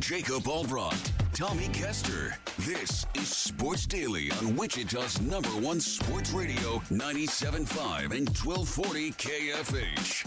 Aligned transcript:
Jacob 0.00 0.48
Albrecht, 0.48 1.12
Tommy 1.34 1.68
Castor. 1.68 2.34
This 2.60 3.04
is 3.14 3.28
Sports 3.28 3.86
Daily 3.86 4.30
on 4.32 4.56
Wichita's 4.56 5.20
number 5.20 5.50
one 5.50 5.78
sports 5.78 6.30
radio, 6.32 6.78
97.5 6.90 8.16
and 8.16 8.28
1240 8.30 9.12
KFH. 9.12 10.26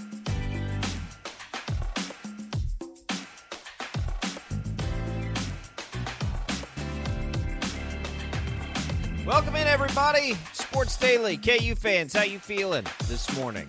Welcome 9.26 9.56
in, 9.56 9.68
everybody. 9.68 10.38
Sports 10.54 10.96
Daily, 10.98 11.36
KU 11.36 11.74
fans, 11.74 12.14
how 12.14 12.24
you 12.24 12.38
feeling 12.38 12.86
this 13.08 13.36
morning? 13.38 13.68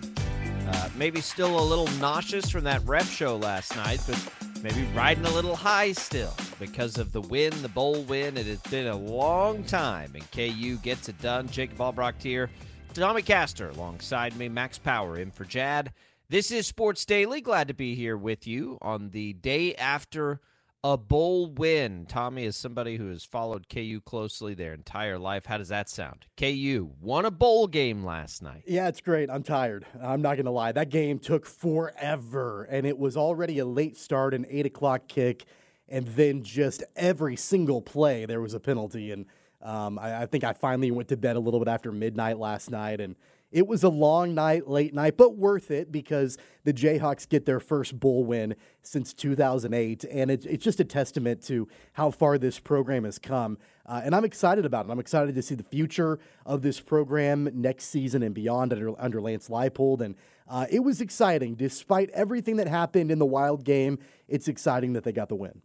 Uh, 0.67 0.89
maybe 0.95 1.19
still 1.19 1.59
a 1.59 1.65
little 1.65 1.87
nauseous 1.99 2.49
from 2.51 2.63
that 2.65 2.85
ref 2.85 3.09
show 3.11 3.37
last 3.37 3.75
night, 3.75 4.01
but 4.07 4.44
maybe 4.61 4.83
riding 4.95 5.25
a 5.25 5.31
little 5.31 5.55
high 5.55 5.91
still 5.91 6.33
because 6.59 6.97
of 6.97 7.11
the 7.11 7.21
win, 7.21 7.51
the 7.61 7.69
bowl 7.69 8.01
win. 8.03 8.37
It 8.37 8.45
has 8.45 8.61
been 8.61 8.87
a 8.87 8.95
long 8.95 9.63
time, 9.63 10.13
and 10.15 10.31
KU 10.31 10.77
gets 10.77 11.09
it 11.09 11.21
done. 11.21 11.47
Jacob 11.49 11.79
Albrecht 11.79 12.21
here, 12.21 12.49
Tommy 12.93 13.21
Castor 13.21 13.69
alongside 13.69 14.35
me, 14.37 14.49
Max 14.49 14.77
Power 14.77 15.17
in 15.17 15.31
for 15.31 15.45
Jad. 15.45 15.91
This 16.29 16.49
is 16.49 16.65
Sports 16.65 17.05
Daily. 17.05 17.41
Glad 17.41 17.67
to 17.67 17.73
be 17.73 17.93
here 17.95 18.17
with 18.17 18.47
you 18.47 18.77
on 18.81 19.09
the 19.11 19.33
day 19.33 19.75
after 19.75 20.39
a 20.85 20.97
bowl 20.97 21.47
win. 21.47 22.05
Tommy 22.07 22.45
is 22.45 22.55
somebody 22.55 22.97
who 22.97 23.09
has 23.09 23.23
followed 23.23 23.67
KU 23.69 23.99
closely 24.05 24.53
their 24.53 24.71
entire 24.71 25.17
life. 25.17 25.47
How 25.47 25.57
does 25.57 25.69
that 25.69 25.89
sound? 25.89 26.27
KU 26.37 26.91
won 27.01 27.25
a 27.25 27.31
bowl 27.31 27.65
game 27.65 28.03
last 28.03 28.43
night. 28.43 28.65
Yeah, 28.67 28.87
it's 28.87 29.01
great. 29.01 29.31
I'm 29.31 29.41
tired. 29.41 29.87
I'm 29.99 30.21
not 30.21 30.35
going 30.35 30.45
to 30.45 30.51
lie. 30.51 30.73
That 30.73 30.89
game 30.89 31.17
took 31.17 31.47
forever, 31.47 32.65
and 32.69 32.85
it 32.85 32.99
was 32.99 33.17
already 33.17 33.57
a 33.57 33.65
late 33.65 33.97
start, 33.97 34.35
an 34.35 34.45
8 34.47 34.67
o'clock 34.67 35.07
kick, 35.07 35.45
and 35.89 36.05
then 36.09 36.43
just 36.43 36.83
every 36.95 37.35
single 37.35 37.81
play 37.81 38.27
there 38.27 38.39
was 38.39 38.53
a 38.53 38.59
penalty. 38.59 39.11
And 39.11 39.25
um, 39.63 39.97
I, 39.97 40.21
I 40.21 40.25
think 40.27 40.43
I 40.43 40.53
finally 40.53 40.91
went 40.91 41.09
to 41.09 41.17
bed 41.17 41.35
a 41.35 41.39
little 41.39 41.59
bit 41.59 41.67
after 41.67 41.91
midnight 41.91 42.37
last 42.37 42.69
night, 42.69 43.01
and 43.01 43.15
it 43.55 43.67
was 43.67 43.85
a 43.85 43.89
long 43.89 44.35
night, 44.35 44.67
late 44.67 44.93
night, 44.93 45.15
but 45.15 45.37
worth 45.37 45.71
it 45.71 45.89
because 45.89 46.37
the 46.65 46.73
Jayhawks 46.73 47.27
get 47.27 47.45
their 47.45 47.61
first 47.61 47.97
bowl 47.97 48.25
win 48.25 48.53
since 48.81 49.13
2008. 49.13 50.03
And 50.03 50.29
it, 50.29 50.45
it's 50.45 50.61
just 50.61 50.81
a 50.81 50.83
testament 50.83 51.41
to 51.43 51.65
how 51.93 52.11
far 52.11 52.37
this 52.37 52.59
program 52.59 53.05
has 53.05 53.17
come. 53.17 53.57
Uh, 53.85 54.01
and 54.03 54.13
I'm 54.13 54.25
excited 54.25 54.65
about 54.65 54.87
it. 54.87 54.91
I'm 54.91 54.99
excited 54.99 55.35
to 55.35 55.41
see 55.41 55.55
the 55.55 55.63
future 55.63 56.19
of 56.45 56.63
this 56.63 56.81
program 56.81 57.49
next 57.53 57.85
season 57.85 58.23
and 58.23 58.35
beyond 58.35 58.73
under, 58.73 59.01
under 59.01 59.21
Lance 59.21 59.47
Leipold. 59.47 60.01
And 60.01 60.15
uh, 60.49 60.65
it 60.69 60.81
was 60.81 60.99
exciting. 60.99 61.55
Despite 61.55 62.09
everything 62.09 62.57
that 62.57 62.67
happened 62.67 63.09
in 63.09 63.19
the 63.19 63.25
wild 63.25 63.63
game, 63.63 63.99
it's 64.27 64.49
exciting 64.49 64.91
that 64.93 65.05
they 65.05 65.13
got 65.13 65.29
the 65.29 65.35
win. 65.35 65.61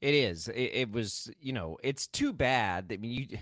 It 0.00 0.14
is. 0.14 0.46
It, 0.46 0.70
it 0.72 0.92
was, 0.92 1.32
you 1.40 1.52
know, 1.52 1.78
it's 1.82 2.06
too 2.06 2.32
bad. 2.32 2.92
I 2.92 2.96
mean, 2.98 3.10
you, 3.10 3.38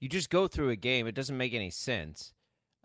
you 0.00 0.08
just 0.08 0.30
go 0.30 0.48
through 0.48 0.70
a 0.70 0.76
game, 0.76 1.06
it 1.06 1.14
doesn't 1.14 1.36
make 1.36 1.52
any 1.52 1.68
sense 1.68 2.32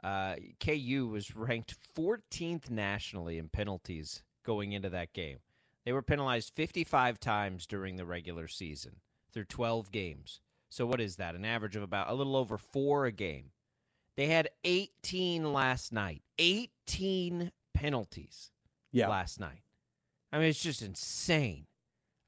uh, 0.04 0.36
KU 0.60 1.08
was 1.12 1.36
ranked 1.36 1.76
14th 1.96 2.70
nationally 2.70 3.38
in 3.38 3.50
penalties 3.50 4.24
going 4.44 4.72
into 4.72 4.90
that 4.90 5.14
game. 5.14 5.38
They 5.86 5.92
were 5.92 6.02
penalized 6.02 6.54
55 6.54 7.20
times 7.20 7.66
during 7.66 7.96
the 7.96 8.06
regular 8.06 8.48
season 8.48 8.98
through 9.34 9.46
12 9.46 9.92
games. 9.92 10.42
So 10.70 10.86
what 10.86 11.02
is 11.02 11.18
that? 11.18 11.36
An 11.36 11.46
average 11.46 11.76
of 11.76 11.84
about 11.84 12.10
a 12.10 12.14
little 12.14 12.36
over 12.36 12.58
4 12.58 13.06
a 13.06 13.12
game. 13.12 13.52
They 14.16 14.28
had 14.28 14.50
18 14.64 15.54
last 15.54 15.92
night. 15.92 16.22
18 16.38 17.52
penalties 17.74 18.52
yeah. 18.92 19.08
last 19.08 19.40
night. 19.40 19.64
I 20.32 20.40
mean, 20.40 20.48
it's 20.48 20.62
just 20.62 20.82
insane. 20.82 21.66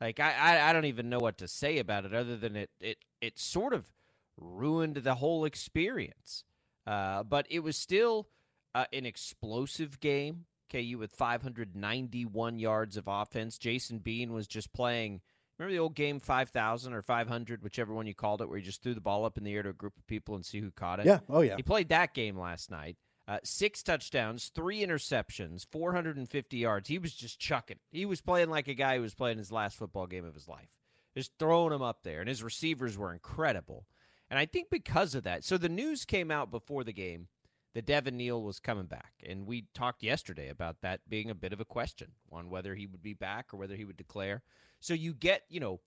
Like 0.01 0.19
I, 0.19 0.33
I, 0.33 0.69
I 0.69 0.73
don't 0.73 0.85
even 0.85 1.09
know 1.09 1.19
what 1.19 1.37
to 1.37 1.47
say 1.47 1.77
about 1.77 2.05
it 2.05 2.13
other 2.13 2.35
than 2.35 2.55
it 2.57 2.69
it 2.81 2.97
it 3.21 3.39
sort 3.39 3.73
of 3.73 3.89
ruined 4.37 4.97
the 4.97 5.15
whole 5.15 5.45
experience. 5.45 6.43
Uh, 6.85 7.23
but 7.23 7.45
it 7.49 7.59
was 7.59 7.77
still 7.77 8.27
uh, 8.75 8.85
an 8.93 9.05
explosive 9.05 9.99
game. 9.99 10.45
KU 10.71 10.97
with 10.97 11.13
591 11.13 12.57
yards 12.57 12.97
of 12.97 13.03
offense. 13.07 13.57
Jason 13.57 13.99
Bean 13.99 14.33
was 14.33 14.47
just 14.47 14.73
playing. 14.73 15.21
Remember 15.59 15.71
the 15.71 15.79
old 15.79 15.93
game 15.93 16.19
5,000 16.19 16.93
or 16.93 17.03
500, 17.03 17.63
whichever 17.63 17.93
one 17.93 18.07
you 18.07 18.15
called 18.15 18.41
it, 18.41 18.49
where 18.49 18.57
you 18.57 18.63
just 18.63 18.81
threw 18.81 18.95
the 18.95 19.01
ball 19.01 19.23
up 19.23 19.37
in 19.37 19.43
the 19.43 19.53
air 19.53 19.61
to 19.61 19.69
a 19.69 19.73
group 19.73 19.95
of 19.97 20.07
people 20.07 20.33
and 20.33 20.43
see 20.43 20.59
who 20.59 20.71
caught 20.71 20.99
it? 20.99 21.05
Yeah. 21.05 21.19
Oh, 21.29 21.41
yeah. 21.41 21.57
He 21.57 21.63
played 21.63 21.89
that 21.89 22.15
game 22.15 22.39
last 22.39 22.71
night. 22.71 22.97
Uh, 23.25 23.37
six 23.43 23.83
touchdowns, 23.83 24.51
three 24.53 24.83
interceptions, 24.83 25.65
450 25.71 26.57
yards. 26.57 26.89
He 26.89 26.97
was 26.97 27.13
just 27.13 27.39
chucking. 27.39 27.77
He 27.91 28.05
was 28.05 28.19
playing 28.19 28.49
like 28.49 28.67
a 28.67 28.73
guy 28.73 28.97
who 28.97 29.01
was 29.01 29.13
playing 29.13 29.37
his 29.37 29.51
last 29.51 29.77
football 29.77 30.07
game 30.07 30.25
of 30.25 30.33
his 30.33 30.47
life, 30.47 30.67
just 31.15 31.31
throwing 31.39 31.69
them 31.69 31.81
up 31.81 31.99
there. 32.03 32.19
And 32.19 32.27
his 32.27 32.43
receivers 32.43 32.97
were 32.97 33.13
incredible. 33.13 33.85
And 34.33 34.39
I 34.39 34.47
think 34.47 34.71
because 34.71 35.13
of 35.13 35.21
that, 35.25 35.43
so 35.43 35.59
the 35.59 35.69
news 35.69 36.05
came 36.05 36.31
out 36.31 36.49
before 36.49 36.83
the 36.83 36.91
game 36.91 37.27
that 37.75 37.85
Devin 37.85 38.17
Neal 38.17 38.41
was 38.41 38.59
coming 38.59 38.87
back. 38.87 39.13
And 39.23 39.45
we 39.45 39.67
talked 39.75 40.01
yesterday 40.01 40.49
about 40.49 40.77
that 40.81 41.01
being 41.07 41.29
a 41.29 41.35
bit 41.35 41.53
of 41.53 41.59
a 41.59 41.65
question 41.65 42.13
on 42.31 42.49
whether 42.49 42.73
he 42.73 42.87
would 42.87 43.03
be 43.03 43.13
back 43.13 43.53
or 43.53 43.57
whether 43.57 43.75
he 43.75 43.85
would 43.85 43.95
declare. 43.95 44.41
So 44.79 44.95
you 44.95 45.13
get, 45.13 45.43
you 45.49 45.59
know, 45.59 45.81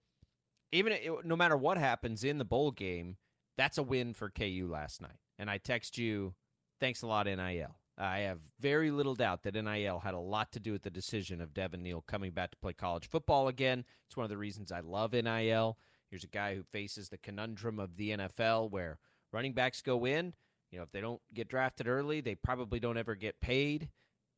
even 0.71 0.97
no 1.25 1.35
matter 1.35 1.57
what 1.57 1.77
happens 1.77 2.23
in 2.23 2.39
the 2.39 2.45
bowl 2.45 2.71
game, 2.71 3.17
that's 3.59 3.79
a 3.79 3.83
win 3.83 4.15
for 4.15 4.31
KU 4.31 4.69
last 4.71 5.03
night. 5.03 5.19
And 5.41 5.51
I 5.51 5.59
text 5.59 5.99
you, 5.99 6.37
thanks 6.79 7.03
a 7.03 7.09
lot, 7.09 7.27
NIL. 7.27 7.75
I 7.99 8.19
have 8.21 8.39
very 8.61 8.93
little 8.93 9.17
doubt 9.17 9.43
that 9.43 9.57
NIL 9.57 9.99
had 9.99 10.15
a 10.15 10.21
lot 10.21 10.53
to 10.53 10.61
do 10.61 10.71
with 10.71 10.83
the 10.83 10.91
decision 10.91 11.41
of 11.41 11.53
Devin 11.53 11.83
Neal 11.83 12.05
coming 12.07 12.31
back 12.31 12.53
to 12.53 12.57
play 12.59 12.75
college 12.75 13.09
football 13.09 13.49
again. 13.49 13.85
It's 14.07 14.17
one 14.17 14.23
of 14.23 14.31
the 14.31 14.39
reasons 14.39 14.71
I 14.71 14.79
love 14.79 15.15
NIL. 15.15 15.79
Here's 16.11 16.25
a 16.25 16.29
guy 16.29 16.55
who 16.55 16.63
faces 16.63 17.09
the 17.09 17.19
conundrum 17.19 17.79
of 17.79 17.97
the 17.97 18.11
NFL 18.11 18.71
where 18.71 18.99
running 19.33 19.53
backs 19.53 19.83
go 19.83 20.07
in. 20.07 20.35
You 20.71 20.79
know, 20.79 20.85
if 20.85 20.93
they 20.93 21.01
don't 21.01 21.21
get 21.35 21.49
drafted 21.49 21.89
early, 21.89 22.21
they 22.21 22.35
probably 22.35 22.81
don't 22.81 22.99
ever 22.99 23.15
get 23.15 23.41
paid. 23.41 23.89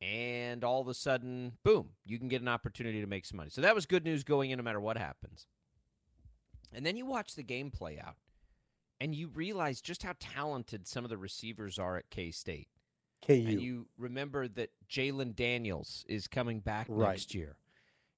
And 0.01 0.63
all 0.63 0.81
of 0.81 0.87
a 0.87 0.93
sudden, 0.93 1.53
boom, 1.63 1.89
you 2.05 2.17
can 2.17 2.29
get 2.29 2.41
an 2.41 2.47
opportunity 2.47 3.01
to 3.01 3.07
make 3.07 3.25
some 3.25 3.37
money. 3.37 3.49
So 3.49 3.61
that 3.61 3.75
was 3.75 3.85
good 3.85 4.05
news 4.05 4.23
going 4.23 4.51
in 4.51 4.57
no 4.57 4.63
matter 4.63 4.79
what 4.79 4.97
happens. 4.97 5.47
And 6.73 6.85
then 6.85 6.95
you 6.95 7.05
watch 7.05 7.35
the 7.35 7.43
game 7.43 7.71
play 7.71 7.99
out 7.99 8.15
and 8.99 9.15
you 9.15 9.29
realize 9.29 9.81
just 9.81 10.03
how 10.03 10.13
talented 10.19 10.87
some 10.87 11.03
of 11.03 11.09
the 11.09 11.17
receivers 11.17 11.79
are 11.79 11.97
at 11.97 12.09
K 12.09 12.31
State. 12.31 12.67
KU. 13.25 13.33
And 13.33 13.61
you 13.61 13.87
remember 13.97 14.47
that 14.47 14.69
Jalon 14.89 15.35
Daniels 15.35 16.05
is 16.07 16.27
coming 16.27 16.59
back 16.59 16.87
right. 16.89 17.09
next 17.09 17.35
year. 17.35 17.57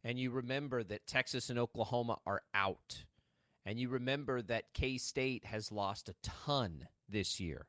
And 0.03 0.19
you 0.19 0.31
remember 0.31 0.83
that 0.83 1.05
Texas 1.07 1.49
and 1.49 1.59
Oklahoma 1.59 2.17
are 2.25 2.41
out. 2.53 3.05
And 3.65 3.79
you 3.79 3.89
remember 3.89 4.41
that 4.41 4.73
K 4.73 4.97
State 4.97 5.45
has 5.45 5.71
lost 5.71 6.09
a 6.09 6.15
ton 6.23 6.87
this 7.07 7.39
year. 7.39 7.67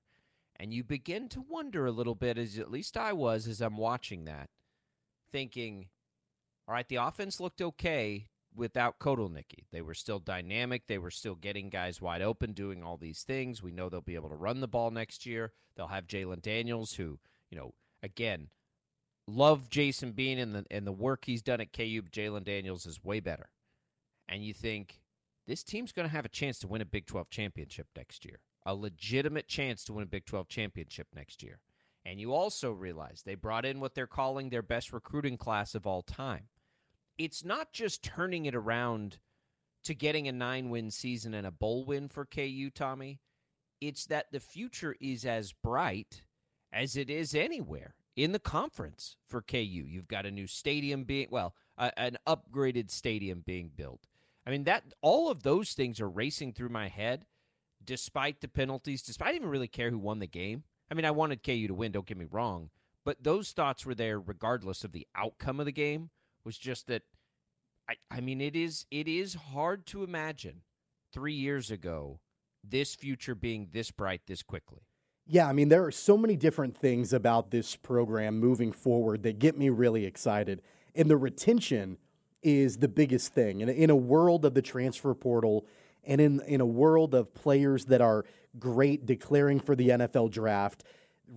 And 0.57 0.73
you 0.73 0.85
begin 0.85 1.29
to 1.31 1.41
wonder 1.41 1.87
a 1.87 1.93
little 1.93 2.15
bit, 2.15 2.39
as 2.39 2.59
at 2.59 2.71
least 2.71 2.97
I 2.97 3.13
was 3.13 3.49
as 3.49 3.61
I'm 3.61 3.77
watching 3.77 4.25
that, 4.25 4.49
thinking, 5.33 5.89
all 6.69 6.75
right, 6.75 6.89
the 6.89 6.97
offense 6.97 7.41
looked 7.41 7.61
okay 7.61 8.29
without 8.55 8.99
Kotelnicki. 8.99 9.65
They 9.73 9.83
were 9.83 9.95
still 9.95 10.19
dynamic. 10.19 10.87
They 10.87 10.99
were 10.99 11.11
still 11.11 11.35
getting 11.35 11.69
guys 11.69 12.01
wide 12.01 12.23
open, 12.23 12.53
doing 12.53 12.83
all 12.83 12.97
these 12.97 13.23
things. 13.23 13.63
We 13.63 13.73
know 13.73 13.89
they'll 13.89 14.01
be 14.01 14.15
able 14.15 14.29
to 14.29 14.37
run 14.37 14.61
the 14.61 14.69
ball 14.69 14.91
next 14.91 15.27
year. 15.27 15.53
They'll 15.75 15.89
have 15.89 16.07
Jalon 16.07 16.43
Daniels, 16.43 16.95
who, 16.95 17.19
you 17.51 17.59
know, 17.59 17.75
again, 18.03 18.49
love 19.27 19.69
Jason 19.71 20.13
Bean 20.13 20.39
and 20.39 20.55
the 20.55 20.65
and 20.71 20.87
the 20.87 20.93
work 20.93 21.25
he's 21.25 21.43
done 21.43 21.61
at 21.61 21.73
KU. 21.73 22.03
Jalon 22.03 22.45
Daniels 22.45 22.87
is 22.87 23.03
way 23.03 23.21
better. 23.21 23.49
And 24.29 24.45
you 24.45 24.55
think, 24.55 25.01
this 25.47 25.63
team's 25.63 25.93
going 25.93 26.09
to 26.09 26.15
have 26.15 26.25
a 26.25 26.31
chance 26.31 26.59
to 26.61 26.69
win 26.69 26.81
a 26.81 26.87
Big 26.87 27.07
12 27.07 27.31
championship 27.31 27.89
next 27.97 28.25
year, 28.25 28.41
a 28.65 28.75
legitimate 28.75 29.49
chance 29.49 29.85
to 29.85 29.93
win 29.93 30.05
a 30.05 30.07
Big 30.07 30.25
12 30.25 30.49
championship 30.49 31.09
next 31.15 31.43
year. 31.43 31.59
And 32.05 32.21
you 32.21 32.33
also 32.33 32.73
realize 32.73 33.23
they 33.23 33.35
brought 33.35 33.65
in 33.65 33.81
what 33.81 33.95
they're 33.95 34.07
calling 34.07 34.51
their 34.51 34.63
best 34.63 34.93
recruiting 34.93 35.37
class 35.37 35.75
of 35.75 35.87
all 35.87 36.03
time. 36.03 36.49
It's 37.19 37.45
not 37.45 37.73
just 37.73 38.03
turning 38.03 38.47
it 38.47 38.55
around 38.55 39.19
to 39.85 39.95
getting 39.95 40.29
a 40.29 40.33
nine 40.33 40.71
win 40.71 40.91
season 40.91 41.35
and 41.35 41.47
a 41.47 41.51
bowl 41.51 41.85
win 41.85 42.09
for 42.09 42.25
KU, 42.25 42.71
Tommy. 42.75 43.21
it's 43.81 44.07
that 44.07 44.31
the 44.31 44.41
future 44.41 44.95
is 45.01 45.25
as 45.25 45.53
bright 45.53 46.23
as 46.73 46.97
it 46.97 47.11
is 47.11 47.35
anywhere 47.35 47.95
in 48.17 48.33
the 48.33 48.39
conference 48.39 49.17
for 49.27 49.43
KU. 49.43 49.59
You've 49.59 50.09
got 50.09 50.27
a 50.27 50.31
new 50.31 50.47
stadium 50.47 51.05
being 51.05 51.29
well, 51.31 51.55
an 51.79 52.19
upgraded 52.27 52.91
stadium 52.91 53.43
being 53.45 53.71
built. 53.75 54.07
I 54.47 54.51
mean 54.51 54.65
that 54.65 54.85
all 55.01 55.31
of 55.31 55.43
those 55.43 55.73
things 55.73 56.01
are 56.01 56.09
racing 56.09 56.53
through 56.53 56.71
my 56.71 56.89
head 56.89 57.27
despite 57.85 58.41
the 58.41 58.49
penalties, 58.49 59.03
despite 59.03 59.29
I 59.29 59.33
didn't 59.33 59.43
even 59.43 59.51
really 59.51 59.69
care 59.69 59.91
who 59.91 59.99
won 59.99 60.19
the 60.19 60.27
game. 60.27 60.65
I 60.91 60.95
mean, 60.95 61.05
I 61.05 61.11
wanted 61.11 61.43
KU 61.43 61.69
to 61.69 61.75
win, 61.75 61.93
don't 61.93 62.07
get 62.07 62.17
me 62.17 62.27
wrong, 62.31 62.71
but 63.05 63.23
those 63.23 63.53
thoughts 63.53 63.87
were 63.87 63.95
there 63.95 64.21
regardless 64.21 64.85
of 64.85 64.93
the 64.93 65.07
outcome 65.15 65.61
of 65.61 65.67
the 65.67 65.73
game. 65.73 66.11
Was 66.45 66.59
just 66.59 66.89
that 66.89 67.03
I, 67.89 67.95
I 68.11 68.21
mean 68.21 68.41
it 68.41 68.57
is 68.57 68.87
it 68.91 69.07
is 69.07 69.35
hard 69.35 69.87
to 69.87 70.03
imagine 70.03 70.63
three 71.13 71.35
years 71.35 71.71
ago 71.71 72.19
this 72.65 72.95
future 72.95 73.35
being 73.35 73.69
this 73.73 73.91
bright 73.91 74.23
this 74.27 74.43
quickly. 74.43 74.81
Yeah, 75.27 75.49
I 75.49 75.53
mean, 75.53 75.69
there 75.69 75.85
are 75.85 75.93
so 75.93 76.17
many 76.17 76.37
different 76.37 76.77
things 76.77 77.13
about 77.13 77.51
this 77.51 77.77
program 77.77 78.39
moving 78.39 78.73
forward 78.73 79.23
that 79.23 79.39
get 79.39 79.57
me 79.57 79.69
really 79.69 80.05
excited. 80.05 80.63
And 80.95 81.09
the 81.09 81.17
retention 81.17 81.99
is 82.43 82.79
the 82.79 82.89
biggest 82.89 83.33
thing. 83.35 83.63
And 83.63 83.71
in 83.71 83.91
a 83.91 83.97
world 83.97 84.45
of 84.45 84.55
the 84.55 84.63
transfer 84.63 85.15
portal 85.15 85.67
and 86.05 86.21
in, 86.21 86.41
in 86.47 86.61
a 86.61 86.67
world 86.67 87.15
of 87.15 87.33
players 87.35 87.87
that 87.87 88.01
are 88.01 88.25
great 88.59 89.07
declaring 89.07 89.61
for 89.61 89.77
the 89.77 89.91
NFL 89.91 90.31
draft, 90.31 90.85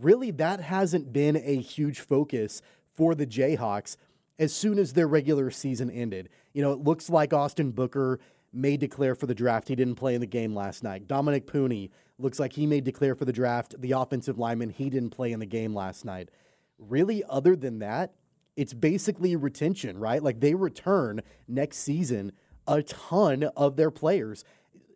really 0.02 0.32
that 0.32 0.62
hasn't 0.62 1.14
been 1.14 1.36
a 1.38 1.58
huge 1.58 2.00
focus 2.00 2.62
for 2.96 3.16
the 3.16 3.28
Jayhawks 3.28 3.98
as 4.40 4.54
soon 4.54 4.80
as 4.80 4.94
their 4.94 5.08
regular 5.08 5.52
season 5.52 5.90
ended. 5.90 6.30
You 6.54 6.62
know, 6.62 6.72
it 6.72 6.80
looks 6.80 7.10
like 7.10 7.34
Austin 7.34 7.72
Booker 7.72 8.20
may 8.52 8.78
declare 8.78 9.16
for 9.16 9.28
the 9.28 9.36
draft. 9.36 9.68
He 9.68 9.76
didn't 9.76 9.96
play 9.96 10.16
in 10.16 10.22
the 10.22 10.28
game 10.28 10.56
last 10.56 10.84
night. 10.84 11.08
Dominick 11.08 11.46
Puni 11.46 11.92
looks 12.18 12.40
like 12.40 12.54
he 12.54 12.66
may 12.66 12.82
declare 12.82 13.16
for 13.16 13.26
the 13.26 13.34
draft. 13.34 13.76
The 13.80 13.92
offensive 13.92 14.38
lineman, 14.38 14.70
he 14.70 14.90
didn't 14.90 15.10
play 15.12 15.32
in 15.32 15.40
the 15.40 15.46
game 15.46 15.74
last 15.74 16.06
night. 16.06 16.30
Really, 16.78 17.24
other 17.30 17.56
than 17.56 17.80
that, 17.80 18.14
it's 18.56 18.74
basically 18.74 19.36
retention, 19.36 19.98
right? 19.98 20.22
Like 20.22 20.40
they 20.40 20.56
return 20.56 21.22
next 21.48 21.78
season 21.78 22.32
a 22.68 22.82
ton 22.84 23.44
of 23.56 23.76
their 23.76 23.92
players, 23.92 24.44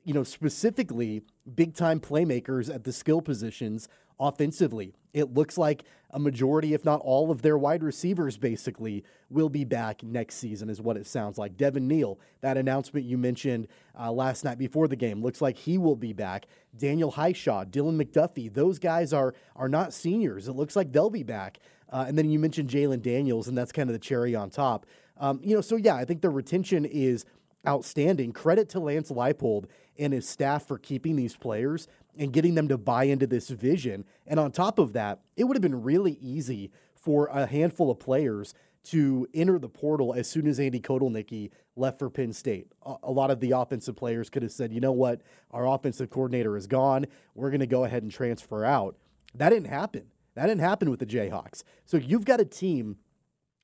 you 0.03 0.13
know, 0.13 0.23
specifically 0.23 1.21
big 1.55 1.75
time 1.75 1.99
playmakers 1.99 2.73
at 2.73 2.83
the 2.83 2.93
skill 2.93 3.21
positions 3.21 3.87
offensively. 4.19 4.93
It 5.13 5.33
looks 5.33 5.57
like 5.57 5.83
a 6.11 6.19
majority, 6.19 6.73
if 6.73 6.83
not 6.85 7.01
all, 7.01 7.31
of 7.31 7.41
their 7.41 7.57
wide 7.57 7.83
receivers 7.83 8.37
basically 8.37 9.03
will 9.29 9.49
be 9.49 9.63
back 9.63 10.03
next 10.03 10.35
season, 10.35 10.69
is 10.69 10.81
what 10.81 10.97
it 10.97 11.07
sounds 11.07 11.37
like. 11.37 11.57
Devin 11.57 11.87
Neal, 11.87 12.19
that 12.41 12.57
announcement 12.57 13.05
you 13.05 13.17
mentioned 13.17 13.67
uh, 13.99 14.11
last 14.11 14.43
night 14.43 14.57
before 14.57 14.87
the 14.87 14.95
game, 14.95 15.21
looks 15.21 15.41
like 15.41 15.57
he 15.57 15.77
will 15.77 15.95
be 15.95 16.13
back. 16.13 16.47
Daniel 16.75 17.11
Hishaw, 17.11 17.65
Dylan 17.65 18.01
McDuffie, 18.01 18.51
those 18.53 18.79
guys 18.79 19.13
are 19.13 19.33
are 19.55 19.69
not 19.69 19.93
seniors. 19.93 20.47
It 20.47 20.53
looks 20.53 20.75
like 20.75 20.91
they'll 20.91 21.09
be 21.09 21.23
back. 21.23 21.59
Uh, 21.91 22.05
and 22.07 22.17
then 22.17 22.29
you 22.29 22.39
mentioned 22.39 22.69
Jalon 22.69 23.01
Daniels, 23.01 23.47
and 23.47 23.57
that's 23.57 23.71
kind 23.71 23.89
of 23.89 23.93
the 23.93 23.99
cherry 23.99 24.35
on 24.35 24.49
top. 24.49 24.85
Um, 25.17 25.39
you 25.43 25.55
know, 25.55 25.61
so 25.61 25.75
yeah, 25.75 25.95
I 25.95 26.05
think 26.05 26.21
the 26.21 26.29
retention 26.29 26.85
is 26.85 27.25
outstanding. 27.67 28.31
Credit 28.31 28.69
to 28.69 28.79
Lance 28.79 29.11
Leipold 29.11 29.65
and 29.97 30.13
his 30.13 30.27
staff 30.27 30.65
for 30.67 30.77
keeping 30.77 31.15
these 31.15 31.35
players 31.35 31.87
and 32.17 32.31
getting 32.31 32.55
them 32.55 32.67
to 32.69 32.77
buy 32.77 33.03
into 33.05 33.27
this 33.27 33.49
vision. 33.49 34.05
And 34.27 34.39
on 34.39 34.51
top 34.51 34.79
of 34.79 34.93
that, 34.93 35.19
it 35.35 35.43
would 35.43 35.55
have 35.55 35.61
been 35.61 35.83
really 35.83 36.17
easy 36.21 36.71
for 36.95 37.27
a 37.27 37.45
handful 37.45 37.91
of 37.91 37.99
players 37.99 38.53
to 38.81 39.27
enter 39.33 39.59
the 39.59 39.69
portal 39.69 40.13
as 40.13 40.29
soon 40.29 40.47
as 40.47 40.59
Andy 40.59 40.79
Kotelnicki 40.79 41.51
left 41.75 41.99
for 41.99 42.09
Penn 42.09 42.33
State. 42.33 42.67
A 43.03 43.11
lot 43.11 43.29
of 43.29 43.39
the 43.39 43.51
offensive 43.51 43.95
players 43.95 44.29
could 44.29 44.41
have 44.41 44.51
said, 44.51 44.71
you 44.71 44.79
know 44.79 44.91
what, 44.91 45.21
our 45.51 45.67
offensive 45.67 46.09
coordinator 46.09 46.55
is 46.55 46.65
gone. 46.65 47.05
We're 47.35 47.49
going 47.49 47.59
to 47.59 47.67
go 47.67 47.83
ahead 47.83 48.03
and 48.03 48.11
transfer 48.11 48.63
out. 48.63 48.95
That 49.35 49.49
didn't 49.49 49.67
happen. 49.67 50.05
That 50.39 50.47
didn't 50.47 50.61
happen 50.61 50.89
with 50.89 51.01
the 51.01 51.05
Jayhawks. 51.05 51.63
So 51.83 51.97
you've 51.97 52.23
got 52.23 52.39
a 52.39 52.45
team 52.45 52.95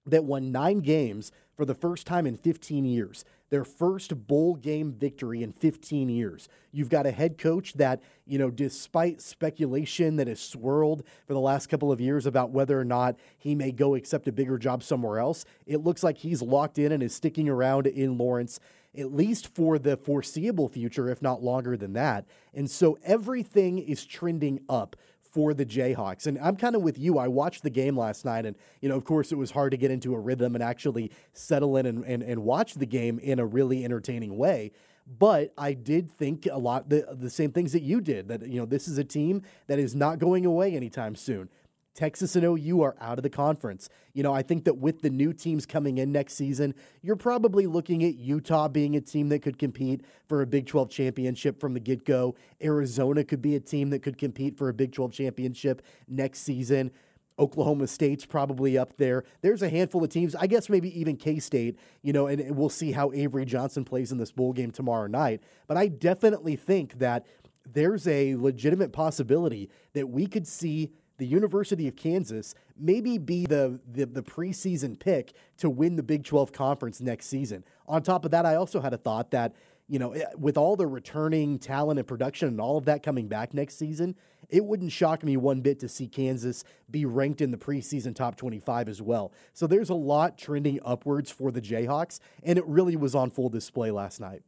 that 0.06 0.26
won 0.26 0.52
nine 0.52 0.80
games 0.80 1.32
for 1.56 1.64
the 1.64 1.74
first 1.74 2.06
time 2.06 2.28
in 2.28 2.36
15 2.36 2.84
years 2.84 3.24
their 3.50 3.64
first 3.64 4.28
bowl 4.28 4.56
game 4.56 4.92
victory 4.92 5.42
in 5.44 5.54
15 5.54 6.10
years. 6.10 6.50
You've 6.72 6.90
got 6.90 7.06
a 7.06 7.12
head 7.12 7.38
coach 7.38 7.74
that, 7.76 8.02
you 8.26 8.38
know, 8.40 8.50
despite 8.50 9.22
speculation 9.22 10.18
that 10.18 10.28
has 10.28 10.42
swirled 10.42 11.04
for 11.28 11.34
the 11.34 11.40
last 11.40 11.68
couple 11.68 11.92
of 11.92 12.02
years 12.02 12.26
about 12.26 12.50
whether 12.50 12.78
or 12.78 12.84
not 12.84 13.16
he 13.38 13.56
may 13.56 13.72
go 13.72 13.96
accept 13.96 14.28
a 14.28 14.34
bigger 14.34 14.58
job 14.58 14.84
somewhere 14.84 15.20
else, 15.20 15.46
it 15.68 15.84
looks 15.84 16.04
like 16.04 16.18
he's 16.18 16.42
locked 16.42 16.80
in 16.80 16.92
and 16.92 17.04
is 17.04 17.16
sticking 17.16 17.48
around 17.48 17.88
in 17.88 18.18
Lawrence 18.18 18.60
at 18.98 19.14
least 19.14 19.54
for 19.54 19.78
the 19.78 19.98
foreseeable 19.98 20.70
future, 20.70 21.10
if 21.10 21.22
not 21.22 21.44
longer 21.44 21.78
than 21.78 21.94
that. 21.94 22.26
And 22.54 22.70
so 22.70 22.98
everything 23.04 23.78
is 23.78 24.06
trending 24.06 24.60
up 24.70 24.96
for 25.36 25.54
the 25.54 25.66
Jayhawks. 25.66 26.28
And 26.28 26.40
I'm 26.40 26.56
kind 26.56 26.78
of 26.78 26.82
with 26.82 26.98
you. 26.98 27.18
I 27.18 27.28
watched 27.28 27.62
the 27.62 27.70
game 27.70 27.98
last 27.98 28.24
night, 28.24 28.46
and, 28.46 28.56
you 28.80 28.88
know, 28.88 28.96
of 28.96 29.04
course, 29.04 29.34
it 29.34 29.36
was 29.36 29.52
hard 29.52 29.72
to 29.72 29.78
get 29.78 29.92
into 29.92 30.16
a 30.16 30.20
rhythm 30.20 30.56
and 30.56 30.64
actually 30.64 31.12
settle 31.34 31.76
in 31.76 31.86
and, 31.86 32.06
and, 32.06 32.24
and 32.24 32.42
watch 32.42 32.76
the 32.76 32.86
game 32.86 33.20
in 33.20 33.40
a 33.40 33.46
really 33.46 33.84
entertaining 33.84 34.38
way. 34.38 34.72
But 35.20 35.54
I 35.58 35.74
did 35.74 36.10
think 36.10 36.48
a 36.50 36.58
lot 36.58 36.90
the 36.90 37.06
the 37.12 37.30
same 37.30 37.52
things 37.52 37.74
that 37.74 37.84
you 37.84 38.02
did. 38.02 38.28
That 38.28 38.48
you 38.48 38.60
know 38.60 38.66
this 38.66 38.88
is 38.88 38.98
a 38.98 39.04
team 39.04 39.44
that 39.68 39.78
is 39.78 39.94
not 39.94 40.18
going 40.18 40.48
away 40.48 40.76
anytime 40.76 41.16
soon. 41.16 41.48
Texas 41.96 42.36
and 42.36 42.46
OU 42.46 42.82
are 42.82 42.96
out 43.00 43.18
of 43.18 43.24
the 43.24 43.30
conference. 43.30 43.90
You 44.14 44.22
know, 44.22 44.34
I 44.34 44.42
think 44.44 44.66
that 44.66 44.78
with 44.78 45.02
the 45.02 45.10
new 45.10 45.34
teams 45.34 45.66
coming 45.66 45.98
in 45.98 46.12
next 46.12 46.34
season, 46.34 46.76
you're 47.02 47.16
probably 47.16 47.66
looking 47.66 48.04
at 48.04 48.16
Utah 48.16 48.68
being 48.68 48.96
a 48.96 49.02
team 49.02 49.30
that 49.30 49.40
could 49.40 49.58
compete 49.58 50.02
for 50.28 50.42
a 50.42 50.46
Big 50.46 50.68
12 50.68 50.90
championship 50.90 51.60
from 51.60 51.74
the 51.74 51.80
get 51.80 52.06
go. 52.06 52.36
Arizona 52.62 53.24
could 53.24 53.42
be 53.42 53.56
a 53.56 53.60
team 53.60 53.90
that 53.92 54.00
could 54.04 54.18
compete 54.18 54.58
for 54.58 54.70
a 54.70 54.74
Big 54.74 54.92
12 54.92 55.14
championship 55.14 55.82
next 56.08 56.40
season. 56.42 56.92
Oklahoma 57.38 57.88
State's 57.88 58.26
probably 58.26 58.78
up 58.78 58.96
there. 58.98 59.24
There's 59.42 59.62
a 59.62 59.70
handful 59.70 60.04
of 60.04 60.10
teams, 60.10 60.36
I 60.36 60.48
guess 60.48 60.70
maybe 60.70 60.98
even 61.00 61.18
K 61.18 61.40
State, 61.40 61.78
you 62.02 62.14
know, 62.14 62.28
and 62.28 62.56
we'll 62.56 62.70
see 62.70 62.92
how 62.92 63.12
Avery 63.12 63.46
Johnson 63.46 63.84
plays 63.84 64.12
in 64.12 64.18
this 64.18 64.32
bowl 64.32 64.54
game 64.54 64.72
tomorrow 64.72 65.08
night. 65.08 65.44
But 65.68 65.78
I 65.78 65.88
definitely 65.88 66.56
think 66.56 67.00
that 67.00 67.26
there's 67.66 68.08
a 68.08 68.36
legitimate 68.36 68.94
possibility 68.94 69.70
that 69.94 70.08
we 70.08 70.28
could 70.28 70.48
see 70.48 70.92
the 71.18 71.26
University 71.26 71.88
of 71.88 71.96
Kansas 71.96 72.56
maybe 72.78 73.18
be 73.18 73.46
the, 73.46 73.80
the, 73.92 74.06
the 74.06 74.24
preseason 74.24 75.00
pick 75.00 75.34
to 75.58 75.70
win 75.70 75.96
the 75.96 76.04
Big 76.04 76.24
12 76.24 76.52
conference 76.52 77.02
next 77.02 77.28
season. 77.28 77.64
On 77.88 78.02
top 78.02 78.26
of 78.26 78.32
that, 78.32 78.46
I 78.46 78.56
also 78.56 78.82
had 78.82 78.94
a 78.94 78.98
thought 78.98 79.32
that, 79.32 79.54
you 79.88 80.00
know, 80.00 80.12
eh, 80.12 80.26
with 80.38 80.58
all 80.58 80.76
the 80.76 80.88
returning 80.88 81.60
talent 81.60 82.00
and 82.00 82.08
production 82.08 82.50
and 82.50 82.60
all 82.60 82.78
of 82.78 82.86
that 82.86 83.04
coming 83.04 83.28
back 83.28 83.54
next 83.54 83.78
season, 83.78 84.16
it 84.50 84.64
wouldn't 84.64 84.92
shock 84.92 85.24
me 85.24 85.38
one 85.38 85.62
bit 85.62 85.80
to 85.80 85.90
see 85.90 86.08
Kansas 86.08 86.64
be 86.92 87.06
ranked 87.06 87.42
in 87.42 87.52
the 87.52 87.58
preseason 87.58 88.16
top 88.16 88.36
25 88.36 88.90
as 88.90 89.02
well. 89.02 89.32
So 89.54 89.68
there's 89.68 89.90
a 89.90 89.96
lot 89.96 90.38
trending 90.38 90.80
upwards 90.84 91.32
for 91.32 91.52
the 91.52 91.62
Jayhawks, 91.62 92.20
and 92.44 92.58
it 92.58 92.66
really 92.68 92.96
was 92.96 93.16
on 93.16 93.32
full 93.32 93.50
display 93.50 93.92
last 93.92 94.20
night. 94.20 94.42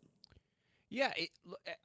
Yeah, 0.90 1.12
it, 1.18 1.30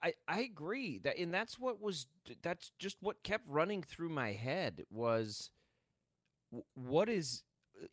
I 0.03 0.15
I 0.29 0.41
agree 0.43 0.99
that, 0.99 1.19
and 1.19 1.35
that's 1.35 1.59
what 1.59 1.81
was 1.81 2.07
that's 2.43 2.71
just 2.79 2.97
what 3.01 3.23
kept 3.25 3.45
running 3.49 3.83
through 3.83 4.11
my 4.11 4.33
head 4.33 4.85
was 4.91 5.51
what 6.75 7.09
is 7.09 7.43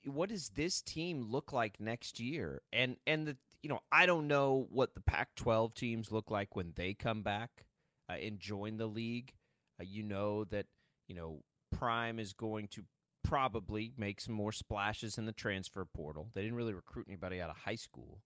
what 0.05 0.29
does 0.29 0.49
this 0.49 0.81
team 0.81 1.21
look 1.29 1.51
like 1.53 1.79
next 1.79 2.19
year? 2.19 2.61
And 2.71 2.97
and 3.07 3.27
the 3.27 3.37
you 3.61 3.69
know 3.69 3.79
I 3.91 4.05
don't 4.05 4.27
know 4.27 4.67
what 4.69 4.93
the 4.95 5.01
Pac-12 5.01 5.73
teams 5.73 6.11
look 6.11 6.29
like 6.29 6.55
when 6.55 6.73
they 6.75 6.93
come 6.93 7.23
back 7.23 7.65
uh, 8.09 8.13
and 8.13 8.39
join 8.39 8.77
the 8.77 8.87
league. 8.87 9.33
Uh, 9.79 9.85
you 9.87 10.03
know 10.03 10.43
that 10.45 10.65
you 11.07 11.15
know 11.15 11.41
Prime 11.71 12.19
is 12.19 12.33
going 12.33 12.67
to 12.69 12.83
probably 13.23 13.93
make 13.97 14.21
some 14.21 14.33
more 14.35 14.51
splashes 14.51 15.17
in 15.17 15.25
the 15.25 15.31
transfer 15.31 15.85
portal. 15.85 16.29
They 16.33 16.41
didn't 16.41 16.57
really 16.57 16.73
recruit 16.73 17.07
anybody 17.07 17.41
out 17.41 17.49
of 17.49 17.57
high 17.57 17.75
school. 17.75 18.19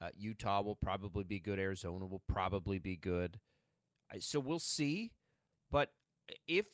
Uh, 0.00 0.08
Utah 0.16 0.62
will 0.62 0.76
probably 0.76 1.24
be 1.24 1.38
good. 1.38 1.58
Arizona 1.58 2.06
will 2.06 2.22
probably 2.26 2.78
be 2.78 2.96
good. 2.96 3.38
So 4.18 4.40
we'll 4.40 4.58
see. 4.58 5.12
But 5.70 5.90
if 6.48 6.66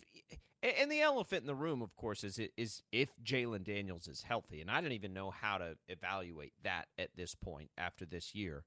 and 0.62 0.90
the 0.90 1.00
elephant 1.00 1.42
in 1.42 1.46
the 1.46 1.54
room, 1.54 1.82
of 1.82 1.94
course, 1.96 2.24
is 2.24 2.40
is 2.56 2.82
if 2.92 3.10
Jalon 3.22 3.64
Daniels 3.64 4.08
is 4.08 4.22
healthy, 4.22 4.60
and 4.60 4.70
I 4.70 4.80
don't 4.80 4.92
even 4.92 5.12
know 5.12 5.30
how 5.30 5.58
to 5.58 5.76
evaluate 5.88 6.54
that 6.62 6.86
at 6.98 7.10
this 7.16 7.34
point 7.34 7.70
after 7.76 8.06
this 8.06 8.34
year. 8.34 8.64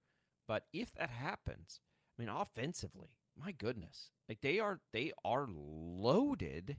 But 0.47 0.63
if 0.73 0.93
that 0.93 1.09
happens, 1.09 1.81
I 2.17 2.21
mean, 2.21 2.29
offensively, 2.29 3.09
my 3.37 3.51
goodness, 3.51 4.11
like 4.27 4.41
they 4.41 4.59
are 4.59 4.79
they 4.93 5.11
are 5.25 5.47
loaded, 5.49 6.77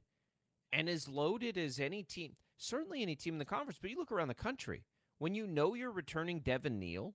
and 0.73 0.89
as 0.89 1.09
loaded 1.09 1.59
as 1.59 1.81
any 1.81 2.03
team, 2.03 2.37
certainly 2.57 3.03
any 3.03 3.17
team 3.17 3.35
in 3.35 3.39
the 3.39 3.45
conference. 3.45 3.79
But 3.81 3.91
you 3.91 3.97
look 3.97 4.13
around 4.13 4.29
the 4.29 4.35
country 4.35 4.85
when 5.19 5.35
you 5.35 5.47
know 5.47 5.75
you're 5.75 5.91
returning 5.91 6.41
Devin 6.41 6.79
Neal 6.79 7.15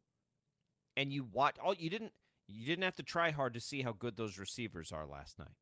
and 0.95 1.11
you 1.11 1.25
watch 1.31 1.57
all 1.63 1.73
you 1.73 1.89
didn't 1.89 2.13
you 2.47 2.65
didn't 2.65 2.83
have 2.83 2.95
to 2.95 3.03
try 3.03 3.31
hard 3.31 3.53
to 3.53 3.59
see 3.59 3.81
how 3.81 3.91
good 3.91 4.17
those 4.17 4.37
receivers 4.37 4.91
are 4.91 5.05
last 5.05 5.39
night. 5.39 5.55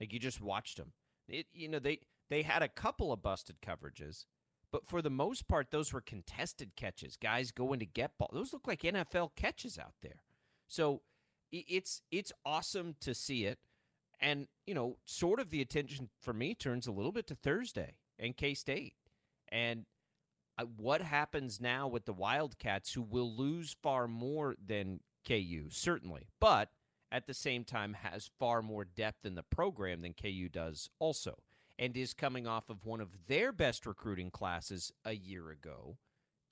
Like 0.00 0.12
you 0.12 0.18
just 0.18 0.40
watched 0.40 0.78
them. 0.78 0.92
It, 1.28 1.46
you 1.52 1.68
know 1.68 1.78
they 1.78 2.00
they 2.28 2.42
had 2.42 2.62
a 2.62 2.68
couple 2.68 3.12
of 3.12 3.22
busted 3.22 3.56
coverages, 3.60 4.24
but 4.72 4.86
for 4.86 5.02
the 5.02 5.10
most 5.10 5.48
part 5.48 5.70
those 5.70 5.92
were 5.92 6.00
contested 6.00 6.76
catches. 6.76 7.16
Guys 7.16 7.50
going 7.50 7.80
to 7.80 7.86
get 7.86 8.18
ball. 8.18 8.30
Those 8.32 8.52
look 8.52 8.66
like 8.66 8.82
NFL 8.82 9.36
catches 9.36 9.78
out 9.78 9.94
there. 10.02 10.22
So 10.68 11.02
it's 11.52 12.02
it's 12.10 12.32
awesome 12.44 12.96
to 13.00 13.14
see 13.14 13.44
it. 13.44 13.58
And, 14.20 14.48
you 14.66 14.74
know, 14.74 14.98
sort 15.06 15.40
of 15.40 15.50
the 15.50 15.62
attention 15.62 16.10
for 16.20 16.34
me 16.34 16.54
turns 16.54 16.86
a 16.86 16.92
little 16.92 17.12
bit 17.12 17.26
to 17.28 17.34
Thursday 17.34 17.94
and 18.18 18.36
K 18.36 18.54
State. 18.54 18.94
And 19.50 19.86
what 20.76 21.02
happens 21.02 21.60
now 21.60 21.88
with 21.88 22.04
the 22.04 22.12
Wildcats, 22.12 22.92
who 22.92 23.02
will 23.02 23.34
lose 23.34 23.76
far 23.82 24.08
more 24.08 24.54
than 24.64 25.00
KU, 25.26 25.68
certainly, 25.70 26.28
but 26.40 26.70
at 27.12 27.26
the 27.26 27.34
same 27.34 27.64
time 27.64 27.94
has 27.94 28.30
far 28.38 28.62
more 28.62 28.84
depth 28.84 29.24
in 29.24 29.34
the 29.34 29.42
program 29.42 30.02
than 30.02 30.14
KU 30.14 30.48
does, 30.48 30.88
also, 30.98 31.38
and 31.78 31.96
is 31.96 32.14
coming 32.14 32.46
off 32.46 32.70
of 32.70 32.84
one 32.84 33.00
of 33.00 33.26
their 33.26 33.52
best 33.52 33.86
recruiting 33.86 34.30
classes 34.30 34.92
a 35.04 35.14
year 35.14 35.50
ago 35.50 35.96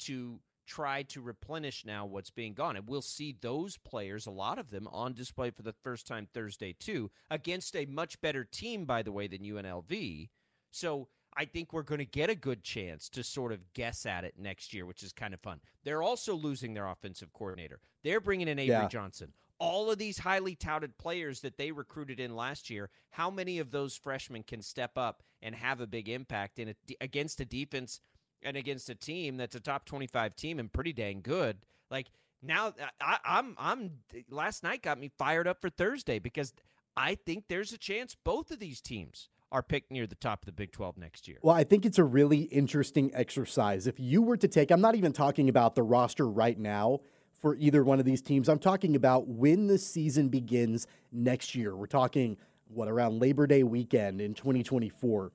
to 0.01 0.41
try 0.67 1.03
to 1.03 1.21
replenish 1.21 1.85
now 1.87 2.05
what's 2.05 2.31
being 2.31 2.55
gone. 2.55 2.77
And 2.77 2.89
we'll 2.89 3.03
see 3.03 3.35
those 3.41 3.79
players, 3.79 4.27
a 4.27 4.31
lot 4.31 4.59
of 4.59 4.71
them, 4.71 4.87
on 4.89 5.15
display 5.15 5.51
for 5.51 5.63
the 5.63 5.73
first 5.73 6.07
time 6.07 6.29
Thursday, 6.33 6.75
too, 6.79 7.11
against 7.31 7.75
a 7.75 7.87
much 7.87 8.21
better 8.21 8.45
team, 8.45 8.85
by 8.85 9.03
the 9.03 9.13
way, 9.13 9.27
than 9.27 9.41
UNLV. 9.41 10.29
So 10.71 11.09
I 11.39 11.45
think 11.45 11.73
we're 11.73 11.83
going 11.83 12.01
to 12.01 12.05
get 12.05 12.31
a 12.31 12.35
good 12.35 12.65
chance 12.65 13.09
to 13.11 13.23
sort 13.23 13.53
of 13.53 13.73
guess 13.73 14.05
at 14.07 14.25
it 14.25 14.35
next 14.37 14.75
year, 14.75 14.85
which 14.85 15.03
is 15.03 15.13
kind 15.13 15.33
of 15.33 15.41
fun. 15.41 15.61
They're 15.85 16.03
also 16.03 16.35
losing 16.35 16.75
their 16.75 16.89
offensive 16.89 17.33
coordinator. 17.33 17.81
They're 18.03 18.21
bringing 18.21 18.49
in 18.49 18.59
Avery 18.59 18.77
yeah. 18.83 18.89
Johnson. 18.89 19.33
All 19.61 19.91
of 19.91 19.99
these 19.99 20.19
highly 20.19 20.55
touted 20.55 20.99
players 20.99 21.41
that 21.41 21.57
they 21.57 21.73
recruited 21.73 22.21
in 22.21 22.37
last 22.37 22.71
year, 22.71 22.91
how 23.11 23.31
many 23.31 23.59
of 23.59 23.71
those 23.71 23.97
freshmen 23.97 24.43
can 24.43 24.63
step 24.63 24.93
up 24.97 25.23
and 25.41 25.55
have 25.55 25.81
a 25.81 25.87
big 25.87 26.09
impact 26.09 26.59
in 26.59 26.71
a, 26.71 26.75
against 27.01 27.41
a 27.41 27.45
defense– 27.45 28.01
and 28.43 28.57
against 28.57 28.89
a 28.91 28.95
team 28.95 29.37
that's 29.37 29.55
a 29.55 29.61
top 29.61 29.85
25 29.85 30.37
team 30.37 30.59
and 30.59 30.73
pretty 30.73 30.93
dang 30.93 31.21
good. 31.21 31.59
Like 31.91 32.09
now 32.43 32.69
uh, 32.69 32.87
I, 33.01 33.19
I'm 33.25 33.55
I'm 33.59 33.91
last 34.31 34.63
night 34.63 34.83
got 34.83 34.99
me 34.99 35.11
fired 35.19 35.49
up 35.49 35.61
for 35.61 35.71
Thursday 35.71 36.19
because 36.19 36.53
I 36.97 37.15
think 37.15 37.45
there's 37.49 37.73
a 37.73 37.79
chance 37.79 38.17
both 38.25 38.51
of 38.51 38.59
these 38.59 38.81
teams 38.81 39.29
are 39.51 39.63
picked 39.63 39.91
near 39.91 40.07
the 40.07 40.15
top 40.15 40.43
of 40.43 40.47
the 40.47 40.53
Big 40.53 40.73
12 40.73 40.99
next 40.99 41.29
year. 41.29 41.39
Well, 41.43 41.55
I 41.55 41.65
think 41.65 41.87
it's 41.87 41.99
a 41.99 42.05
really 42.05 42.43
interesting 42.43 43.11
exercise. 43.15 43.87
If 43.87 43.99
you 43.99 44.23
were 44.23 44.37
to 44.37 44.49
take, 44.49 44.71
I'm 44.71 44.81
not 44.81 44.95
even 44.95 45.13
talking 45.13 45.49
about 45.49 45.75
the 45.75 45.83
roster 45.83 46.29
right 46.29 46.59
now 46.59 47.01
for 47.41 47.55
either 47.57 47.85
one 47.85 47.99
of 47.99 48.05
these 48.05 48.21
teams. 48.21 48.49
I'm 48.49 48.59
talking 48.59 48.97
about 48.97 49.29
when 49.29 49.67
the 49.67 49.79
season 49.79 50.29
begins 50.29 50.87
next 51.13 51.55
year. 51.55 51.75
We're 51.75 51.87
talking, 51.87 52.37
what, 52.69 52.89
around 52.89 53.21
Labor 53.21 53.47
Day 53.47 53.63
weekend 53.63 54.21
in 54.21 54.35
2024. 54.35 55.33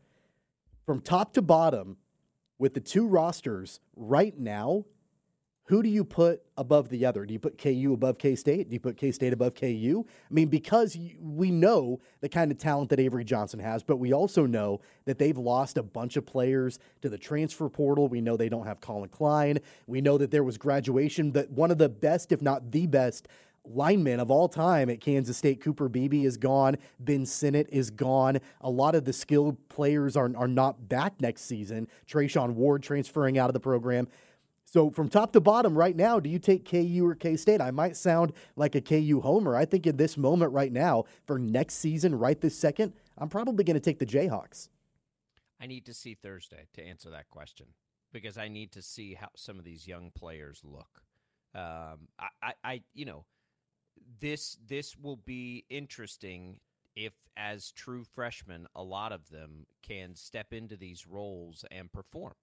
From 0.85 0.99
top 0.99 1.33
to 1.33 1.41
bottom, 1.41 1.97
with 2.59 2.73
the 2.73 2.81
two 2.81 3.07
rosters 3.07 3.79
right 3.95 4.37
now, 4.37 4.85
who 5.65 5.81
do 5.81 5.87
you 5.87 6.03
put 6.03 6.43
above 6.57 6.89
the 6.89 7.05
other? 7.05 7.25
Do 7.25 7.33
you 7.33 7.39
put 7.39 7.57
KU 7.57 7.91
above 7.93 8.17
K 8.17 8.35
State? 8.35 8.69
Do 8.69 8.73
you 8.73 8.81
put 8.81 8.97
K 8.97 9.11
State 9.11 9.31
above 9.31 9.55
KU? 9.55 10.05
I 10.29 10.33
mean, 10.33 10.49
because 10.49 10.97
we 11.21 11.51
know 11.51 12.01
the 12.19 12.27
kind 12.27 12.51
of 12.51 12.57
talent 12.57 12.89
that 12.89 12.99
Avery 12.99 13.23
Johnson 13.23 13.59
has, 13.59 13.81
but 13.81 13.97
we 13.97 14.11
also 14.11 14.45
know 14.45 14.81
that 15.05 15.19
they've 15.19 15.37
lost 15.37 15.77
a 15.77 15.83
bunch 15.83 16.17
of 16.17 16.25
players 16.25 16.79
to 17.01 17.07
the 17.07 17.17
transfer 17.17 17.69
portal. 17.69 18.09
We 18.09 18.19
know 18.19 18.35
they 18.35 18.49
don't 18.49 18.65
have 18.65 18.81
Collin 18.81 19.09
Klein. 19.09 19.59
We 19.87 20.01
know 20.01 20.17
that 20.17 20.31
there 20.31 20.43
was 20.43 20.57
graduation, 20.57 21.31
that 21.31 21.49
one 21.49 21.71
of 21.71 21.77
the 21.77 21.89
best, 21.89 22.33
if 22.33 22.41
not 22.41 22.71
the 22.71 22.85
best, 22.87 23.29
lineman 23.65 24.19
of 24.19 24.29
all 24.29 24.49
time 24.49 24.89
at 24.89 24.99
Kansas 24.99 25.37
State. 25.37 25.61
Cooper 25.61 25.87
Beebe 25.87 26.25
is 26.25 26.35
gone. 26.35 26.77
Ben 26.99 27.25
Sinnott 27.25 27.67
is 27.71 27.89
gone. 27.89 28.39
A 28.59 28.69
lot 28.69 28.95
of 28.95 29.05
the 29.05 29.13
skilled 29.13 29.57
players 29.69 30.17
are, 30.17 30.29
are 30.35 30.47
not 30.47 30.89
back 30.89 31.21
next 31.21 31.43
season. 31.43 31.87
Treshaun 32.05 32.51
Ward 32.55 32.83
transferring 32.83 33.37
out 33.37 33.49
of 33.49 33.53
the 33.53 33.61
program. 33.61 34.09
So 34.73 34.89
from 34.89 35.07
top 35.07 35.33
to 35.33 35.39
bottom 35.39 35.77
right 35.77 35.95
now, 35.95 36.19
do 36.19 36.31
you 36.31 36.39
take 36.39 36.67
KU 36.67 37.05
or 37.05 37.13
K 37.13 37.37
State? 37.37 37.61
I 37.61 37.69
might 37.69 37.95
sound 37.95 38.33
like 38.55 38.73
a 38.73 38.81
KU 38.81 39.21
homer. 39.21 39.55
I 39.55 39.65
think 39.65 39.85
in 39.85 39.97
this 39.97 40.17
moment 40.17 40.51
right 40.51 40.71
now, 40.71 41.03
for 41.27 41.37
next 41.37 41.75
season, 41.75 42.15
right 42.15 42.41
this 42.41 42.57
second, 42.57 42.93
I'm 43.19 43.29
probably 43.29 43.63
going 43.63 43.75
to 43.75 43.79
take 43.79 43.99
the 43.99 44.05
Jayhawks. 44.07 44.69
I 45.61 45.67
need 45.67 45.85
to 45.85 45.93
see 45.93 46.15
Thursday 46.15 46.65
to 46.73 46.83
answer 46.83 47.11
that 47.11 47.29
question 47.29 47.67
because 48.11 48.35
I 48.39 48.47
need 48.47 48.71
to 48.71 48.81
see 48.81 49.13
how 49.13 49.27
some 49.35 49.59
of 49.59 49.63
these 49.63 49.87
young 49.87 50.09
players 50.09 50.63
look. 50.63 51.03
Um, 51.53 52.07
I, 52.17 52.29
I, 52.41 52.53
I, 52.63 52.81
you 52.95 53.05
know, 53.05 53.25
this 54.19 54.57
this 54.67 54.97
will 54.97 55.17
be 55.17 55.65
interesting 55.69 56.59
if 56.95 57.13
as 57.37 57.71
true 57.73 58.03
freshmen 58.03 58.65
a 58.75 58.81
lot 58.81 59.11
of 59.11 59.29
them 59.29 59.67
can 59.83 60.15
step 60.15 60.51
into 60.51 60.75
these 60.75 61.05
roles 61.05 61.63
and 61.69 61.93
perform 61.93 62.33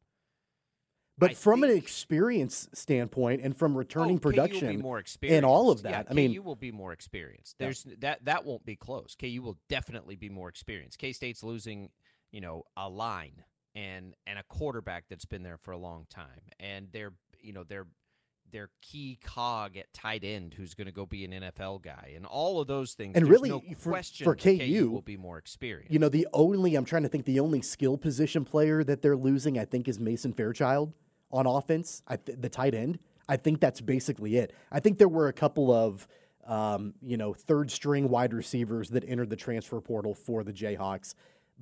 but 1.19 1.33
I 1.33 1.35
from 1.35 1.63
an 1.65 1.71
experience 1.71 2.69
standpoint 2.73 3.43
and 3.43 3.57
from 3.57 3.77
returning 3.77 4.17
oh, 4.17 4.21
production 4.21 4.81
more 4.81 5.03
and 5.23 5.45
all 5.45 5.71
of 5.71 5.83
that, 5.83 5.91
yeah, 5.91 6.03
I 6.11 6.15
mean, 6.15 6.35
KU 6.35 6.43
will 6.43 6.57
be 6.57 6.73
more 6.73 6.93
experienced. 6.93 7.57
There's 7.59 7.85
yeah. 7.87 7.97
that 8.01 8.25
that 8.25 8.45
won't 8.45 8.65
be 8.65 8.77
close. 8.77 9.17
KU 9.21 9.43
will 9.43 9.59
definitely 9.69 10.17
be 10.17 10.29
more 10.29 10.49
experienced. 10.49 10.99
K 10.99 11.13
State's 11.13 11.43
losing, 11.43 11.91
you 12.33 12.41
know, 12.41 12.65
a 12.77 12.89
line 12.89 13.45
and 13.75 14.15
and 14.27 14.39
a 14.39 14.43
quarterback 14.45 15.05
that's 15.09 15.25
been 15.25 15.43
there 15.43 15.59
for 15.59 15.73
a 15.73 15.79
long 15.79 16.07
time, 16.11 16.41
and 16.59 16.89
they're 16.93 17.13
you 17.41 17.53
know 17.53 17.65
they're 17.65 17.87
their 18.53 18.71
key 18.81 19.19
cog 19.25 19.77
at 19.77 19.93
tight 19.93 20.25
end 20.25 20.55
who's 20.55 20.75
going 20.75 20.87
to 20.87 20.93
go 20.93 21.07
be 21.07 21.25
an 21.25 21.33
NFL 21.33 21.83
guy 21.83 22.13
and 22.15 22.27
all 22.27 22.61
of 22.61 22.67
those 22.67 22.95
things. 22.95 23.17
And 23.17 23.29
really, 23.29 23.51
no 23.51 23.63
for, 23.79 23.91
question 23.91 24.25
for 24.25 24.35
KU, 24.35 24.59
KU, 24.59 24.91
will 24.91 25.03
be 25.03 25.17
more 25.17 25.39
experienced. 25.39 25.93
You 25.93 25.99
know, 25.99 26.09
the 26.09 26.27
only 26.33 26.75
I'm 26.75 26.85
trying 26.85 27.03
to 27.03 27.09
think 27.09 27.25
the 27.25 27.41
only 27.41 27.63
skill 27.63 27.97
position 27.97 28.45
player 28.45 28.85
that 28.85 29.03
they're 29.03 29.17
losing, 29.17 29.59
I 29.59 29.65
think, 29.65 29.89
is 29.89 29.99
Mason 29.99 30.33
Fairchild 30.33 30.93
on 31.31 31.47
offense. 31.47 32.03
I 32.07 32.17
th- 32.17 32.39
the 32.41 32.49
tight 32.49 32.75
end. 32.75 32.99
I 33.29 33.37
think 33.37 33.61
that's 33.61 33.81
basically 33.81 34.37
it. 34.37 34.53
I 34.73 34.81
think 34.81 34.99
there 34.99 35.09
were 35.09 35.29
a 35.29 35.33
couple 35.33 35.73
of 35.73 36.09
um, 36.47 36.95
you 37.03 37.17
know 37.17 37.33
third 37.33 37.71
string 37.71 38.09
wide 38.09 38.35
receivers 38.35 38.91
that 38.91 39.05
entered 39.07 39.31
the 39.31 39.37
transfer 39.37 39.81
portal 39.81 40.15
for 40.15 40.43
the 40.43 40.53
Jayhawks 40.53 41.15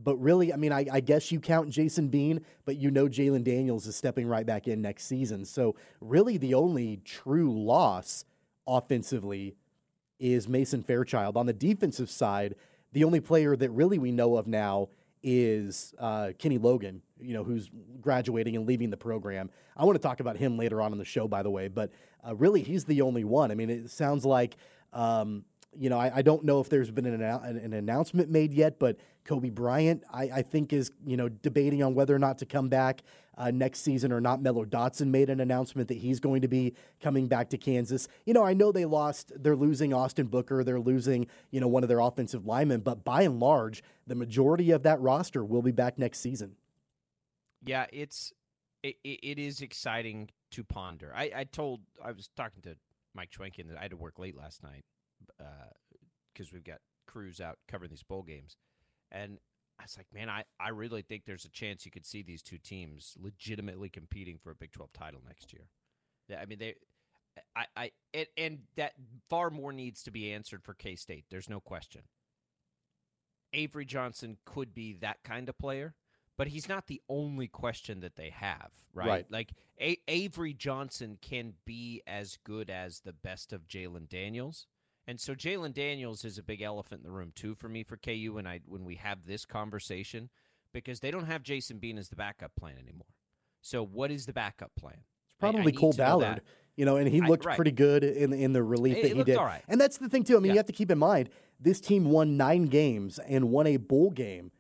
but 0.03 0.17
really, 0.17 0.53
I 0.53 0.57
mean, 0.57 0.73
I, 0.73 0.87
I, 0.93 1.01
guess 1.01 1.33
you 1.33 1.41
count 1.41 1.71
Jason 1.71 2.09
Bean, 2.09 2.45
but 2.65 2.77
you 2.77 2.91
know 2.91 3.07
Jalon 3.09 3.43
Daniels 3.43 3.87
is 3.87 3.97
stepping 3.97 4.29
right 4.29 4.47
back 4.47 4.69
in 4.69 4.81
next 4.81 5.07
season. 5.07 5.45
So 5.45 5.75
really, 6.01 6.37
the 6.37 6.55
only 6.55 7.01
true 7.05 7.53
loss 7.53 8.25
offensively 8.67 9.57
is 10.21 10.49
Mason 10.49 10.83
Fairchild. 10.83 11.37
On 11.37 11.47
the 11.47 11.53
defensive 11.53 12.11
side, 12.11 12.55
the 12.93 13.05
only 13.05 13.21
player 13.21 13.57
that 13.57 13.71
really 13.71 13.99
we 13.99 14.13
know 14.13 14.37
of 14.37 14.47
now 14.47 14.89
is 15.23 15.95
uh, 15.99 16.31
Kenny 16.39 16.59
Logan, 16.59 17.03
you 17.21 17.35
know, 17.35 17.43
who's 17.43 17.69
graduating 18.01 18.55
and 18.55 18.67
leaving 18.67 18.91
the 18.91 18.97
program. 18.97 19.51
I 19.77 19.85
want 19.85 19.97
to 19.97 20.03
talk 20.03 20.21
about 20.21 20.37
him 20.37 20.57
later 20.57 20.81
on 20.81 20.93
in 20.93 20.99
the 20.99 21.05
show, 21.05 21.27
by 21.27 21.43
the 21.43 21.51
way, 21.51 21.67
but 21.67 21.91
uh, 22.27 22.37
really, 22.37 22.63
he's 22.63 22.85
the 22.85 23.03
only 23.03 23.25
one. 23.25 23.51
I 23.51 23.55
mean, 23.55 23.71
it 23.71 23.91
sounds 23.91 24.25
like 24.25 24.57
um, 24.93 25.45
you 25.79 25.89
know, 25.89 25.99
I, 25.99 26.17
I, 26.17 26.23
don't 26.23 26.45
know 26.45 26.61
if 26.61 26.69
there's 26.69 26.91
been 26.91 27.07
an, 27.07 27.23
an, 27.23 27.73
announcement 27.73 28.31
made 28.31 28.53
yet, 28.53 28.79
but 28.79 28.97
Cobee 29.25 29.51
Bryant, 29.51 30.03
I, 30.13 30.25
I, 30.25 30.43
think, 30.43 30.73
is 30.73 30.91
you 31.07 31.17
know 31.17 31.29
debating 31.29 31.83
on 31.83 31.95
whether 31.95 32.15
or 32.15 32.19
not 32.19 32.39
to 32.39 32.47
come 32.47 32.69
back 32.69 33.03
uh, 33.37 33.51
next 33.53 33.81
season 33.81 34.13
or 34.13 34.21
not. 34.21 34.43
Mello 34.43 34.65
Dotson 34.65 35.09
made 35.09 35.31
an 35.31 35.41
announcement 35.41 35.89
that 35.89 35.99
he's 35.99 36.19
going 36.19 36.43
to 36.43 36.49
be 36.49 36.75
coming 37.01 37.29
back 37.29 37.51
to 37.51 37.59
Kansas. 37.59 38.09
You 38.27 38.35
know, 38.35 38.45
I 38.45 38.55
know 38.55 38.73
they 38.73 38.85
lost, 38.85 39.33
they're 39.37 39.57
losing 39.57 39.95
Austin 39.95 40.27
Booker, 40.27 40.65
they're 40.65 40.81
losing 40.81 41.29
you 41.51 41.61
know 41.61 41.69
one 41.69 41.85
of 41.85 41.89
their 41.89 42.01
offensive 42.01 42.45
linemen, 42.45 42.81
but 42.81 43.05
by 43.05 43.23
and 43.23 43.39
large, 43.39 43.83
the 44.07 44.17
majority 44.17 44.73
of 44.73 44.83
that 44.83 45.01
roster 45.01 45.45
will 45.45 45.63
be 45.63 45.73
back 45.73 45.99
next 45.99 46.19
season. 46.19 46.57
Yeah, 47.65 47.87
it's 47.93 48.33
it, 48.83 48.97
it 49.05 49.39
is 49.39 49.61
exciting 49.61 50.31
to 50.51 50.65
ponder. 50.65 51.13
I, 51.15 51.31
I 51.37 51.45
told 51.45 51.81
I 52.05 52.13
was 52.13 52.31
talking 52.37 52.63
to 52.63 52.77
Mike 53.15 53.31
Schwenken 53.31 53.69
that 53.69 53.79
I 53.79 53.83
had 53.83 53.91
to 53.93 53.97
work 53.97 54.19
late 54.19 54.37
last 54.37 54.63
night 54.63 54.85
because 55.39 56.49
uh, 56.49 56.53
we've 56.53 56.65
got 56.65 56.79
crews 57.07 57.41
out 57.41 57.59
covering 57.69 57.91
these 57.91 58.03
bowl 58.03 58.23
games, 58.23 58.57
and 59.11 59.39
I 59.79 59.85
was 59.85 59.97
like, 59.97 60.07
man, 60.13 60.29
I, 60.29 60.45
I 60.59 60.71
really 60.71 61.03
think 61.03 61.25
there's 61.25 61.45
a 61.45 61.51
chance 61.51 61.85
you 61.85 61.91
could 61.91 62.07
see 62.07 62.23
these 62.23 62.43
two 62.43 62.59
teams 62.59 63.17
legitimately 63.21 63.89
competing 63.89 64.39
for 64.43 64.51
a 64.51 64.55
Big 64.55 64.73
12 64.73 64.93
title 64.93 65.21
next 65.27 65.53
year. 65.53 65.69
Yeah, 66.29 66.41
I 66.41 66.47
mean 66.47 66.59
they, 66.59 66.75
I 67.57 67.67
I 67.77 67.91
it, 68.13 68.29
and 68.37 68.61
that 68.77 68.93
far 69.31 69.51
more 69.51 69.73
needs 69.73 70.03
to 70.05 70.11
be 70.11 70.33
answered 70.33 70.63
for 70.63 70.75
K 70.75 70.97
State. 70.97 71.25
There's 71.31 71.49
no 71.49 71.61
question. 71.61 72.03
Avery 73.53 73.87
Johnson 73.87 74.37
could 74.45 74.75
be 74.75 74.93
that 74.95 75.23
kind 75.25 75.49
of 75.49 75.57
player, 75.57 75.95
but 76.37 76.49
he's 76.49 76.69
not 76.69 76.87
the 76.87 77.01
only 77.09 77.49
question 77.49 78.01
that 78.01 78.17
they 78.17 78.31
have, 78.31 78.71
right? 78.93 79.09
right. 79.09 79.27
Like 79.31 79.53
a- 79.81 80.01
Avery 80.07 80.53
Johnson 80.53 81.17
can 81.23 81.55
be 81.65 82.03
as 82.07 82.37
good 82.45 82.69
as 82.69 83.01
the 83.01 83.15
best 83.15 83.53
of 83.53 83.67
Jalon 83.67 84.09
Daniels 84.09 84.67
and 85.09 85.19
so 85.19 85.35
Jalon 85.35 85.73
Daniels 85.73 86.25
is 86.25 86.37
a 86.37 86.43
big 86.43 86.61
elephant 86.61 87.01
in 87.01 87.05
the 87.05 87.11
room 87.11 87.33
too 87.35 87.55
for 87.55 87.69
me 87.69 87.83
for 87.83 87.97
KU 87.97 88.33
when 88.35 88.47
I 88.47 88.61
when 88.67 88.85
we 88.85 88.97
have 88.97 89.27
this 89.27 89.47
conversation 89.47 90.29
because 90.73 91.01
they 91.01 91.11
don't 91.11 91.25
have 91.25 91.43
Jason 91.43 91.79
Bean 91.79 91.97
as 91.97 92.11
the 92.11 92.17
backup 92.17 92.55
plan 92.55 92.75
anymore. 92.79 93.07
So 93.63 93.85
what 93.85 94.11
is 94.11 94.27
the 94.27 94.35
backup 94.35 94.71
plan? 94.79 94.99
It's 95.25 95.35
probably 95.41 95.73
I, 95.73 95.77
I 95.77 95.81
Cole 95.81 95.95
Ballard. 95.95 96.43
You 96.77 96.85
know, 96.85 96.97
and 96.97 97.09
he 97.09 97.21
looked 97.21 97.45
I, 97.45 97.49
right. 97.49 97.57
pretty 97.57 97.73
good 97.73 98.05
in 98.05 98.33
in 98.35 98.53
the 98.53 98.63
relief 98.63 98.99
it, 98.99 99.03
that 99.03 99.17
he 99.17 99.25
did. 99.25 99.39
And 99.67 99.81
that's 99.81 99.97
the 99.97 100.11
thing 100.11 100.25
too. 100.25 100.37
I 100.37 100.41
mean, 100.41 100.51
yeah. 100.51 100.53
you 100.53 100.59
have 100.59 100.67
to 100.67 100.73
keep 100.73 100.91
in 100.91 100.99
mind 100.99 101.31
this 101.59 101.81
team 101.81 102.05
won 102.11 102.37
nine 102.37 102.67
games 102.67 103.19
and 103.19 103.51
won 103.51 103.67
a 103.67 103.79
bowl 103.79 104.11
game 104.11 104.53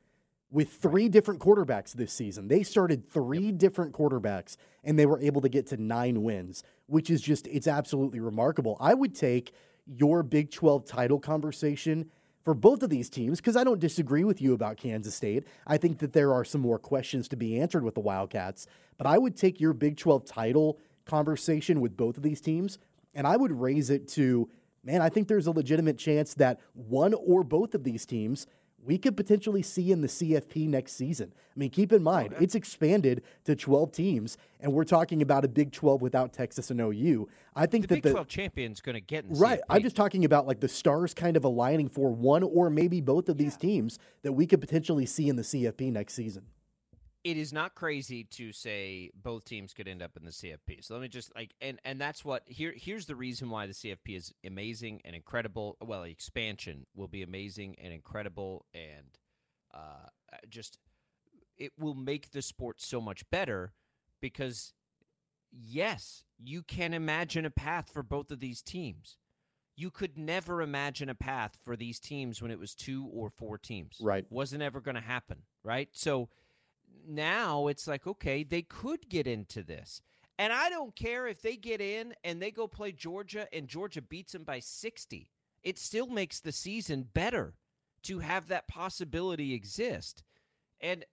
with 0.51 0.73
three 0.73 1.03
right. 1.03 1.11
different 1.11 1.41
quarterbacks 1.41 1.93
this 1.93 2.13
season. 2.13 2.49
They 2.49 2.63
started 2.63 3.09
three 3.09 3.47
yep. 3.47 3.59
different 3.59 3.93
quarterbacks 3.93 4.57
and 4.83 4.99
they 4.99 5.07
were 5.07 5.21
able 5.21 5.43
to 5.43 5.49
get 5.49 5.67
to 5.69 5.77
nine 5.77 6.23
wins, 6.23 6.65
which 6.87 7.11
is 7.11 7.21
just 7.21 7.47
it's 7.47 7.69
absolutely 7.69 8.21
remarkable. 8.21 8.77
I 8.81 8.95
would 8.95 9.15
take 9.15 9.53
your 9.89 10.23
Big 10.23 10.51
12 10.51 10.85
title 10.85 11.19
conversation 11.19 12.11
for 12.45 12.55
both 12.55 12.83
of 12.83 12.91
these 12.91 13.11
teams 13.11 13.39
because 13.41 13.57
I 13.57 13.65
don't 13.65 13.81
disagree 13.81 14.25
with 14.25 14.41
you 14.41 14.55
about 14.55 14.77
Kansas 14.77 15.15
State. 15.15 15.45
I 15.67 15.77
think 15.77 15.99
that 15.99 16.13
there 16.13 16.33
are 16.33 16.45
some 16.45 16.61
more 16.61 16.79
questions 16.79 17.29
to 17.29 17.37
be 17.37 17.61
answered 17.61 17.85
with 17.85 17.95
the 17.95 18.01
Wildcats, 18.01 18.67
but 18.97 19.07
I 19.07 19.19
would 19.19 19.37
take 19.37 19.61
your 19.61 19.73
Big 19.73 19.97
12 19.97 20.25
title 20.25 20.79
conversation 21.05 21.81
with 21.81 21.97
both 21.97 22.17
of 22.17 22.23
these 22.23 22.41
teams 22.41 22.79
and 23.15 23.27
I 23.27 23.37
would 23.37 23.53
raise 23.53 23.91
it 23.91 24.09
to 24.09 24.49
man, 24.85 25.03
I 25.03 25.09
think 25.09 25.29
there's 25.29 25.47
a 25.47 25.51
legitimate 25.51 25.99
chance 25.99 26.35
that 26.35 26.61
one 26.73 27.13
or 27.15 27.43
both 27.43 27.75
of 27.75 27.85
these 27.85 28.07
teams 28.07 28.47
we 28.85 28.99
could 28.99 29.17
potentially 29.17 29.63
see 29.63 29.91
in 29.93 30.01
the 30.01 30.09
CFP 30.09 30.69
next 30.69 30.93
season. 30.93 31.33
I 31.35 31.59
mean, 31.59 31.71
keep 31.71 31.93
in 31.93 32.03
mind, 32.03 32.35
it's 32.41 32.55
expanded 32.55 33.23
to 33.45 33.57
12 33.57 33.93
teams, 33.93 34.39
and 34.61 34.73
we're 34.73 34.85
talking 34.85 35.23
about 35.23 35.45
a 35.45 35.49
Big 35.49 35.73
12 35.73 36.01
without 36.01 36.33
Texas 36.33 36.71
and 36.71 36.81
OU. 36.81 37.29
I 37.55 37.67
think 37.67 37.85
the 37.85 37.89
that 37.89 37.95
Big 37.97 38.03
the 38.05 38.11
12 38.13 38.29
champion's 38.29 38.81
going 38.81 38.95
to 38.95 39.01
get 39.01 39.25
right. 39.29 39.59
CFP. 39.61 39.65
I'm 39.69 39.83
just 39.83 39.97
talking 39.97 40.25
about 40.25 40.47
like 40.47 40.61
the 40.61 40.69
stars 40.69 41.13
kind 41.15 41.37
of 41.37 41.45
aligning 41.45 41.89
for 41.89 42.11
one 42.11 42.43
or 42.43 42.71
maybe 42.71 43.01
both 43.01 43.29
of 43.29 43.37
these 43.37 43.57
teams 43.57 43.99
that 44.23 44.33
we 44.33 44.47
could 44.47 44.61
potentially 44.61 45.07
see 45.07 45.29
in 45.29 45.37
the 45.37 45.43
CFP 45.43 45.93
next 45.93 46.15
season 46.15 46.45
it 47.25 47.37
is 47.37 47.53
not 47.53 47.75
crazy 47.75 48.25
to 48.25 48.53
say 48.53 49.11
both 49.15 49.45
teams 49.45 49.73
could 49.75 49.89
end 49.89 50.03
up 50.03 50.17
in 50.17 50.25
the 50.25 50.31
CFP. 50.31 50.83
So 50.85 50.95
let 50.95 51.03
me 51.03 51.09
just 51.09 51.35
like 51.35 51.55
and 51.61 51.81
and 51.85 52.01
that's 52.01 52.25
what 52.25 52.43
here 52.47 52.73
here's 52.77 53.07
the 53.07 53.17
reason 53.17 53.51
why 53.51 53.67
the 53.67 53.73
CFP 53.73 54.17
is 54.17 54.33
amazing 54.47 55.01
and 55.05 55.17
incredible. 55.17 55.77
Well, 55.81 56.05
expansion 56.05 56.87
will 56.95 57.09
be 57.09 57.23
amazing 57.23 57.77
and 57.83 57.93
incredible 57.93 58.67
and 58.73 59.19
uh 59.75 60.09
just 60.49 60.79
it 61.57 61.73
will 61.79 61.95
make 61.95 62.31
the 62.31 62.43
sport 62.43 62.81
so 62.81 63.01
much 63.01 63.29
better 63.31 63.73
because 64.21 64.73
yes, 65.51 66.25
you 66.39 66.63
can 66.63 66.95
imagine 66.95 67.45
a 67.45 67.51
path 67.51 67.91
for 67.93 68.03
both 68.03 68.31
of 68.31 68.41
these 68.41 68.63
teams. 68.63 69.19
You 69.77 69.91
could 69.91 70.19
never 70.19 70.61
imagine 70.61 71.09
a 71.09 71.15
path 71.15 71.57
for 71.63 71.77
these 71.77 72.01
teams 72.01 72.43
when 72.43 72.51
it 72.51 72.59
was 72.59 72.75
two 72.75 73.09
or 73.13 73.31
four 73.31 73.59
teams. 73.59 73.99
Right. 74.01 74.25
Wasn't 74.29 74.63
ever 74.63 74.81
going 74.81 74.97
to 74.97 75.01
happen, 75.01 75.43
right? 75.63 75.89
So 75.93 76.29
now 77.09 77.67
it's 77.67 77.87
like, 77.87 78.07
okay, 78.07 78.45
they 78.45 78.63
could 78.63 79.09
get 79.09 79.27
into 79.27 79.63
this. 79.63 80.03
And 80.39 80.53
I 80.53 80.71
don't 80.71 80.95
care 80.95 81.27
if 81.27 81.43
they 81.43 81.57
get 81.57 81.81
in 81.81 82.15
and 82.23 82.41
they 82.41 82.51
go 82.51 82.69
play 82.69 82.93
Georgia 82.93 83.49
and 83.53 83.67
Georgia 83.67 84.01
beats 84.01 84.33
them 84.33 84.45
by 84.45 84.61
60. 84.61 85.29
It 85.65 85.79
still 85.79 86.07
makes 86.07 86.39
the 86.41 86.53
season 86.53 87.09
better 87.13 87.55
to 88.05 88.21
have 88.21 88.49
that 88.49 88.69
possibility 88.69 89.53
exist. 89.53 90.23
And 90.81 91.05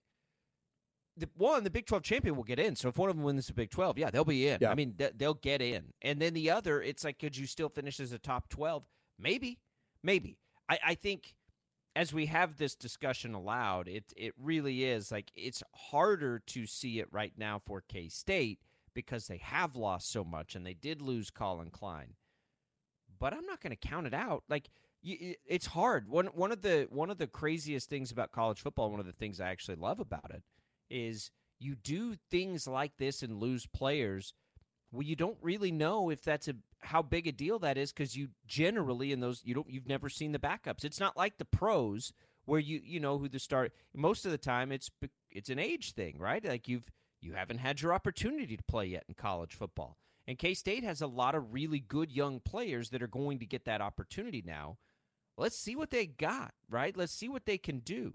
the 1.18 1.28
one, 1.36 1.64
the 1.64 1.72
Big 1.72 1.88
12 1.88 2.04
champion 2.04 2.36
will 2.36 2.44
get 2.44 2.60
in. 2.60 2.75
So 2.75 2.90
if 2.90 2.98
one 2.98 3.10
of 3.10 3.16
them 3.16 3.24
wins 3.24 3.48
the 3.48 3.54
Big 3.54 3.72
12, 3.72 3.98
yeah, 3.98 4.12
they'll 4.12 4.25
be 4.25 4.48
in. 4.48 4.60
Yeah. 4.62 4.70
I 4.70 4.75
mean, 4.75 4.96
they'll 5.16 5.34
get 5.34 5.62
in. 5.62 5.94
And 6.04 6.20
then 6.20 6.34
the 6.34 6.52
other, 6.52 6.82
it's 6.82 7.04
like, 7.04 7.18
could 7.18 7.36
you 7.36 7.48
still 7.48 7.70
finish 7.70 8.00
as 8.00 8.12
a 8.12 8.20
top 8.20 8.50
12? 8.50 8.84
Maybe. 9.18 9.60
Maybe. 10.04 10.38
I, 10.70 10.80
I 10.86 10.96
think 10.96 11.34
as 11.96 12.14
we 12.14 12.25
have 12.25 12.58
this 12.58 12.75
discussion 12.75 13.34
aloud, 13.34 13.88
it 13.88 14.14
it 14.18 14.34
really 14.38 14.84
is 14.84 15.12
like 15.12 15.32
it's 15.36 15.64
harder 15.74 16.40
to 16.40 16.66
see 16.66 17.00
it 17.00 17.08
right 17.12 17.34
now 17.38 17.62
for 17.66 17.82
K 17.82 18.10
State 18.10 18.60
because 18.94 19.28
they 19.28 19.38
have 19.38 19.75
lost 19.75 20.12
so 20.12 20.24
much 20.24 20.56
and 20.56 20.66
they 20.66 20.74
did 20.74 21.02
lose 21.02 21.30
Collin 21.30 21.70
Klein. 21.70 22.16
But 23.18 23.34
I'm 23.34 23.46
not 23.46 23.62
going 23.62 23.75
to 23.75 23.88
count 23.88 24.08
it 24.08 24.14
out. 24.14 24.44
Like 24.50 24.70
it's 25.04 25.68
hard. 25.68 26.10
One 26.10 26.28
one 26.28 26.52
of 26.52 26.62
the 26.62 26.88
one 26.90 27.10
of 27.10 27.18
the 27.18 27.28
craziest 27.28 27.90
things 27.90 28.12
about 28.12 28.32
college 28.32 28.60
football, 28.60 28.92
one 28.92 29.00
of 29.00 29.06
the 29.06 29.14
things 29.14 29.40
I 29.40 29.50
actually 29.50 29.75
love 29.75 30.00
about 30.00 30.32
it, 30.32 30.44
is 30.90 31.32
you 31.60 31.75
do 31.75 32.16
things 32.30 32.68
like 32.68 32.98
this 32.98 33.24
and 33.24 33.40
lose 33.40 33.68
players. 33.68 34.34
Well, 34.96 35.04
you 35.04 35.16
don't 35.16 35.38
really 35.42 35.72
know 35.72 36.10
if 36.10 36.24
that's 36.24 36.48
a 36.48 36.56
how 36.80 37.02
big 37.02 37.28
a 37.28 37.32
deal 37.32 37.60
that 37.60 37.78
is 37.78 37.92
because 37.92 38.16
you 38.16 38.30
generally 38.48 39.12
in 39.12 39.20
those 39.20 39.42
you 39.44 39.54
don't 39.54 39.70
you've 39.70 39.88
never 39.88 40.10
seen 40.10 40.32
the 40.32 40.40
backups. 40.40 40.84
It's 40.84 41.00
not 41.00 41.18
like 41.18 41.38
the 41.38 41.46
pros 41.46 42.14
where 42.46 42.60
you 42.60 42.80
you 42.84 43.00
know 43.00 43.18
who 43.18 43.28
the 43.28 43.40
start. 43.40 43.74
Most 43.94 44.25
of 44.25 44.32
the 44.32 44.38
time, 44.38 44.72
it's 44.72 44.90
it's 45.30 45.50
an 45.50 45.60
age 45.60 45.94
thing, 45.94 46.18
right? 46.18 46.44
Like 46.44 46.68
you've 46.68 46.92
you 47.22 47.34
haven't 47.34 47.58
had 47.58 47.82
your 47.82 47.94
opportunity 47.94 48.56
to 48.56 48.64
play 48.64 48.86
yet 48.86 49.04
in 49.08 49.16
college 49.16 49.54
football. 49.54 49.98
And 50.27 50.38
K 50.38 50.53
State 50.53 50.84
has 50.84 51.01
a 51.01 51.08
lot 51.08 51.36
of 51.36 51.53
really 51.53 51.79
good 51.79 52.12
young 52.12 52.40
players 52.40 52.90
that 52.90 53.01
are 53.01 53.08
going 53.08 53.40
to 53.40 53.46
get 53.46 53.66
that 53.66 53.81
opportunity 53.81 54.44
now. 54.46 54.77
Let's 55.38 55.58
see 55.58 55.75
what 55.75 55.92
they 55.92 56.05
got, 56.05 56.53
right? 56.70 56.96
Let's 56.96 57.14
see 57.14 57.27
what 57.27 57.46
they 57.46 57.58
can 57.58 57.79
do. 57.79 58.14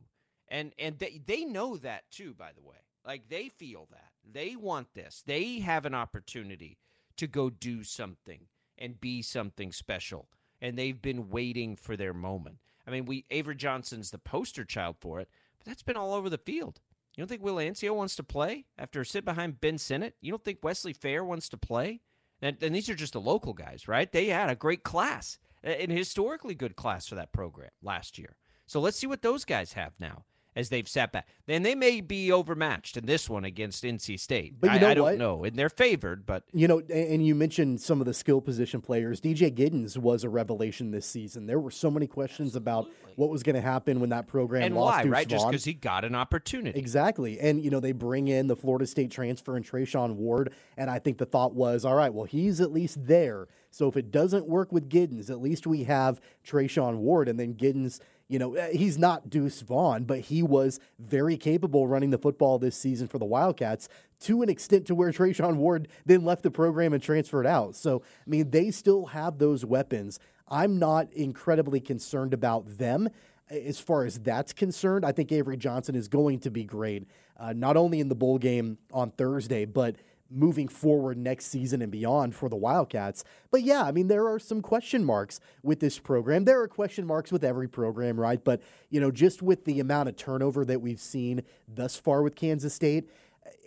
And 0.49 0.73
and 0.79 0.99
they 0.99 1.21
they 1.25 1.45
know 1.45 1.77
that 1.77 2.11
too, 2.11 2.35
by 2.35 2.53
the 2.55 2.62
way. 2.62 2.77
Like 3.07 3.29
they 3.29 3.49
feel 3.49 3.89
that. 3.91 4.11
They 4.31 4.57
want 4.57 4.95
this. 4.95 5.23
They 5.27 5.61
have 5.61 5.87
an 5.87 5.95
opportunity 5.95 6.79
to 7.17 7.27
go 7.27 7.51
do 7.51 7.83
something 7.83 8.47
and 8.79 9.01
be 9.01 9.23
something 9.23 9.73
special. 9.73 10.29
And 10.61 10.77
they've 10.77 11.01
been 11.01 11.31
waiting 11.31 11.77
for 11.77 11.97
their 11.97 12.15
moment. 12.15 12.59
I 12.87 12.91
mean, 12.91 13.05
we 13.05 13.25
Avery 13.31 13.57
Johnson's 13.57 14.11
the 14.11 14.19
poster 14.19 14.65
child 14.65 14.97
for 15.01 15.21
it, 15.21 15.29
but 15.59 15.67
that's 15.67 15.83
been 15.83 15.97
all 15.97 16.15
over 16.15 16.29
the 16.29 16.39
field. 16.39 16.81
You 17.17 17.23
don't 17.23 17.29
think 17.29 17.43
Will 17.43 17.57
Anciaux 17.57 17.95
wants 17.95 18.17
to 18.17 18.23
play 18.23 18.67
after 18.79 19.05
sit 19.05 19.25
behind 19.25 19.61
Ben 19.61 19.79
Sinnott? 19.79 20.15
You 20.21 20.33
don't 20.33 20.45
think 20.45 20.59
Wesley 20.63 20.93
Fair 20.93 21.25
wants 21.25 21.49
to 21.51 21.57
play? 21.57 22.01
And, 22.41 22.57
and 22.63 22.75
these 22.75 22.89
are 22.89 22.95
just 22.95 23.13
the 23.13 23.21
local 23.21 23.53
guys, 23.53 23.89
right? 23.89 24.11
They 24.11 24.27
had 24.27 24.49
a 24.49 24.55
great 24.55 24.83
class, 24.83 25.39
an 25.63 25.91
historically 25.91 26.55
good 26.55 26.77
class 26.77 27.07
for 27.07 27.17
that 27.17 27.33
program 27.33 27.71
last 27.83 28.19
year. 28.19 28.37
So 28.67 28.81
let's 28.81 28.97
see 28.97 29.07
what 29.07 29.23
those 29.23 29.45
guys 29.45 29.75
have 29.75 29.93
now 29.99 30.25
as 30.57 30.69
they've 30.69 30.89
sat 30.89 31.13
back. 31.13 31.29
Then 31.47 31.63
they 31.63 31.75
may 31.75 32.01
be 32.01 32.33
overmatched 32.33 32.97
in 32.97 33.07
this 33.07 33.29
one 33.29 33.45
against 33.45 33.85
NC 33.85 34.19
State. 34.19 34.61
But 34.61 34.73
you 34.73 34.81
know 34.81 34.87
I, 34.89 34.91
I 34.91 34.95
don't 34.95 35.05
what? 35.05 35.19
know. 35.19 35.45
And 35.45 35.57
they're 35.57 35.69
favored, 35.69 36.27
but 36.27 36.45
you 36.53 36.69
know, 36.69 36.81
and 36.93 37.25
you 37.27 37.35
mentioned 37.35 37.81
some 37.81 38.01
of 38.01 38.07
the 38.07 38.15
skill 38.15 38.41
position 38.41 38.81
players. 38.81 39.21
DJ 39.21 39.51
Giddens 39.55 39.97
was 39.97 40.25
a 40.25 40.29
revelation 40.29 40.91
this 40.91 41.07
season. 41.07 41.47
There 41.47 41.61
were 41.61 41.71
so 41.71 41.91
many 41.91 42.07
questions 42.07 42.57
Absolutely. 42.57 42.63
about 42.63 43.17
what 43.17 43.31
was 43.31 43.43
going 43.43 43.57
to 43.57 43.61
happen 43.61 44.01
when 44.01 44.11
that 44.11 44.27
program 44.27 44.63
and 44.63 44.75
lost 44.75 45.05
why, 45.05 45.11
right? 45.11 45.29
Just 45.29 45.47
because 45.47 45.65
he 45.65 45.75
got 45.75 46.05
an 46.05 46.15
opportunity. 46.15 46.79
Exactly. 46.79 47.39
And 47.41 47.63
you 47.63 47.71
know, 47.71 47.81
they 47.81 47.93
bring 47.93 48.29
in 48.29 48.47
the 48.47 48.57
Florida 48.57 48.87
State 48.87 49.11
transfer 49.11 49.57
and 49.57 49.65
Treshaun 49.65 50.15
Ward, 50.15 50.53
and 50.77 50.91
I 50.91 50.99
think 50.99 51.19
the 51.19 51.27
thought 51.27 51.55
was, 51.55 51.85
all 51.85 51.95
right, 51.95 52.13
well, 52.13 52.25
he's 52.25 52.61
at 52.61 52.73
least 52.73 53.07
there. 53.07 53.49
So 53.71 53.89
if 53.89 53.97
it 53.97 54.11
doesn't 54.11 54.47
work 54.47 54.73
with 54.73 54.89
Giddens, 54.89 55.31
at 55.31 55.41
least 55.41 55.67
we 55.67 55.85
have 55.85 56.21
Treshaun 56.45 56.97
Ward, 56.97 57.29
and 57.29 57.39
then 57.39 57.55
Giddens 57.55 58.01
you 58.31 58.38
know, 58.38 58.55
eh, 58.55 58.71
he's 58.73 58.97
not 58.97 59.29
Deuce 59.29 59.61
Vaughn, 59.61 60.05
but 60.05 60.21
he 60.21 60.40
was 60.40 60.79
very 61.01 61.37
capable 61.37 61.88
running 61.88 62.11
the 62.11 62.19
football 62.19 62.61
this 62.61 62.77
season 62.77 63.09
for 63.09 63.19
the 63.19 63.25
Wildcats 63.25 63.88
to 64.21 64.43
an 64.43 64.49
extent 64.49 64.87
to 64.87 64.95
where 64.95 65.11
Treshaun 65.11 65.57
Ward 65.57 65.88
then 66.07 66.25
left 66.25 66.45
the 66.45 66.51
program 66.51 66.93
and 66.93 67.03
transferred 67.03 67.47
out. 67.47 67.75
So, 67.75 68.03
I 68.25 68.31
mean, 68.31 68.51
they 68.51 68.71
still 68.71 69.07
have 69.07 69.38
those 69.38 69.64
weapons. 69.64 70.21
I'm 70.47 70.79
not 70.79 71.12
incredibly 71.12 71.81
concerned 71.81 72.33
about 72.33 72.79
them 72.79 73.09
as 73.51 73.81
far 73.81 74.05
as 74.05 74.21
that's 74.21 74.53
concerned. 74.53 75.05
I 75.05 75.11
think 75.11 75.33
Avery 75.33 75.57
Johnson 75.57 75.97
is 75.97 76.07
going 76.07 76.38
to 76.40 76.51
be 76.53 76.62
great, 76.62 77.09
uh, 77.37 77.53
not 77.53 77.77
only 77.77 77.99
in 77.99 78.09
the 78.09 78.14
bowl 78.14 78.38
game 78.38 78.79
on 78.93 79.11
Thursday, 79.11 79.64
but 79.64 79.97
moving 80.31 80.69
forward 80.69 81.19
next 81.19 81.47
season 81.47 81.83
and 81.83 81.90
beyond 81.90 82.35
for 82.35 82.49
the 82.49 82.57
Wildcats. 82.57 83.25
But 83.51 83.62
yeah, 83.62 83.83
I 83.83 83.90
mean, 83.90 84.09
there 84.09 84.29
are 84.29 84.38
some 84.38 84.62
question 84.62 85.05
marks 85.05 85.40
with 85.62 85.81
this 85.81 85.99
program. 85.99 86.45
There 86.45 86.61
are 86.61 86.69
question 86.69 87.07
marks 87.07 87.33
with 87.33 87.45
every 87.45 87.69
program, 87.69 88.19
right? 88.19 88.43
But, 88.43 88.62
you 88.90 89.01
know, 89.01 89.11
just 89.11 89.43
with 89.43 89.64
the 89.64 89.81
amount 89.81 90.09
of 90.09 90.16
turnover 90.16 90.64
that 90.64 90.81
we've 90.81 91.01
seen 91.01 91.43
thus 91.66 91.97
far 91.97 92.23
with 92.23 92.37
Kansas 92.37 92.75
State, 92.75 93.11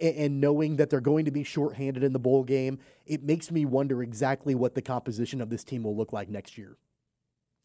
and 0.01 0.39
knowing 0.39 0.77
that 0.77 0.89
they're 0.89 1.01
going 1.01 1.25
to 1.25 1.31
be 1.31 1.43
shorthanded 1.43 2.03
in 2.03 2.13
the 2.13 2.19
bowl 2.19 2.43
game, 2.43 2.79
it 3.05 3.23
makes 3.23 3.51
me 3.51 3.65
wonder 3.65 4.01
exactly 4.01 4.55
what 4.55 4.75
the 4.75 4.81
composition 4.81 5.41
of 5.41 5.49
this 5.49 5.63
team 5.63 5.83
will 5.83 5.95
look 5.95 6.13
like 6.13 6.29
next 6.29 6.57
year. 6.57 6.77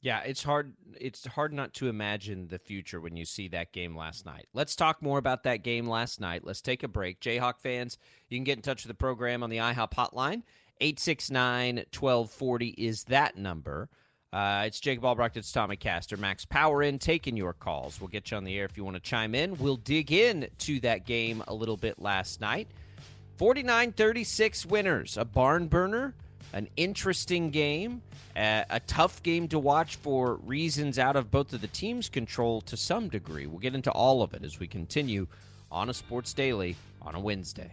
Yeah, 0.01 0.21
it's 0.21 0.45
hard 0.45 0.75
it's 1.01 1.27
hard 1.27 1.53
not 1.53 1.75
to 1.75 1.89
imagine 1.89 2.49
the 2.49 2.59
future 2.59 3.01
when 3.01 3.17
you 3.17 3.25
see 3.25 3.49
that 3.49 3.73
game 3.73 3.97
last 3.97 4.27
night. 4.27 4.47
Let's 4.55 4.77
talk 4.77 5.03
more 5.03 5.19
about 5.19 5.43
that 5.45 5.63
game 5.65 5.89
last 5.89 6.21
night. 6.21 6.45
Let's 6.45 6.61
take 6.61 6.83
a 6.83 6.89
break. 6.89 7.21
Jayhawk 7.21 7.61
fans, 7.61 7.99
you 8.29 8.37
can 8.37 8.45
get 8.45 8.59
in 8.59 8.63
touch 8.63 8.85
with 8.85 8.89
the 8.89 8.95
program 8.95 9.43
on 9.43 9.51
the 9.51 9.59
IHOP 9.59 9.93
hotline. 9.93 10.43
869-1240 10.81 12.75
is 12.79 13.05
that 13.05 13.37
number. 13.37 13.89
Uh, 14.33 14.65
it's 14.67 14.79
Jacob 14.79 15.05
Albrecht. 15.05 15.37
It's 15.37 15.51
Tommy 15.51 15.77
Castor. 15.77 16.17
Max 16.17 16.45
Power 16.45 16.83
in 16.83 16.99
taking 16.99 17.37
your 17.37 17.53
calls. 17.53 18.01
We'll 18.01 18.09
get 18.09 18.31
you 18.31 18.37
on 18.37 18.45
the 18.45 18.57
air 18.57 18.67
if 18.67 18.77
you 18.77 18.85
want 18.85 18.97
to 18.97 19.01
chime 19.01 19.35
in. 19.35 19.57
We'll 19.57 19.77
dig 19.77 20.13
in 20.13 20.49
to 20.59 20.81
that 20.81 21.07
game 21.07 21.43
a 21.49 21.55
little 21.55 21.77
bit 21.77 21.99
last 21.99 22.41
night. 22.41 22.69
49-36 23.39 24.67
winners. 24.67 25.17
A 25.17 25.25
barn 25.25 25.67
burner 25.69 26.15
an 26.53 26.69
interesting 26.77 27.51
game, 27.51 28.03
uh, 28.37 28.65
a 28.71 28.81
tough 28.81 29.23
game 29.23 29.49
to 29.49 29.59
watch 29.59 29.97
for 29.97 30.35
reasons 30.37 30.99
out 30.99 31.17
of 31.17 31.31
both 31.31 31.53
of 31.53 31.61
the 31.61 31.69
teams' 31.69 32.09
control 32.09 32.61
to 32.63 32.77
some 32.77 33.09
degree. 33.09 33.47
We'll 33.47 33.59
get 33.59 33.75
into 33.75 33.91
all 33.91 34.23
of 34.23 34.35
it 34.35 34.45
as 34.45 34.59
we 34.59 34.67
continue 34.67 35.27
on 35.71 35.89
a 35.89 35.95
Sports 35.95 36.33
Daily 36.33 36.77
on 37.03 37.15
a 37.15 37.21
Wednesday. 37.21 37.73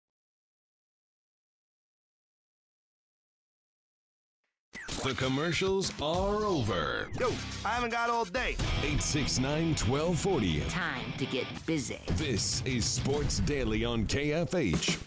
The 5.03 5.15
commercials 5.15 5.91
are 5.99 6.45
over. 6.45 7.09
Yo, 7.19 7.29
I 7.65 7.69
haven't 7.69 7.89
got 7.89 8.11
all 8.11 8.23
day. 8.23 8.51
869 8.83 9.69
1240. 9.69 10.59
Time 10.69 11.11
to 11.17 11.25
get 11.25 11.47
busy. 11.65 11.97
This 12.11 12.61
is 12.65 12.85
Sports 12.85 13.39
Daily 13.39 13.83
on 13.83 14.05
KFH. 14.05 14.99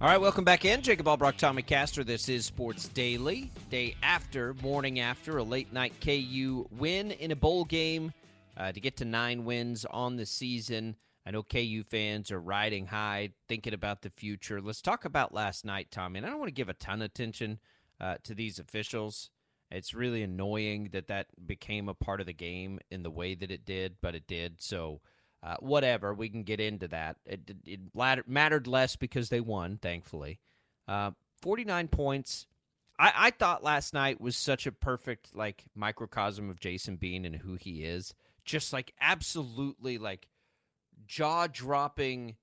All 0.00 0.06
right, 0.06 0.20
welcome 0.20 0.44
back 0.44 0.64
in. 0.64 0.80
Jacob 0.80 1.08
Albrecht, 1.08 1.40
Tommy 1.40 1.62
Castor. 1.62 2.04
This 2.04 2.28
is 2.28 2.46
Sports 2.46 2.86
Daily. 2.90 3.50
Day 3.70 3.96
after, 4.04 4.54
morning 4.62 5.00
after, 5.00 5.38
a 5.38 5.42
late 5.42 5.72
night 5.72 5.94
KU 6.00 6.68
win 6.78 7.10
in 7.10 7.32
a 7.32 7.36
bowl 7.36 7.64
game 7.64 8.12
uh, 8.56 8.70
to 8.70 8.78
get 8.78 8.96
to 8.98 9.04
nine 9.04 9.44
wins 9.44 9.84
on 9.84 10.14
the 10.14 10.24
season. 10.24 10.94
I 11.28 11.30
know 11.30 11.42
KU 11.42 11.82
fans 11.82 12.32
are 12.32 12.40
riding 12.40 12.86
high, 12.86 13.32
thinking 13.50 13.74
about 13.74 14.00
the 14.00 14.08
future. 14.08 14.62
Let's 14.62 14.80
talk 14.80 15.04
about 15.04 15.34
last 15.34 15.62
night, 15.62 15.90
Tommy. 15.90 16.16
And 16.16 16.26
I 16.26 16.30
don't 16.30 16.38
want 16.38 16.48
to 16.48 16.54
give 16.54 16.70
a 16.70 16.74
ton 16.74 17.02
of 17.02 17.06
attention 17.06 17.58
uh, 18.00 18.14
to 18.24 18.34
these 18.34 18.58
officials. 18.58 19.28
It's 19.70 19.92
really 19.92 20.22
annoying 20.22 20.88
that 20.92 21.08
that 21.08 21.26
became 21.46 21.86
a 21.86 21.92
part 21.92 22.20
of 22.20 22.26
the 22.26 22.32
game 22.32 22.80
in 22.90 23.02
the 23.02 23.10
way 23.10 23.34
that 23.34 23.50
it 23.50 23.66
did, 23.66 23.96
but 24.00 24.14
it 24.14 24.26
did. 24.26 24.62
So, 24.62 25.02
uh, 25.42 25.56
whatever, 25.60 26.14
we 26.14 26.30
can 26.30 26.44
get 26.44 26.60
into 26.60 26.88
that. 26.88 27.16
It, 27.26 27.50
it 27.66 27.80
mattered 28.26 28.66
less 28.66 28.96
because 28.96 29.28
they 29.28 29.40
won, 29.42 29.76
thankfully. 29.76 30.38
Uh, 30.88 31.10
49 31.42 31.88
points. 31.88 32.46
I, 32.98 33.12
I 33.14 33.30
thought 33.32 33.62
last 33.62 33.92
night 33.92 34.18
was 34.18 34.34
such 34.34 34.66
a 34.66 34.72
perfect 34.72 35.36
like 35.36 35.64
microcosm 35.74 36.48
of 36.48 36.58
Jason 36.58 36.96
Bean 36.96 37.26
and 37.26 37.36
who 37.36 37.56
he 37.56 37.84
is. 37.84 38.14
Just 38.46 38.72
like 38.72 38.94
absolutely 38.98 39.98
like 39.98 40.26
jaw 41.06 41.46
dropping. 41.46 42.36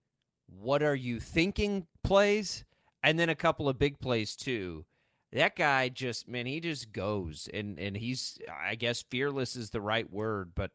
What 0.48 0.84
are 0.84 0.96
you 0.96 1.20
thinking? 1.20 1.88
Plays, 2.04 2.64
and 3.04 3.18
then 3.20 3.30
a 3.30 3.36
couple 3.36 3.68
of 3.68 3.80
big 3.80 4.00
plays 4.00 4.36
too. 4.36 4.86
That 5.32 5.56
guy 5.56 5.90
just 5.90 6.28
man, 6.28 6.46
he 6.46 6.60
just 6.60 6.92
goes 6.92 7.50
and 7.54 7.80
and 7.80 7.98
he's 7.98 8.38
I 8.50 8.76
guess 8.76 9.04
fearless 9.10 9.56
is 9.56 9.72
the 9.72 9.82
right 9.82 10.10
word, 10.12 10.52
but 10.56 10.72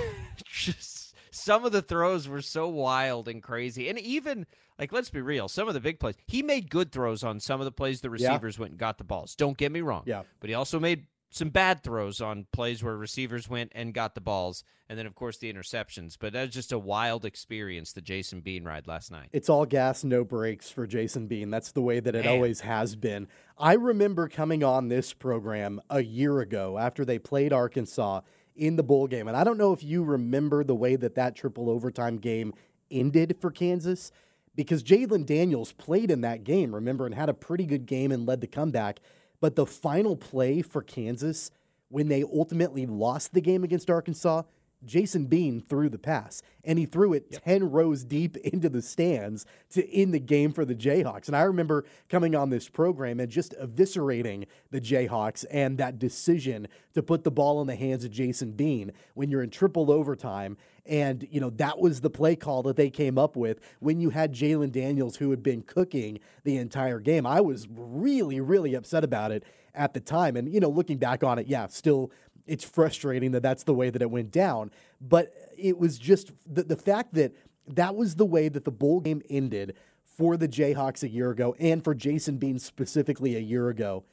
just 0.45 1.15
some 1.31 1.65
of 1.65 1.71
the 1.71 1.81
throws 1.81 2.27
were 2.27 2.41
so 2.41 2.67
wild 2.67 3.27
and 3.27 3.41
crazy. 3.41 3.89
And 3.89 3.97
even 3.99 4.45
like 4.77 4.91
let's 4.91 5.09
be 5.09 5.21
real, 5.21 5.47
some 5.47 5.67
of 5.67 5.73
the 5.73 5.79
big 5.79 5.99
plays. 5.99 6.15
He 6.27 6.43
made 6.43 6.69
good 6.69 6.91
throws 6.91 7.23
on 7.23 7.39
some 7.39 7.59
of 7.59 7.65
the 7.65 7.71
plays 7.71 8.01
the 8.01 8.09
receivers 8.09 8.57
yeah. 8.57 8.61
went 8.61 8.71
and 8.71 8.79
got 8.79 8.97
the 8.97 9.03
balls. 9.03 9.35
Don't 9.35 9.57
get 9.57 9.71
me 9.71 9.81
wrong. 9.81 10.03
Yeah. 10.05 10.23
But 10.39 10.49
he 10.49 10.53
also 10.53 10.79
made 10.79 11.07
some 11.33 11.49
bad 11.49 11.81
throws 11.81 12.19
on 12.19 12.45
plays 12.51 12.83
where 12.83 12.97
receivers 12.97 13.49
went 13.49 13.71
and 13.73 13.93
got 13.93 14.15
the 14.15 14.21
balls, 14.21 14.65
and 14.89 14.99
then 14.99 15.05
of 15.05 15.15
course 15.15 15.37
the 15.37 15.51
interceptions. 15.51 16.17
But 16.19 16.33
that 16.33 16.41
was 16.41 16.53
just 16.53 16.73
a 16.73 16.77
wild 16.77 17.23
experience, 17.23 17.93
the 17.93 18.01
Jason 18.01 18.41
Bean 18.41 18.65
ride 18.65 18.85
last 18.85 19.11
night. 19.11 19.29
It's 19.31 19.49
all 19.49 19.65
gas, 19.65 20.03
no 20.03 20.25
brakes 20.25 20.69
for 20.69 20.85
Jason 20.85 21.27
Bean. 21.27 21.49
That's 21.49 21.71
the 21.71 21.81
way 21.81 22.01
that 22.01 22.15
it 22.15 22.25
Man. 22.25 22.33
always 22.33 22.59
has 22.61 22.97
been. 22.97 23.29
I 23.57 23.73
remember 23.73 24.27
coming 24.27 24.61
on 24.61 24.89
this 24.89 25.13
program 25.13 25.79
a 25.89 26.03
year 26.03 26.41
ago 26.41 26.77
after 26.77 27.05
they 27.05 27.17
played 27.17 27.53
Arkansas 27.53 28.21
in 28.53 28.75
the 28.75 28.83
bowl 28.83 29.07
game, 29.07 29.29
and 29.29 29.37
I 29.37 29.45
don't 29.45 29.57
know 29.57 29.71
if 29.71 29.83
you 29.83 30.03
remember 30.03 30.65
the 30.65 30.75
way 30.75 30.97
that 30.97 31.15
that 31.15 31.35
triple 31.35 31.69
overtime 31.69 32.17
game 32.17 32.53
ended 32.91 33.37
for 33.39 33.51
Kansas. 33.51 34.11
Because 34.53 34.83
Jalon 34.83 35.25
Daniels 35.25 35.71
played 35.71 36.11
in 36.11 36.19
that 36.21 36.43
game, 36.43 36.75
remember, 36.75 37.05
and 37.05 37.15
had 37.15 37.29
a 37.29 37.33
pretty 37.33 37.65
good 37.65 37.85
game 37.85 38.11
and 38.11 38.27
led 38.27 38.41
the 38.41 38.47
comeback. 38.47 38.99
But 39.41 39.55
the 39.55 39.65
final 39.65 40.15
play 40.15 40.61
for 40.61 40.81
Kansas, 40.81 41.51
when 41.89 42.07
they 42.07 42.23
ultimately 42.23 42.85
lost 42.85 43.33
the 43.33 43.41
game 43.41 43.65
against 43.65 43.89
Arkansas, 43.89 44.43
Jason 44.85 45.25
Bean 45.25 45.61
threw 45.61 45.89
the 45.89 45.97
pass, 45.97 46.41
and 46.63 46.79
he 46.79 46.85
threw 46.85 47.13
it 47.13 47.25
yep. 47.29 47.43
10 47.43 47.71
rows 47.71 48.03
deep 48.03 48.37
into 48.37 48.69
the 48.69 48.81
stands 48.81 49.45
to 49.71 49.87
end 49.93 50.13
the 50.13 50.19
game 50.19 50.51
for 50.51 50.65
the 50.65 50.75
Jayhawks. 50.75 51.27
And 51.27 51.35
I 51.35 51.43
remember 51.43 51.85
coming 52.09 52.35
on 52.35 52.49
this 52.49 52.67
program 52.67 53.19
and 53.19 53.31
just 53.31 53.53
eviscerating 53.61 54.45
the 54.71 54.81
Jayhawks 54.81 55.45
and 55.51 55.77
that 55.77 55.99
decision 55.99 56.67
to 56.93 57.03
put 57.03 57.23
the 57.23 57.31
ball 57.31 57.61
in 57.61 57.67
the 57.67 57.75
hands 57.75 58.03
of 58.03 58.11
Jason 58.11 58.51
Bean 58.51 58.91
when 59.13 59.29
you're 59.29 59.43
in 59.43 59.49
triple 59.49 59.91
overtime. 59.91 60.57
And, 60.85 61.27
you 61.29 61.39
know, 61.39 61.51
that 61.51 61.79
was 61.79 62.01
the 62.01 62.09
play 62.09 62.35
call 62.35 62.63
that 62.63 62.75
they 62.75 62.89
came 62.89 63.17
up 63.17 63.35
with 63.35 63.59
when 63.79 64.01
you 64.01 64.09
had 64.09 64.33
Jalon 64.33 64.71
Daniels, 64.71 65.17
who 65.17 65.29
had 65.29 65.43
been 65.43 65.61
cooking 65.61 66.19
the 66.43 66.57
entire 66.57 66.99
game. 66.99 67.25
I 67.27 67.39
was 67.41 67.67
really, 67.69 68.41
really 68.41 68.73
upset 68.73 69.03
about 69.03 69.31
it 69.31 69.43
at 69.75 69.93
the 69.93 69.99
time. 69.99 70.35
And, 70.35 70.51
you 70.51 70.59
know, 70.59 70.69
looking 70.69 70.97
back 70.97 71.23
on 71.23 71.39
it, 71.39 71.47
yeah, 71.47 71.67
still 71.67 72.11
it's 72.47 72.63
frustrating 72.63 73.31
that 73.31 73.43
that's 73.43 73.63
the 73.63 73.73
way 73.73 73.89
that 73.89 74.01
it 74.01 74.09
went 74.09 74.31
down. 74.31 74.71
But 74.99 75.33
it 75.57 75.77
was 75.77 75.97
just 75.97 76.31
the, 76.45 76.63
the 76.63 76.75
fact 76.75 77.13
that 77.13 77.33
that 77.67 77.95
was 77.95 78.15
the 78.15 78.25
way 78.25 78.49
that 78.49 78.65
the 78.65 78.71
bowl 78.71 78.99
game 78.99 79.21
ended 79.29 79.75
for 80.03 80.37
the 80.37 80.47
Jayhawks 80.47 81.03
a 81.03 81.09
year 81.09 81.31
ago 81.31 81.55
and 81.59 81.83
for 81.83 81.95
Jason 81.95 82.37
Bean 82.37 82.59
specifically 82.59 83.35
a 83.35 83.39
year 83.39 83.69
ago. 83.69 84.03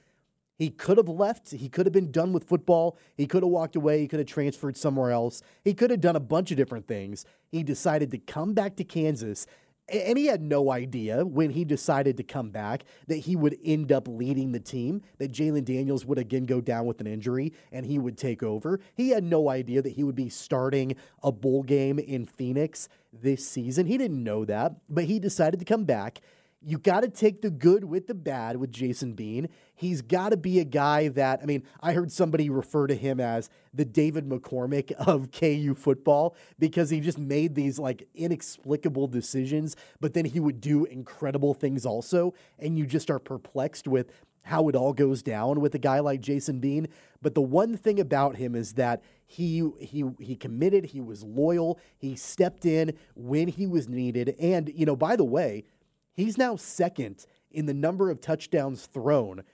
He 0.57 0.71
could 0.71 0.97
have 0.97 1.09
left. 1.09 1.53
He 1.53 1.69
could 1.69 1.87
have 1.87 1.93
been 1.93 2.11
done 2.11 2.33
with 2.33 2.49
football. 2.49 2.99
He 3.17 3.27
could 3.27 3.45
have 3.45 3.51
walked 3.51 3.77
away. 3.77 4.01
He 4.01 4.09
could 4.09 4.19
have 4.19 4.27
transferred 4.27 4.77
somewhere 4.77 5.13
else. 5.13 5.41
He 5.63 5.73
could 5.73 5.91
have 5.91 6.01
done 6.01 6.17
a 6.17 6.21
bunch 6.21 6.51
of 6.51 6.57
different 6.57 6.89
things. 6.89 7.25
He 7.53 7.63
decided 7.63 8.11
to 8.11 8.19
come 8.19 8.55
back 8.55 8.75
to 8.77 8.85
Kansas 8.85 9.47
and 9.89 10.19
he 10.19 10.27
had 10.27 10.43
no 10.43 10.71
idea 10.71 11.25
when 11.25 11.51
he 11.51 11.65
decided 11.65 12.17
to 12.17 12.23
come 12.23 12.51
back 12.51 12.85
that 13.07 13.17
he 13.17 13.37
would 13.37 13.57
end 13.65 13.93
up 13.93 14.07
leading 14.07 14.53
the 14.53 14.61
team, 14.61 15.03
that 15.19 15.33
Jalon 15.33 15.65
Daniels 15.65 16.05
would 16.05 16.19
again 16.19 16.47
go 16.47 16.61
down 16.61 16.87
with 16.87 17.01
an 17.01 17.07
injury 17.07 17.53
and 17.73 17.87
he 17.87 17.99
would 17.99 18.19
take 18.19 18.43
over. 18.43 18.81
He 18.95 19.11
had 19.11 19.25
no 19.25 19.49
idea 19.49 19.83
that 19.83 19.93
he 19.93 20.05
would 20.05 20.15
be 20.15 20.29
starting 20.29 20.97
a 21.23 21.33
bowl 21.33 21.63
game 21.63 21.99
in 21.99 22.27
Phoenix 22.27 22.89
this 23.13 23.47
season. 23.47 23.87
He 23.87 23.97
didn't 23.97 24.23
know 24.23 24.45
that, 24.45 24.75
but 24.89 25.05
he 25.05 25.19
decided 25.19 25.59
to 25.61 25.67
come 25.67 25.85
back 25.85 26.21
you 26.61 26.79
got 26.79 27.01
to 27.01 27.09
take 27.09 27.41
the 27.41 27.51
good 27.51 27.85
with 27.85 28.09
the 28.09 28.15
bad 28.15 28.57
with 28.57 28.73
Jason 28.73 29.13
Bean. 29.15 29.49
He's 29.77 30.03
got 30.03 30.31
to 30.31 30.37
be 30.37 30.59
a 30.59 30.65
guy 30.65 31.09
that, 31.09 31.41
I 31.41 31.47
mean, 31.47 31.63
I 31.81 31.93
heard 31.93 32.11
somebody 32.11 32.51
refer 32.51 32.89
to 32.89 32.97
him 32.97 33.21
as 33.21 33.49
the 33.73 33.85
David 33.85 34.29
McCormick 34.29 34.91
of 34.93 35.31
KU 35.33 35.75
football 35.75 36.35
because 36.59 36.91
he 36.91 37.01
just 37.01 37.19
made 37.19 37.55
these 37.55 37.79
like 37.79 38.09
inexplicable 38.15 39.07
decisions, 39.07 39.77
but 40.01 40.15
then 40.15 40.25
he 40.25 40.41
would 40.41 40.61
do 40.61 40.85
incredible 40.87 41.55
things 41.55 41.87
also. 41.87 42.35
And 42.59 42.77
you 42.77 42.87
just 42.87 43.09
are 43.09 43.21
perplexed 43.21 43.87
with 43.87 44.11
how 44.43 44.69
it 44.69 44.75
all 44.75 44.95
goes 44.95 45.23
down 45.23 45.61
with 45.61 45.75
a 45.75 45.79
guy 45.79 46.01
like 46.01 46.21
Jason 46.21 46.59
Bean. 46.59 46.89
But 47.21 47.35
the 47.35 47.43
one 47.43 47.77
thing 47.77 48.01
about 48.01 48.37
him 48.37 48.55
is 48.55 48.73
that 48.75 49.03
he 49.27 49.69
he 49.79 50.05
he 50.19 50.35
committed, 50.35 50.87
he 50.87 51.01
was 51.01 51.23
loyal, 51.23 51.79
he 51.99 52.17
stepped 52.17 52.65
in 52.65 52.95
when 53.15 53.49
he 53.49 53.67
was 53.67 53.89
needed. 53.89 54.35
And, 54.41 54.73
you 54.75 54.87
know, 54.87 54.97
by 54.97 55.17
the 55.17 55.25
way, 55.25 55.65
He's 56.19 56.37
now 56.37 56.57
second 56.57 57.27
in 57.53 57.67
the 57.67 57.75
number 57.75 58.11
of 58.11 58.21
touchdowns 58.21 58.87
thrown 58.87 59.45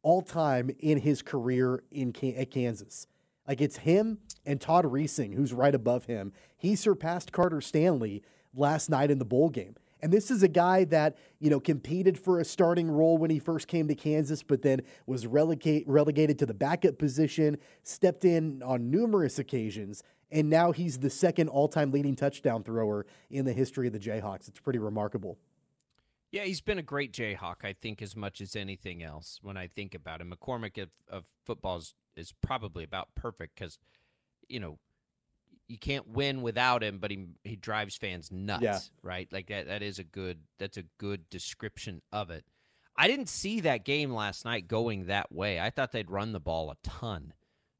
all 0.00 0.22
time 0.22 0.70
in 0.78 0.96
his 0.96 1.20
career 1.20 1.84
in 1.90 2.14
at 2.34 2.50
Kansas. 2.50 3.06
Like 3.46 3.60
it's 3.60 3.76
him 3.76 4.20
and 4.46 4.58
Todd 4.58 4.86
Reesing, 4.86 5.34
who's 5.34 5.52
right 5.52 5.74
above 5.74 6.06
him. 6.06 6.32
He 6.56 6.76
surpassed 6.76 7.30
Carter 7.30 7.60
Stanley 7.60 8.22
last 8.54 8.88
night 8.88 9.10
in 9.10 9.18
the 9.18 9.26
bowl 9.26 9.50
game. 9.50 9.74
And 10.00 10.10
this 10.10 10.30
is 10.30 10.42
a 10.42 10.48
guy 10.48 10.84
that, 10.84 11.18
you 11.40 11.50
know, 11.50 11.60
competed 11.60 12.18
for 12.18 12.40
a 12.40 12.44
starting 12.46 12.90
role 12.90 13.18
when 13.18 13.28
he 13.28 13.38
first 13.38 13.68
came 13.68 13.86
to 13.88 13.94
Kansas, 13.94 14.42
but 14.42 14.62
then 14.62 14.80
was 15.04 15.26
relegate, 15.26 15.86
relegated 15.86 16.38
to 16.38 16.46
the 16.46 16.54
backup 16.54 16.96
position, 16.96 17.58
stepped 17.82 18.24
in 18.24 18.62
on 18.62 18.90
numerous 18.90 19.38
occasions, 19.38 20.02
and 20.30 20.48
now 20.48 20.72
he's 20.72 21.00
the 21.00 21.10
second 21.10 21.50
all 21.50 21.68
time 21.68 21.92
leading 21.92 22.16
touchdown 22.16 22.62
thrower 22.62 23.04
in 23.28 23.44
the 23.44 23.52
history 23.52 23.86
of 23.86 23.92
the 23.92 23.98
Jayhawks. 23.98 24.48
It's 24.48 24.58
pretty 24.58 24.78
remarkable. 24.78 25.36
Yeah, 26.34 26.42
he's 26.42 26.60
been 26.60 26.78
a 26.78 26.82
great 26.82 27.12
Jayhawk, 27.12 27.62
I 27.62 27.74
think, 27.74 28.02
as 28.02 28.16
much 28.16 28.40
as 28.40 28.56
anything 28.56 29.04
else. 29.04 29.38
When 29.40 29.56
I 29.56 29.68
think 29.68 29.94
about 29.94 30.20
him, 30.20 30.34
McCormick 30.34 30.82
of, 30.82 30.90
of 31.08 31.26
football 31.46 31.76
is, 31.76 31.94
is 32.16 32.34
probably 32.42 32.82
about 32.82 33.14
perfect 33.14 33.54
because, 33.54 33.78
you 34.48 34.58
know, 34.58 34.80
you 35.68 35.78
can't 35.78 36.08
win 36.08 36.42
without 36.42 36.82
him, 36.82 36.98
but 36.98 37.12
he 37.12 37.26
he 37.44 37.54
drives 37.54 37.96
fans 37.96 38.32
nuts, 38.32 38.64
yeah. 38.64 38.80
right? 39.00 39.28
Like 39.32 39.46
that 39.46 39.68
that 39.68 39.84
is 39.84 40.00
a 40.00 40.04
good 40.04 40.40
that's 40.58 40.76
a 40.76 40.82
good 40.98 41.30
description 41.30 42.02
of 42.10 42.30
it. 42.30 42.44
I 42.96 43.06
didn't 43.06 43.28
see 43.28 43.60
that 43.60 43.84
game 43.84 44.12
last 44.12 44.44
night 44.44 44.66
going 44.66 45.06
that 45.06 45.30
way. 45.30 45.60
I 45.60 45.70
thought 45.70 45.92
they'd 45.92 46.10
run 46.10 46.32
the 46.32 46.40
ball 46.40 46.72
a 46.72 46.76
ton, 46.82 47.32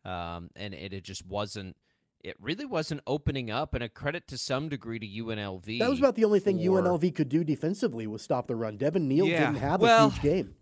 um, 0.05 0.51
and 0.55 0.75
it, 0.75 0.93
it 0.93 1.03
just 1.03 1.27
wasn't 1.27 1.77
it 2.25 2.37
really 2.41 2.65
wasn't 2.65 3.03
opening 3.07 3.51
up, 3.51 3.75
and 3.75 3.85
a 3.85 3.89
credit 3.89 4.27
to 4.29 4.39
some 4.39 4.69
degree 4.69 4.99
to 4.99 5.07
UNLV. 5.07 5.79
That 5.79 5.91
was 5.91 5.99
about 5.99 6.17
the 6.17 6.25
only 6.25 6.41
thing 6.41 6.57
for- 6.59 6.65
UNLV 6.83 7.15
could 7.15 7.29
do 7.29 7.45
defensively 7.45 8.07
was 8.07 8.23
stop 8.23 8.47
the 8.49 8.57
run. 8.57 8.77
Devin 8.79 9.07
Neal 9.07 9.27
Yeah, 9.27 9.41
didn't 9.47 9.61
have 9.61 9.81
well- 9.81 10.09
a 10.09 10.11
huge 10.11 10.23
game. 10.23 10.55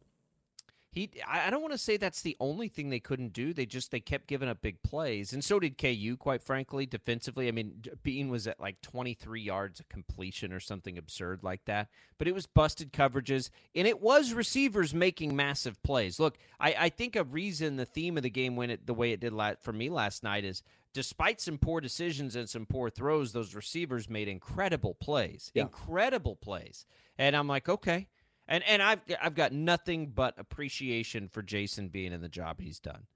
He, 0.94 1.08
I 1.26 1.48
don't 1.48 1.62
want 1.62 1.72
to 1.72 1.78
say 1.78 1.96
that's 1.96 2.20
the 2.20 2.36
only 2.38 2.68
thing 2.68 2.90
they 2.90 3.00
couldn't 3.00 3.32
do. 3.32 3.54
They 3.54 3.64
just 3.64 3.90
they 3.92 4.00
kept 4.00 4.26
giving 4.26 4.46
up 4.46 4.60
big 4.60 4.82
plays, 4.82 5.32
and 5.32 5.42
so 5.42 5.58
did 5.58 5.78
KU. 5.78 6.18
Quite 6.18 6.42
frankly, 6.42 6.84
defensively, 6.84 7.48
I 7.48 7.50
mean, 7.50 7.82
Bean 8.02 8.28
was 8.28 8.46
at 8.46 8.60
like 8.60 8.78
23 8.82 9.40
yards 9.40 9.80
of 9.80 9.88
completion 9.88 10.52
or 10.52 10.60
something 10.60 10.98
absurd 10.98 11.42
like 11.42 11.64
that. 11.64 11.88
But 12.18 12.28
it 12.28 12.34
was 12.34 12.44
busted 12.44 12.92
coverages, 12.92 13.48
and 13.74 13.88
it 13.88 14.02
was 14.02 14.34
receivers 14.34 14.92
making 14.92 15.34
massive 15.34 15.82
plays. 15.82 16.20
Look, 16.20 16.36
I, 16.60 16.74
I 16.78 16.88
think 16.90 17.16
a 17.16 17.24
reason 17.24 17.76
the 17.76 17.86
theme 17.86 18.18
of 18.18 18.22
the 18.22 18.28
game 18.28 18.54
went 18.54 18.86
the 18.86 18.92
way 18.92 19.12
it 19.12 19.20
did 19.20 19.32
la- 19.32 19.54
for 19.62 19.72
me 19.72 19.88
last 19.88 20.22
night 20.22 20.44
is 20.44 20.62
despite 20.92 21.40
some 21.40 21.58
poor 21.58 21.80
decisions 21.80 22.36
and 22.36 22.48
some 22.48 22.66
poor 22.66 22.90
throws, 22.90 23.32
those 23.32 23.54
receivers 23.54 24.08
made 24.08 24.28
incredible 24.28 24.94
plays, 24.94 25.50
Yeah. 25.54 25.62
incredible 25.62 26.36
plays, 26.36 26.86
and 27.18 27.34
I'm 27.36 27.48
like, 27.48 27.68
okay. 27.68 28.08
And 28.48 28.64
and 28.64 28.82
I've 28.82 29.00
I've 29.20 29.34
got 29.34 29.52
nothing 29.52 30.08
but 30.08 30.34
appreciation 30.38 31.28
for 31.28 31.42
Jason 31.42 31.88
being 31.88 32.12
in 32.12 32.20
the 32.20 32.28
job 32.28 32.60
he's 32.60 32.80
done. 32.80 33.06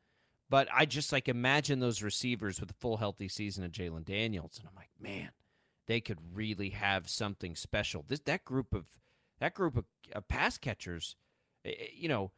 But 0.48 0.68
I 0.72 0.86
just 0.86 1.12
like 1.12 1.28
imagine 1.28 1.80
those 1.80 2.02
receivers 2.02 2.60
with 2.60 2.70
a 2.70 2.74
full 2.74 2.96
healthy 2.98 3.28
season 3.28 3.64
of 3.64 3.72
Jalon 3.72 4.04
Daniels, 4.04 4.58
and 4.58 4.68
I'm 4.68 4.76
like, 4.76 4.90
man, 5.00 5.30
they 5.86 6.00
could 6.00 6.18
really 6.32 6.70
have 6.70 7.08
something 7.10 7.56
special. 7.56 8.04
This 8.06 8.20
that 8.20 8.44
group 8.44 8.72
of 8.72 8.86
that 9.40 9.54
group 9.54 9.76
of, 9.76 9.84
of 10.12 10.28
pass 10.28 10.56
catchers, 10.56 11.16
eh, 11.64 11.72
eh, 11.76 11.86
you 11.92 12.08
know, 12.08 12.30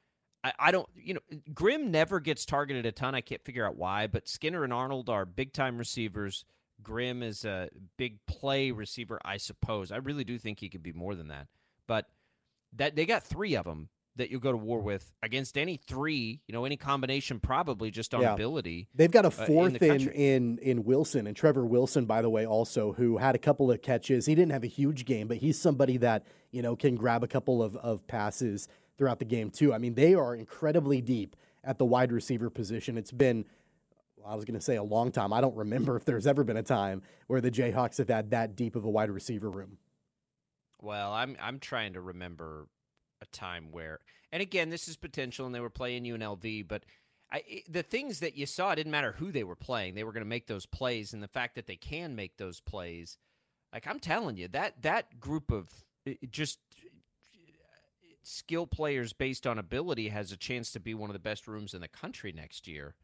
I, 0.44 0.52
I 0.58 0.70
don't, 0.70 0.88
you 0.94 1.14
know, 1.14 1.20
Grimm 1.52 1.90
never 1.90 2.20
gets 2.20 2.46
targeted 2.46 2.86
a 2.86 2.92
ton. 2.92 3.14
I 3.14 3.20
can't 3.20 3.42
figure 3.42 3.66
out 3.66 3.76
why, 3.76 4.06
but 4.06 4.28
Skinner 4.28 4.64
and 4.64 4.72
Arnold 4.72 5.08
are 5.08 5.24
big 5.24 5.52
time 5.52 5.78
receivers. 5.78 6.44
Grimm 6.82 7.22
is 7.22 7.44
a 7.44 7.68
big 7.96 8.24
play 8.26 8.70
receiver, 8.70 9.18
I 9.24 9.38
suppose. 9.38 9.90
I 9.90 9.96
really 9.96 10.24
do 10.24 10.38
think 10.38 10.60
he 10.60 10.68
could 10.68 10.82
be 10.82 10.92
more 10.92 11.14
than 11.14 11.28
that, 11.28 11.48
but 11.86 12.06
that 12.76 12.94
they 12.94 13.04
got 13.04 13.24
three 13.24 13.56
of 13.56 13.64
them 13.64 13.88
that 14.14 14.30
you'll 14.30 14.40
go 14.40 14.50
to 14.52 14.58
war 14.58 14.80
with 14.80 15.14
against 15.22 15.56
any 15.56 15.76
three, 15.76 16.40
you 16.46 16.52
know, 16.52 16.64
any 16.64 16.76
combination, 16.76 17.38
probably 17.40 17.90
just 17.90 18.14
on 18.14 18.20
Yeah. 18.20 18.34
ability. 18.34 18.88
They've 18.94 19.10
got 19.10 19.24
a 19.24 19.28
uh, 19.28 19.44
in 19.44 19.46
fourth 19.46 19.82
in, 19.82 20.08
in 20.10 20.58
in 20.58 20.84
Wilson 20.84 21.26
and 21.26 21.36
Trevor 21.36 21.64
Wilson, 21.64 22.04
by 22.04 22.20
the 22.20 22.28
way, 22.30 22.44
also 22.46 22.92
who 22.92 23.16
had 23.18 23.34
a 23.34 23.38
couple 23.38 23.70
of 23.70 23.80
catches. 23.80 24.26
He 24.26 24.34
didn't 24.34 24.52
have 24.52 24.64
a 24.64 24.68
huge 24.68 25.04
game, 25.04 25.28
but 25.28 25.38
he's 25.38 25.58
somebody 25.58 25.96
that 25.98 26.26
you 26.50 26.62
know 26.62 26.76
can 26.76 26.96
grab 26.96 27.22
a 27.24 27.28
couple 27.28 27.62
of, 27.62 27.76
of 27.76 28.06
passes 28.06 28.68
throughout 28.98 29.20
the 29.20 29.24
game 29.24 29.50
too. 29.50 29.72
I 29.72 29.78
mean, 29.78 29.94
they 29.94 30.14
are 30.14 30.34
incredibly 30.34 31.00
deep 31.00 31.36
at 31.64 31.78
the 31.78 31.84
wide 31.84 32.12
receiver 32.12 32.50
position. 32.50 32.98
It's 32.98 33.12
been 33.12 33.44
I 34.26 34.34
was 34.34 34.44
going 34.44 34.58
to 34.58 34.64
say 34.64 34.76
a 34.76 34.82
long 34.82 35.10
time. 35.10 35.32
I 35.32 35.40
don't 35.40 35.56
remember 35.56 35.96
if 35.96 36.04
there's 36.04 36.26
ever 36.26 36.44
been 36.44 36.56
a 36.56 36.62
time 36.62 37.02
where 37.28 37.40
the 37.40 37.50
Jayhawks 37.50 37.98
have 37.98 38.08
had 38.08 38.30
that 38.30 38.56
deep 38.56 38.76
of 38.76 38.84
a 38.84 38.90
wide 38.90 39.10
receiver 39.10 39.48
room. 39.48 39.78
Well, 40.80 41.12
I'm 41.12 41.36
I'm 41.40 41.58
trying 41.58 41.94
to 41.94 42.00
remember 42.00 42.66
a 43.20 43.26
time 43.26 43.72
where, 43.72 44.00
and 44.30 44.42
again, 44.42 44.70
this 44.70 44.86
is 44.86 44.96
potential, 44.96 45.46
and 45.46 45.54
they 45.54 45.60
were 45.60 45.70
playing 45.70 46.04
UNLV, 46.04 46.68
but 46.68 46.84
I, 47.32 47.62
the 47.68 47.82
things 47.82 48.20
that 48.20 48.36
you 48.36 48.46
saw 48.46 48.70
it 48.72 48.76
didn't 48.76 48.92
matter 48.92 49.12
who 49.12 49.32
they 49.32 49.44
were 49.44 49.56
playing; 49.56 49.94
they 49.94 50.04
were 50.04 50.12
going 50.12 50.24
to 50.24 50.28
make 50.28 50.46
those 50.46 50.66
plays, 50.66 51.12
and 51.12 51.22
the 51.22 51.28
fact 51.28 51.56
that 51.56 51.66
they 51.66 51.76
can 51.76 52.14
make 52.14 52.36
those 52.36 52.60
plays, 52.60 53.18
like 53.72 53.86
I'm 53.86 53.98
telling 53.98 54.36
you, 54.36 54.46
that 54.48 54.82
that 54.82 55.18
group 55.18 55.50
of 55.50 55.68
just 56.30 56.60
skill 58.28 58.66
players 58.66 59.12
based 59.12 59.46
on 59.46 59.58
ability 59.58 60.08
has 60.08 60.32
a 60.32 60.36
chance 60.36 60.70
to 60.72 60.80
be 60.80 60.94
one 60.94 61.08
of 61.10 61.14
the 61.14 61.18
best 61.20 61.48
rooms 61.48 61.74
in 61.74 61.80
the 61.80 61.88
country 61.88 62.32
next 62.32 62.66
year. 62.68 62.94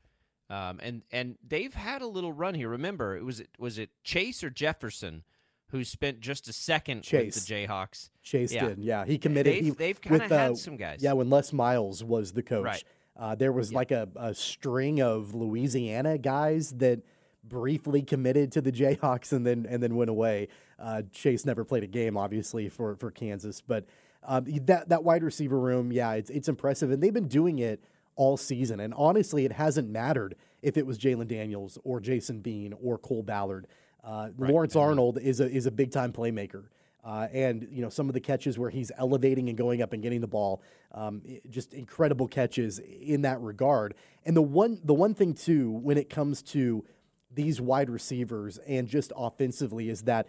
Um, 0.50 0.78
and 0.82 1.02
and 1.10 1.37
they've 1.46 1.72
had 1.72 2.02
a 2.02 2.06
little 2.06 2.32
run 2.32 2.54
here. 2.54 2.68
Remember, 2.68 3.16
it 3.16 3.24
was 3.24 3.40
it 3.40 3.48
was 3.58 3.78
it 3.78 3.90
Chase 4.02 4.44
or 4.44 4.50
Jefferson 4.50 5.22
who 5.70 5.82
spent 5.82 6.20
just 6.20 6.46
a 6.46 6.52
second 6.52 7.02
Chase. 7.02 7.34
with 7.34 7.46
the 7.46 7.54
Jayhawks. 7.54 8.10
Chase 8.22 8.52
Yeah. 8.52 8.68
did, 8.68 8.78
yeah. 8.78 9.04
He 9.06 9.18
committed. 9.18 9.54
They've- 9.54 9.64
he, 9.64 9.70
they've 9.70 10.00
kinda 10.00 10.18
with, 10.20 10.30
had 10.30 10.50
uh, 10.52 10.54
some 10.54 10.76
guys. 10.76 11.02
Yeah, 11.02 11.14
when 11.14 11.30
Les 11.30 11.52
Miles 11.52 12.04
was 12.04 12.32
the 12.32 12.42
coach, 12.42 12.64
Right. 12.64 12.84
uh, 13.16 13.34
there 13.34 13.50
was 13.50 13.72
like 13.72 13.90
a, 13.90 14.08
a 14.14 14.34
string 14.34 15.00
of 15.00 15.34
Louisiana 15.34 16.18
guys 16.18 16.70
that 16.72 17.00
briefly 17.42 18.02
committed 18.02 18.52
to 18.52 18.60
the 18.60 18.70
Jayhawks 18.72 19.32
and 19.32 19.46
then 19.46 19.66
and 19.68 19.82
then 19.82 19.96
went 19.96 20.10
away. 20.10 20.48
Uh, 20.78 21.02
Chase 21.12 21.44
never 21.46 21.64
played 21.64 21.82
a 21.82 21.88
game, 21.88 22.16
obviously, 22.16 22.68
for 22.68 22.94
for 22.96 23.10
Kansas, 23.10 23.60
but 23.62 23.87
um, 24.24 24.44
that 24.66 24.88
that 24.88 25.04
wide 25.04 25.22
receiver 25.22 25.58
room, 25.58 25.92
yeah, 25.92 26.12
it's 26.12 26.30
it's 26.30 26.48
impressive, 26.48 26.90
and 26.90 27.02
they've 27.02 27.14
been 27.14 27.28
doing 27.28 27.58
it 27.58 27.84
all 28.16 28.37
season. 28.37 28.80
And 28.80 28.94
honestly, 28.94 29.44
it 29.44 29.52
hasn't 29.52 29.88
mattered 29.88 30.37
if 30.62 30.76
it 30.76 30.87
was 30.87 30.98
Jalon 30.98 31.28
Daniels 31.28 31.78
or 31.84 32.00
Jason 32.00 32.40
Bean 32.40 32.74
or 32.82 32.98
Cole 32.98 33.22
Ballard. 33.22 33.66
Uh, 34.02 34.28
Lawrence 34.38 34.76
Arnold 34.76 35.18
is 35.18 35.40
a 35.40 35.50
is 35.50 35.66
a 35.66 35.70
big 35.70 35.90
time 35.90 36.12
playmaker. 36.12 36.64
Uh, 37.04 37.28
and 37.34 37.68
you 37.70 37.82
know 37.82 37.90
some 37.90 38.08
of 38.08 38.14
the 38.14 38.20
catches 38.20 38.58
where 38.58 38.70
he's 38.70 38.90
elevating 38.96 39.50
and 39.50 39.58
going 39.58 39.82
up 39.82 39.92
and 39.92 40.02
getting 40.02 40.22
the 40.22 40.26
ball, 40.26 40.62
um, 40.92 41.20
just 41.50 41.74
incredible 41.74 42.26
catches 42.26 42.78
in 42.78 43.22
that 43.22 43.38
regard. 43.42 43.94
And 44.24 44.34
the 44.34 44.42
one 44.42 44.80
the 44.84 44.94
one 44.94 45.14
thing 45.14 45.34
too 45.34 45.70
when 45.70 45.98
it 45.98 46.08
comes 46.08 46.42
to 46.42 46.82
these 47.30 47.60
wide 47.60 47.90
receivers 47.90 48.58
and 48.66 48.88
just 48.88 49.12
offensively 49.16 49.90
is 49.90 50.02
that 50.02 50.26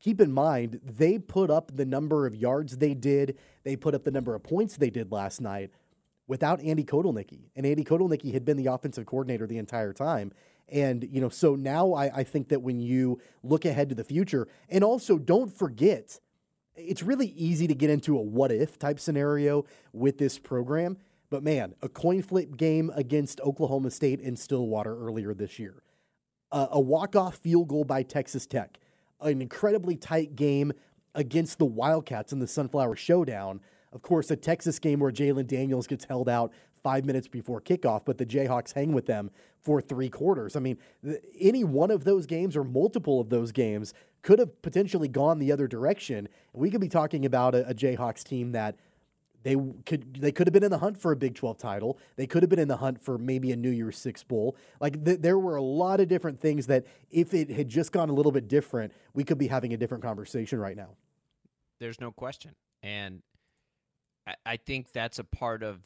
keep 0.00 0.20
in 0.20 0.32
mind 0.32 0.80
they 0.84 1.18
put 1.18 1.50
up 1.50 1.74
the 1.74 1.84
number 1.84 2.26
of 2.26 2.34
yards 2.34 2.76
they 2.76 2.94
did, 2.94 3.36
they 3.64 3.76
put 3.76 3.94
up 3.94 4.04
the 4.04 4.10
number 4.10 4.34
of 4.34 4.42
points 4.42 4.76
they 4.76 4.90
did 4.90 5.12
last 5.12 5.40
night 5.40 5.70
without 6.26 6.60
Andy 6.62 6.84
Kotelnicki. 6.84 7.50
And 7.56 7.66
Andy 7.66 7.84
Kotelnicki 7.84 8.32
had 8.32 8.44
been 8.44 8.56
the 8.56 8.66
offensive 8.66 9.06
coordinator 9.06 9.46
the 9.46 9.58
entire 9.58 9.92
time. 9.92 10.32
And, 10.68 11.08
you 11.10 11.20
know, 11.20 11.30
so 11.30 11.54
now 11.54 11.94
I, 11.94 12.18
I 12.18 12.24
think 12.24 12.48
that 12.50 12.60
when 12.60 12.78
you 12.78 13.20
look 13.42 13.64
ahead 13.64 13.88
to 13.88 13.94
the 13.94 14.04
future, 14.04 14.46
and 14.68 14.84
also 14.84 15.18
don't 15.18 15.50
forget, 15.50 16.20
it's 16.76 17.02
really 17.02 17.28
easy 17.28 17.66
to 17.66 17.74
get 17.74 17.90
into 17.90 18.16
a 18.18 18.20
what 18.20 18.52
if 18.52 18.78
type 18.78 19.00
scenario 19.00 19.64
with 19.92 20.18
this 20.18 20.38
program. 20.38 20.98
But 21.30 21.42
man, 21.42 21.74
a 21.82 21.88
coin 21.88 22.22
flip 22.22 22.56
game 22.56 22.90
against 22.94 23.40
Oklahoma 23.40 23.90
State 23.90 24.20
in 24.20 24.36
Stillwater 24.36 24.96
earlier 24.98 25.34
this 25.34 25.58
year, 25.58 25.82
a, 26.52 26.68
a 26.72 26.80
walk 26.80 27.16
off 27.16 27.36
field 27.36 27.68
goal 27.68 27.84
by 27.84 28.02
Texas 28.02 28.46
Tech, 28.46 28.78
an 29.20 29.42
incredibly 29.42 29.96
tight 29.96 30.36
game 30.36 30.72
against 31.14 31.58
the 31.58 31.66
Wildcats 31.66 32.32
in 32.32 32.38
the 32.38 32.46
Sunflower 32.46 32.96
Showdown. 32.96 33.60
Of 33.92 34.02
course, 34.02 34.30
a 34.30 34.36
Texas 34.36 34.78
game 34.78 35.00
where 35.00 35.10
Jalon 35.10 35.46
Daniels 35.46 35.86
gets 35.86 36.04
held 36.04 36.28
out 36.28 36.52
five 36.82 37.04
minutes 37.04 37.26
before 37.26 37.60
kickoff, 37.60 38.02
but 38.04 38.18
the 38.18 38.26
Jayhawks 38.26 38.72
hang 38.72 38.92
with 38.92 39.06
them 39.06 39.30
for 39.60 39.80
three 39.80 40.08
quarters. 40.08 40.56
I 40.56 40.60
mean, 40.60 40.78
th- 41.04 41.20
any 41.40 41.64
one 41.64 41.90
of 41.90 42.04
those 42.04 42.26
games 42.26 42.56
or 42.56 42.64
multiple 42.64 43.20
of 43.20 43.30
those 43.30 43.50
games 43.52 43.94
could 44.22 44.38
have 44.38 44.62
potentially 44.62 45.08
gone 45.08 45.38
the 45.38 45.50
other 45.52 45.66
direction. 45.66 46.28
We 46.52 46.70
could 46.70 46.80
be 46.80 46.88
talking 46.88 47.26
about 47.26 47.54
a, 47.54 47.68
a 47.68 47.74
Jayhawks 47.74 48.22
team 48.22 48.52
that 48.52 48.76
they 49.48 49.56
could 49.86 50.20
they 50.20 50.30
could 50.30 50.46
have 50.46 50.52
been 50.52 50.62
in 50.62 50.70
the 50.70 50.78
hunt 50.78 50.98
for 50.98 51.10
a 51.10 51.16
Big 51.16 51.34
12 51.34 51.56
title. 51.56 51.98
They 52.16 52.26
could 52.26 52.42
have 52.42 52.50
been 52.50 52.58
in 52.58 52.68
the 52.68 52.76
hunt 52.76 53.02
for 53.02 53.16
maybe 53.16 53.50
a 53.50 53.56
New 53.56 53.70
Year's 53.70 53.96
Six 53.96 54.22
bowl. 54.22 54.56
Like 54.78 55.02
th- 55.02 55.20
there 55.20 55.38
were 55.38 55.56
a 55.56 55.62
lot 55.62 56.00
of 56.00 56.08
different 56.08 56.38
things 56.38 56.66
that 56.66 56.84
if 57.10 57.32
it 57.32 57.48
had 57.48 57.68
just 57.68 57.90
gone 57.90 58.10
a 58.10 58.12
little 58.12 58.32
bit 58.32 58.46
different, 58.46 58.92
we 59.14 59.24
could 59.24 59.38
be 59.38 59.46
having 59.46 59.72
a 59.72 59.78
different 59.78 60.04
conversation 60.04 60.58
right 60.58 60.76
now. 60.76 60.90
There's 61.80 61.98
no 61.98 62.12
question, 62.12 62.56
and 62.82 63.22
I, 64.26 64.34
I 64.44 64.56
think 64.58 64.92
that's 64.92 65.18
a 65.18 65.24
part 65.24 65.62
of 65.62 65.80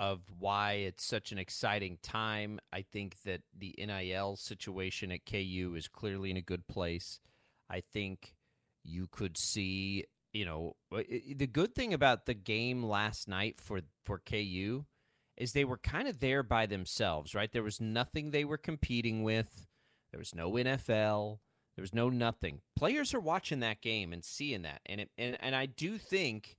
of 0.00 0.20
why 0.38 0.72
it's 0.72 1.04
such 1.04 1.32
an 1.32 1.38
exciting 1.38 1.98
time. 2.02 2.60
I 2.72 2.80
think 2.80 3.16
that 3.24 3.42
the 3.56 3.74
NIL 3.78 4.36
situation 4.36 5.12
at 5.12 5.26
KU 5.26 5.74
is 5.76 5.86
clearly 5.86 6.30
in 6.30 6.38
a 6.38 6.42
good 6.42 6.66
place. 6.66 7.20
I 7.68 7.82
think 7.92 8.34
you 8.82 9.06
could 9.06 9.36
see, 9.36 10.06
you 10.32 10.44
know, 10.44 10.76
uh, 10.92 10.98
i- 10.98 11.34
the 11.36 11.46
good 11.46 11.74
thing 11.74 11.92
about 11.94 12.26
the 12.26 12.34
game 12.34 12.82
last 12.82 13.28
night 13.28 13.60
for 13.60 13.82
for 14.04 14.18
KU 14.18 14.86
is 15.36 15.52
they 15.52 15.64
were 15.64 15.78
kind 15.78 16.08
of 16.08 16.20
there 16.20 16.42
by 16.42 16.66
themselves, 16.66 17.34
right? 17.34 17.50
There 17.52 17.62
was 17.62 17.80
nothing 17.80 18.30
they 18.30 18.44
were 18.44 18.58
competing 18.58 19.22
with. 19.22 19.66
There 20.10 20.18
was 20.18 20.34
no 20.34 20.50
NFL. 20.56 21.40
There 21.76 21.82
was 21.82 21.94
no 21.94 22.10
nothing. 22.10 22.60
Players 22.76 23.14
are 23.14 23.20
watching 23.20 23.60
that 23.60 23.80
game 23.80 24.12
and 24.12 24.22
seeing 24.24 24.62
that, 24.62 24.82
and 24.86 25.00
it, 25.00 25.10
and 25.16 25.36
and 25.40 25.56
I 25.56 25.66
do 25.66 25.96
think 25.98 26.56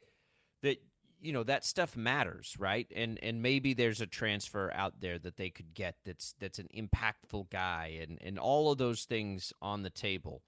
that 0.63 0.77
you 1.21 1.31
know 1.31 1.43
that 1.43 1.63
stuff 1.65 1.95
matters, 1.95 2.55
right? 2.59 2.91
And 2.95 3.19
and 3.23 3.41
maybe 3.41 3.73
there's 3.73 4.01
a 4.01 4.07
transfer 4.07 4.71
out 4.73 5.01
there 5.01 5.19
that 5.19 5.37
they 5.37 5.49
could 5.51 5.73
get 5.73 5.95
that's 6.03 6.33
that's 6.39 6.59
an 6.59 6.67
impactful 6.75 7.49
guy, 7.51 7.99
and 8.01 8.17
and 8.21 8.39
all 8.39 8.71
of 8.71 8.77
those 8.79 9.03
things 9.05 9.53
on 9.61 9.83
the 9.83 9.89
table. 9.91 10.41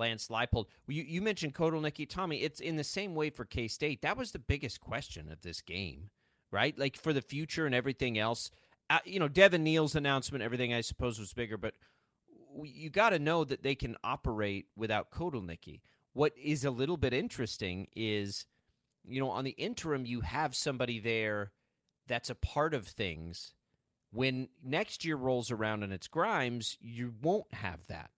Lance 0.00 0.28
Leipold, 0.28 0.66
you 0.88 1.04
you 1.04 1.22
mentioned 1.22 1.54
Kotelnicki, 1.54 2.08
Tommy. 2.08 2.42
It's 2.42 2.60
in 2.60 2.76
the 2.76 2.84
same 2.84 3.14
way 3.14 3.30
for 3.30 3.44
K 3.44 3.68
State. 3.68 4.02
That 4.02 4.16
was 4.16 4.32
the 4.32 4.40
biggest 4.40 4.80
question 4.80 5.30
of 5.30 5.42
this 5.42 5.60
game, 5.60 6.10
right? 6.50 6.76
Like 6.78 6.96
for 6.96 7.12
the 7.12 7.22
future 7.22 7.66
and 7.66 7.74
everything 7.74 8.18
else. 8.18 8.50
Uh, 8.90 8.98
you 9.04 9.20
know, 9.20 9.28
Devin 9.28 9.62
Neal's 9.62 9.94
announcement, 9.94 10.42
everything 10.42 10.74
I 10.74 10.80
suppose 10.80 11.20
was 11.20 11.32
bigger, 11.32 11.56
but 11.56 11.74
you 12.64 12.90
got 12.90 13.10
to 13.10 13.20
know 13.20 13.44
that 13.44 13.62
they 13.62 13.76
can 13.76 13.96
operate 14.02 14.66
without 14.76 15.12
Kotelnicki. 15.12 15.82
What 16.12 16.32
is 16.36 16.64
a 16.64 16.72
little 16.72 16.96
bit 16.96 17.14
interesting 17.14 17.86
is, 17.94 18.46
you 19.04 19.20
know, 19.20 19.30
on 19.30 19.44
the 19.44 19.52
interim, 19.52 20.06
you 20.06 20.22
have 20.22 20.56
somebody 20.56 20.98
there 20.98 21.52
that's 22.08 22.30
a 22.30 22.34
part 22.34 22.74
of 22.74 22.88
things. 22.88 23.54
When 24.12 24.48
next 24.64 25.04
year 25.04 25.14
rolls 25.14 25.52
around 25.52 25.84
and 25.84 25.92
it's 25.92 26.08
Grimes, 26.08 26.76
you 26.80 27.14
won't 27.22 27.54
have 27.54 27.86
that. 27.86 28.10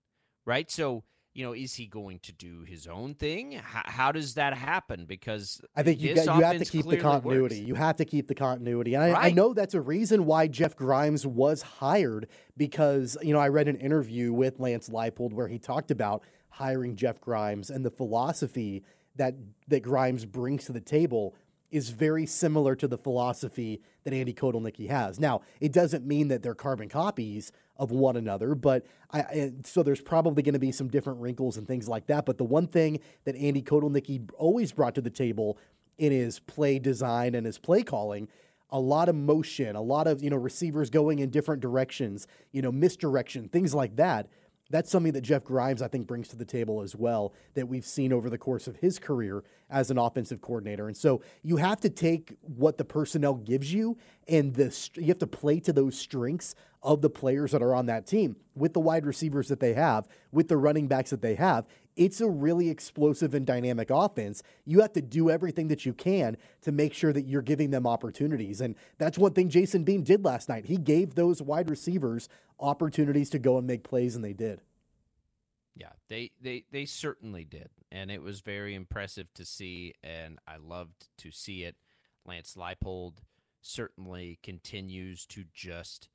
right? 0.47 0.71
So 0.71 1.05
you 1.35 1.45
know, 1.45 1.55
is 1.55 1.75
he 1.75 1.87
going 1.87 2.19
to 2.21 2.33
do 2.33 2.63
his 2.63 2.87
own 2.87 3.15
thing? 3.15 3.53
How, 3.53 3.83
how 3.85 4.13
does 4.13 4.35
that 4.35 4.55
happen? 4.55 5.07
Because 5.07 5.63
I 5.75 5.83
think 5.83 6.01
you, 6.01 6.15
got, 6.15 6.27
you 6.27 6.45
have 6.45 6.59
to 6.59 6.65
keep 6.65 6.87
the 6.87 6.99
continuity. 6.99 7.61
works. 7.61 7.69
You 7.69 7.75
have 7.75 7.97
to 7.97 8.05
keep 8.05 8.29
the 8.29 8.35
continuity. 8.35 8.95
And 8.95 9.03
I, 9.03 9.29
I 9.29 9.31
know 9.31 9.55
that's 9.55 9.75
a 9.75 9.81
reason 9.81 10.27
why 10.27 10.47
Jeff 10.47 10.77
Grimes 10.77 11.27
was 11.27 11.63
hired 11.63 12.29
because, 12.57 13.17
you 13.23 13.33
know, 13.33 13.41
I 13.41 13.49
read 13.49 13.69
an 13.69 13.77
interview 13.77 14.33
with 14.33 14.61
Lance 14.61 14.91
Leipold 14.91 15.33
where 15.33 15.49
he 15.49 15.59
talked 15.59 15.91
about 15.91 16.23
hiring 16.51 16.97
Jeff 16.97 17.21
Grimes 17.21 17.71
and 17.71 17.85
the 17.85 17.91
philosophy 17.91 18.83
that 19.17 19.35
that 19.69 19.81
Grimes 19.81 20.25
brings 20.25 20.67
to 20.67 20.73
the 20.73 20.81
table 20.81 21.35
is 21.71 21.89
very 21.89 22.27
similar 22.27 22.77
to 22.77 22.87
the 22.87 22.99
philosophy 22.99 23.81
that 24.05 24.13
Andy 24.13 24.35
Kotelnicki 24.35 24.89
has. 24.89 25.19
Now, 25.19 25.41
it 25.61 25.73
doesn't 25.73 26.07
mean 26.07 26.29
that 26.29 26.43
they're 26.43 26.55
carbon 26.55 26.91
copies 26.91 27.51
of 27.83 27.91
one 27.91 28.17
another, 28.17 28.55
but 28.55 28.87
I, 29.13 29.51
so 29.65 29.83
there's 29.83 30.01
probably 30.01 30.45
going 30.45 30.53
to 30.53 30.61
be 30.61 30.71
some 30.71 30.87
different 30.87 31.19
wrinkles 31.21 31.57
and 31.57 31.67
things 31.67 31.89
like 31.89 32.07
that. 32.07 32.25
But 32.25 32.39
the 32.39 32.45
one 32.45 32.69
thing 32.69 33.01
that 33.25 33.35
Andy 33.35 33.61
Kotelnicki 33.61 34.31
always 34.39 34.71
brought 34.71 34.95
to 34.95 35.01
the 35.01 35.11
table 35.11 35.59
in 35.99 36.13
his 36.13 36.39
play 36.39 36.79
design 36.79 37.35
and 37.35 37.45
his 37.45 37.59
play 37.59 37.83
calling 37.83 38.29
a 38.71 38.79
lot 38.79 39.09
of 39.09 39.17
motion, 39.17 39.75
a 39.75 39.83
lot 39.83 40.07
of, 40.07 40.23
you 40.23 40.31
know, 40.31 40.37
receivers 40.37 40.91
going 40.91 41.19
in 41.19 41.29
different 41.29 41.61
directions, 41.61 42.29
you 42.53 42.63
know, 42.63 42.71
misdirection, 42.71 43.49
things 43.49 43.75
like 43.75 43.97
that. 43.97 44.29
That's 44.71 44.91
something 44.91 45.13
that 45.13 45.21
Jeff 45.21 45.45
Grimes, 45.45 45.83
I 45.83 45.89
think, 45.89 46.07
brings 46.07 46.29
to 46.29 46.37
the 46.37 46.45
table 46.45 46.81
as 46.81 46.97
well 46.97 47.35
that 47.55 47.69
we've 47.69 47.85
seen 47.85 48.13
over 48.13 48.31
the 48.31 48.39
course 48.39 48.67
of 48.67 48.77
his 48.77 48.99
career 48.99 49.45
as 49.69 49.91
an 49.91 49.99
offensive 49.99 50.41
coordinator. 50.41 50.87
And 50.87 50.97
so 50.97 51.23
you 51.43 51.57
have 51.57 51.81
to 51.81 51.91
take 51.91 52.37
what 52.41 52.79
the 52.79 52.85
personnel 52.85 53.35
gives 53.35 53.73
you 53.73 53.99
and 54.29 54.55
the 54.55 54.91
you 54.97 55.09
have 55.09 55.19
to 55.19 55.27
play 55.27 55.61
to 55.61 55.73
those 55.73 55.99
strengths 55.99 56.55
of 56.83 57.01
the 57.01 57.11
players 57.11 57.53
that 57.53 57.63
are 57.63 57.75
on 57.75 57.87
that 57.87 58.07
team 58.07 58.37
with 58.55 58.73
the 58.73 58.81
wide 58.81 59.07
receivers 59.07 59.49
that 59.49 59.61
they 59.61 59.73
have, 59.73 60.09
with 60.33 60.49
the 60.49 60.57
running 60.57 60.89
backs 60.89 61.11
that 61.11 61.23
they 61.23 61.35
have. 61.35 61.67
It's 61.97 62.21
a 62.21 62.29
really 62.29 62.71
explosive 62.71 63.35
and 63.35 63.47
dynamic 63.47 63.91
offense. 63.91 64.43
You 64.65 64.81
have 64.81 64.93
to 64.95 65.03
do 65.03 65.31
everything 65.31 65.69
that 65.69 65.85
you 65.85 65.93
can 65.93 66.37
to 66.63 66.73
make 66.73 66.95
sure 66.95 67.13
that 67.13 67.27
you're 67.27 67.43
giving 67.43 67.71
them 67.71 67.87
opportunities. 67.87 68.61
And 68.61 68.77
that's 68.99 69.19
one 69.19 69.33
thing 69.33 69.49
Jason 69.49 69.85
Bean 69.85 70.03
did 70.03 70.25
last 70.25 70.49
night. 70.49 70.65
He 70.67 70.77
gave 70.77 71.15
those 71.15 71.43
wide 71.43 71.69
receivers 71.69 72.29
opportunities 72.59 73.31
to 73.31 73.39
go 73.39 73.59
and 73.59 73.67
make 73.67 73.83
plays, 73.83 74.17
and 74.17 74.25
they 74.25 74.33
did. 74.33 74.61
Yeah, 75.75 75.93
they, 76.09 76.33
they 76.41 76.65
they 76.71 76.85
certainly 76.85 77.45
did, 77.45 77.71
and 77.91 78.11
it 78.11 78.23
was 78.23 78.41
very 78.41 78.75
impressive 78.75 79.33
to 79.35 79.45
see, 79.45 79.95
and 80.05 80.39
I 80.47 80.57
loved 80.57 81.09
to 81.19 81.31
see 81.31 81.65
it. 81.65 81.77
Lance 82.27 82.57
Leipold 82.59 83.15
certainly 83.63 84.39
continues 84.43 85.25
to 85.27 85.45
just 85.55 86.09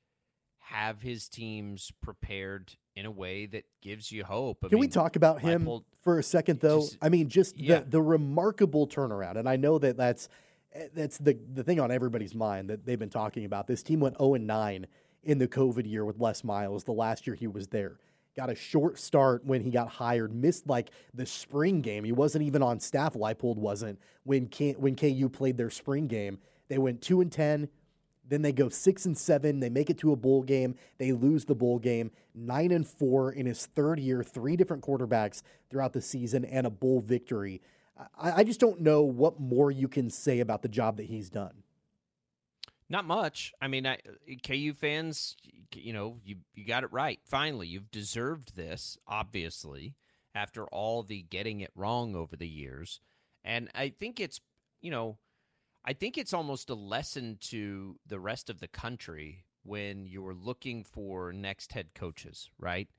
have 0.70 1.02
his 1.02 1.30
teams 1.30 1.92
prepared 2.02 2.74
in 2.96 3.06
a 3.06 3.12
way 3.12 3.46
that 3.46 3.64
gives 3.82 4.12
you 4.12 4.24
hope. 4.26 4.66
I 4.66 4.68
Can 4.68 4.80
we 4.80 4.88
talk 4.90 5.16
about 5.16 5.40
him 5.42 5.66
Leipold- 5.66 5.84
for 6.02 6.20
a 6.20 6.24
second, 6.24 6.60
though? 6.60 6.82
just- 6.82 6.98
I 7.02 7.08
mean, 7.10 7.30
just 7.30 7.58
yeah. 7.58 7.80
the, 7.80 7.86
the 7.92 8.02
remarkable 8.02 8.86
turnaround, 8.88 9.38
and 9.38 9.48
I 9.48 9.56
know 9.56 9.78
that 9.80 9.96
that's 9.96 10.28
eh, 10.74 10.88
that's 10.94 11.18
the 11.20 11.38
the 11.54 11.64
thing 11.64 11.80
on 11.80 11.90
everybody's 11.90 12.36
mind 12.36 12.70
that 12.70 12.86
they've 12.86 13.00
been 13.00 13.10
talking 13.10 13.46
about. 13.46 13.66
This 13.68 13.82
team 13.82 14.02
went 14.02 14.18
zero 14.18 14.34
and 14.34 14.46
nine 14.46 14.88
in 15.24 15.38
the 15.38 15.48
COVID 15.48 15.90
year 15.90 16.04
with 16.04 16.20
Les 16.20 16.44
Miles. 16.44 16.84
The 16.84 16.92
last 16.92 17.28
year 17.28 17.36
he 17.36 17.48
was 17.48 17.68
there, 17.68 17.98
got 18.36 18.50
a 18.50 18.56
short 18.56 19.00
start 19.00 19.46
when 19.46 19.62
he 19.62 19.70
got 19.70 19.88
hired. 19.88 20.34
Missed 20.36 20.68
like 20.68 20.90
the 21.14 21.26
spring 21.26 21.80
game. 21.82 22.04
He 22.04 22.12
wasn't 22.12 22.44
even 22.44 22.62
on 22.62 22.82
staff. 22.82 23.14
Leipold 23.14 23.56
wasn't 23.56 24.00
when 24.24 24.48
K, 24.48 24.74
when 24.74 24.96
KU 24.98 25.30
played 25.30 25.56
their 25.56 25.70
spring 25.70 26.08
game. 26.08 26.40
They 26.68 26.78
went 26.78 27.02
two 27.02 27.22
and 27.22 27.32
ten. 27.32 27.70
Then 28.28 28.42
they 28.42 28.52
go 28.52 28.70
six 28.70 29.06
and 29.06 29.18
seven. 29.18 29.60
They 29.60 29.70
make 29.70 29.90
it 29.90 29.98
to 30.00 30.12
a 30.12 30.16
bowl 30.16 30.44
game. 30.44 30.76
They 30.98 31.12
lose 31.12 31.46
the 31.46 31.56
bowl 31.56 31.80
game. 31.80 32.12
Nine 32.36 32.72
and 32.72 32.86
four 32.86 33.32
in 33.32 33.46
his 33.46 33.66
third 33.68 34.00
year. 34.00 34.24
Three 34.24 34.56
different 34.56 34.84
quarterbacks 34.84 35.44
throughout 35.70 35.94
the 35.94 36.02
season 36.02 36.46
and 36.46 36.68
a 36.68 36.70
bowl 36.70 37.00
victory. 37.00 37.62
I, 38.18 38.32
I 38.38 38.44
just 38.44 38.60
don't 38.60 38.82
know 38.82 39.04
what 39.04 39.40
more 39.40 39.72
you 39.72 39.88
can 39.88 40.10
say 40.10 40.40
about 40.40 40.62
the 40.62 40.68
job 40.68 40.98
that 40.98 41.06
he's 41.06 41.30
done. 41.30 41.64
Not 42.90 43.06
much. 43.06 43.54
I 43.62 43.68
mean, 43.68 43.86
I, 43.86 43.98
KU 44.46 44.74
fans, 44.74 45.36
you 45.76 45.92
know, 45.92 46.20
you 46.24 46.38
you 46.54 46.66
got 46.66 46.84
it 46.84 46.94
right. 46.94 47.20
Finally, 47.26 47.68
you've 47.68 47.92
deserved 47.92 48.56
this. 48.56 48.98
Obviously, 49.08 49.96
after 50.34 50.66
all 50.68 51.04
the 51.04 51.24
getting 51.24 51.60
it 51.60 51.72
wrong 51.76 52.16
over 52.16 52.38
the 52.38 52.48
years, 52.48 53.02
and 53.44 53.70
I 53.76 53.90
think 53.90 54.20
it's, 54.22 54.40
you 54.82 54.92
know, 54.92 55.18
I 55.88 55.94
think 55.94 56.18
it's 56.18 56.34
almost 56.34 56.70
a 56.70 56.76
lesson 56.76 57.38
to 57.44 57.98
the 58.06 58.20
rest 58.20 58.50
of 58.50 58.60
the 58.60 58.68
country 58.68 59.46
when 59.64 60.06
you're 60.06 60.34
looking 60.34 60.84
for 60.84 61.32
next 61.32 61.72
head 61.72 61.94
coaches, 61.96 62.50
right? 62.60 62.90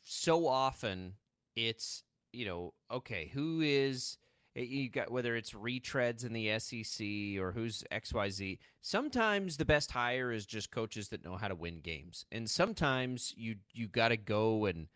So 0.00 0.46
often, 0.46 1.14
it's 1.56 2.04
you 2.32 2.46
know, 2.46 2.74
okay, 2.88 3.32
who 3.34 3.60
is 3.62 4.16
eh, 4.54 4.62
you 4.62 4.88
got 4.88 5.10
whether 5.10 5.34
it's 5.34 5.54
retreads 5.54 6.24
in 6.24 6.32
the 6.32 6.56
SEC 6.60 7.42
or 7.42 7.50
who's 7.50 7.82
XYZ. 7.90 8.58
Sometimes 8.80 9.56
the 9.56 9.64
best 9.64 9.90
hire 9.90 10.30
is 10.30 10.46
just 10.46 10.70
coaches 10.70 11.08
that 11.08 11.24
know 11.24 11.36
how 11.36 11.48
to 11.48 11.56
win 11.56 11.80
games. 11.80 12.26
And 12.30 12.48
sometimes 12.48 13.34
you 13.36 13.56
you 13.72 13.88
got 13.88 14.10
to 14.10 14.16
go 14.16 14.66
and 14.66 14.86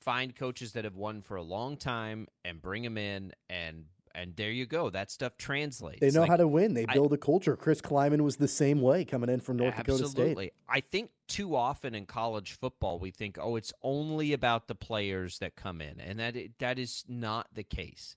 find 0.00 0.34
coaches 0.34 0.72
that 0.72 0.84
have 0.84 0.96
won 0.96 1.20
for 1.20 1.36
a 1.36 1.42
long 1.42 1.76
time 1.76 2.28
and 2.46 2.62
bring 2.62 2.82
them 2.82 2.96
in 2.96 3.32
and 3.50 3.84
and 4.20 4.34
there 4.36 4.50
you 4.50 4.66
go. 4.66 4.90
That 4.90 5.10
stuff 5.10 5.36
translates. 5.36 6.00
They 6.00 6.10
know 6.10 6.20
Like, 6.22 6.30
how 6.30 6.36
to 6.36 6.48
win. 6.48 6.74
They 6.74 6.86
build 6.86 7.12
a 7.12 7.16
culture. 7.16 7.56
Chris 7.56 7.80
Klieman 7.80 8.22
was 8.22 8.36
the 8.36 8.48
same 8.48 8.80
way 8.80 9.04
coming 9.04 9.30
in 9.30 9.40
from 9.40 9.56
North 9.56 9.76
Dakota 9.76 10.08
State. 10.08 10.20
Absolutely. 10.22 10.52
I 10.68 10.80
think 10.80 11.10
too 11.28 11.54
often 11.54 11.94
in 11.94 12.06
college 12.06 12.52
football 12.52 12.98
we 12.98 13.10
think, 13.10 13.38
oh, 13.40 13.56
it's 13.56 13.72
only 13.82 14.32
about 14.32 14.66
the 14.66 14.74
players 14.74 15.38
that 15.38 15.54
come 15.56 15.80
in, 15.80 16.00
and 16.00 16.18
that 16.18 16.36
that 16.58 16.78
is 16.78 17.04
not 17.08 17.46
the 17.54 17.62
case. 17.62 18.16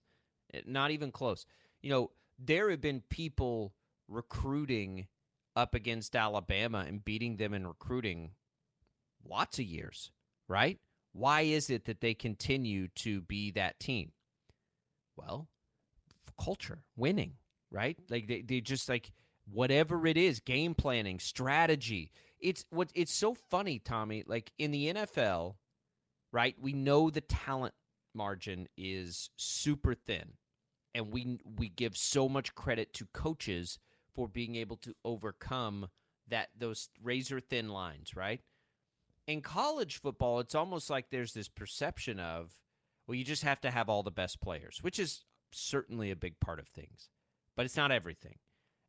Eh, 0.53 0.61
Not 0.65 0.91
even 0.91 1.11
close. 1.11 1.45
You 1.81 1.89
know, 1.91 2.11
there 2.39 2.69
have 2.69 2.81
been 2.81 3.03
people 3.09 3.73
recruiting 4.07 5.07
up 5.55 5.75
against 5.75 6.15
Alabama 6.15 6.85
and 6.87 7.03
beating 7.03 7.37
them 7.37 7.53
in 7.53 7.67
recruiting 7.67 8.31
lots 9.23 9.59
of 9.59 9.65
years, 9.65 10.11
right? 10.47 10.79
Why 11.13 11.41
is 11.41 11.69
it 11.69 11.85
that 11.85 12.01
they 12.01 12.13
continue 12.13 12.87
to 12.95 13.21
be 13.21 13.51
that 13.51 13.79
team? 13.79 14.13
Well, 15.15 15.49
culture, 16.43 16.83
winning, 16.95 17.33
right? 17.71 17.97
Like 18.09 18.27
they, 18.27 18.41
they 18.41 18.61
just 18.61 18.89
like 18.89 19.11
whatever 19.51 20.05
it 20.07 20.17
is, 20.17 20.39
game 20.39 20.73
planning, 20.73 21.19
strategy. 21.19 22.11
It's 22.39 22.65
what 22.69 22.91
it's 22.95 23.13
so 23.13 23.33
funny, 23.33 23.79
Tommy. 23.79 24.23
Like 24.25 24.51
in 24.57 24.71
the 24.71 24.93
NFL, 24.93 25.55
right? 26.31 26.55
We 26.59 26.73
know 26.73 27.09
the 27.09 27.21
talent 27.21 27.73
margin 28.13 28.67
is 28.77 29.29
super 29.35 29.93
thin, 29.93 30.33
and 30.95 31.11
we 31.11 31.39
we 31.57 31.69
give 31.69 31.95
so 31.95 32.27
much 32.27 32.55
credit 32.55 32.93
to 32.95 33.05
coaches 33.13 33.79
for 34.13 34.27
being 34.27 34.55
able 34.55 34.77
to 34.77 34.95
overcome 35.05 35.87
that 36.27 36.49
those 36.57 36.89
razor 37.03 37.39
thin 37.39 37.69
lines, 37.69 38.15
right? 38.15 38.41
In 39.27 39.41
college 39.41 40.01
football, 40.01 40.39
it's 40.39 40.55
almost 40.55 40.89
like 40.89 41.09
there's 41.09 41.33
this 41.33 41.47
perception 41.47 42.19
of, 42.19 42.57
well, 43.05 43.15
you 43.15 43.23
just 43.23 43.43
have 43.43 43.61
to 43.61 43.71
have 43.71 43.87
all 43.87 44.03
the 44.03 44.11
best 44.11 44.41
players, 44.41 44.79
which 44.81 44.97
is 44.99 45.23
certainly 45.51 46.11
a 46.11 46.15
big 46.15 46.39
part 46.39 46.59
of 46.59 46.67
things, 46.67 47.09
but 47.55 47.65
it's 47.65 47.77
not 47.77 47.91
everything. 47.91 48.37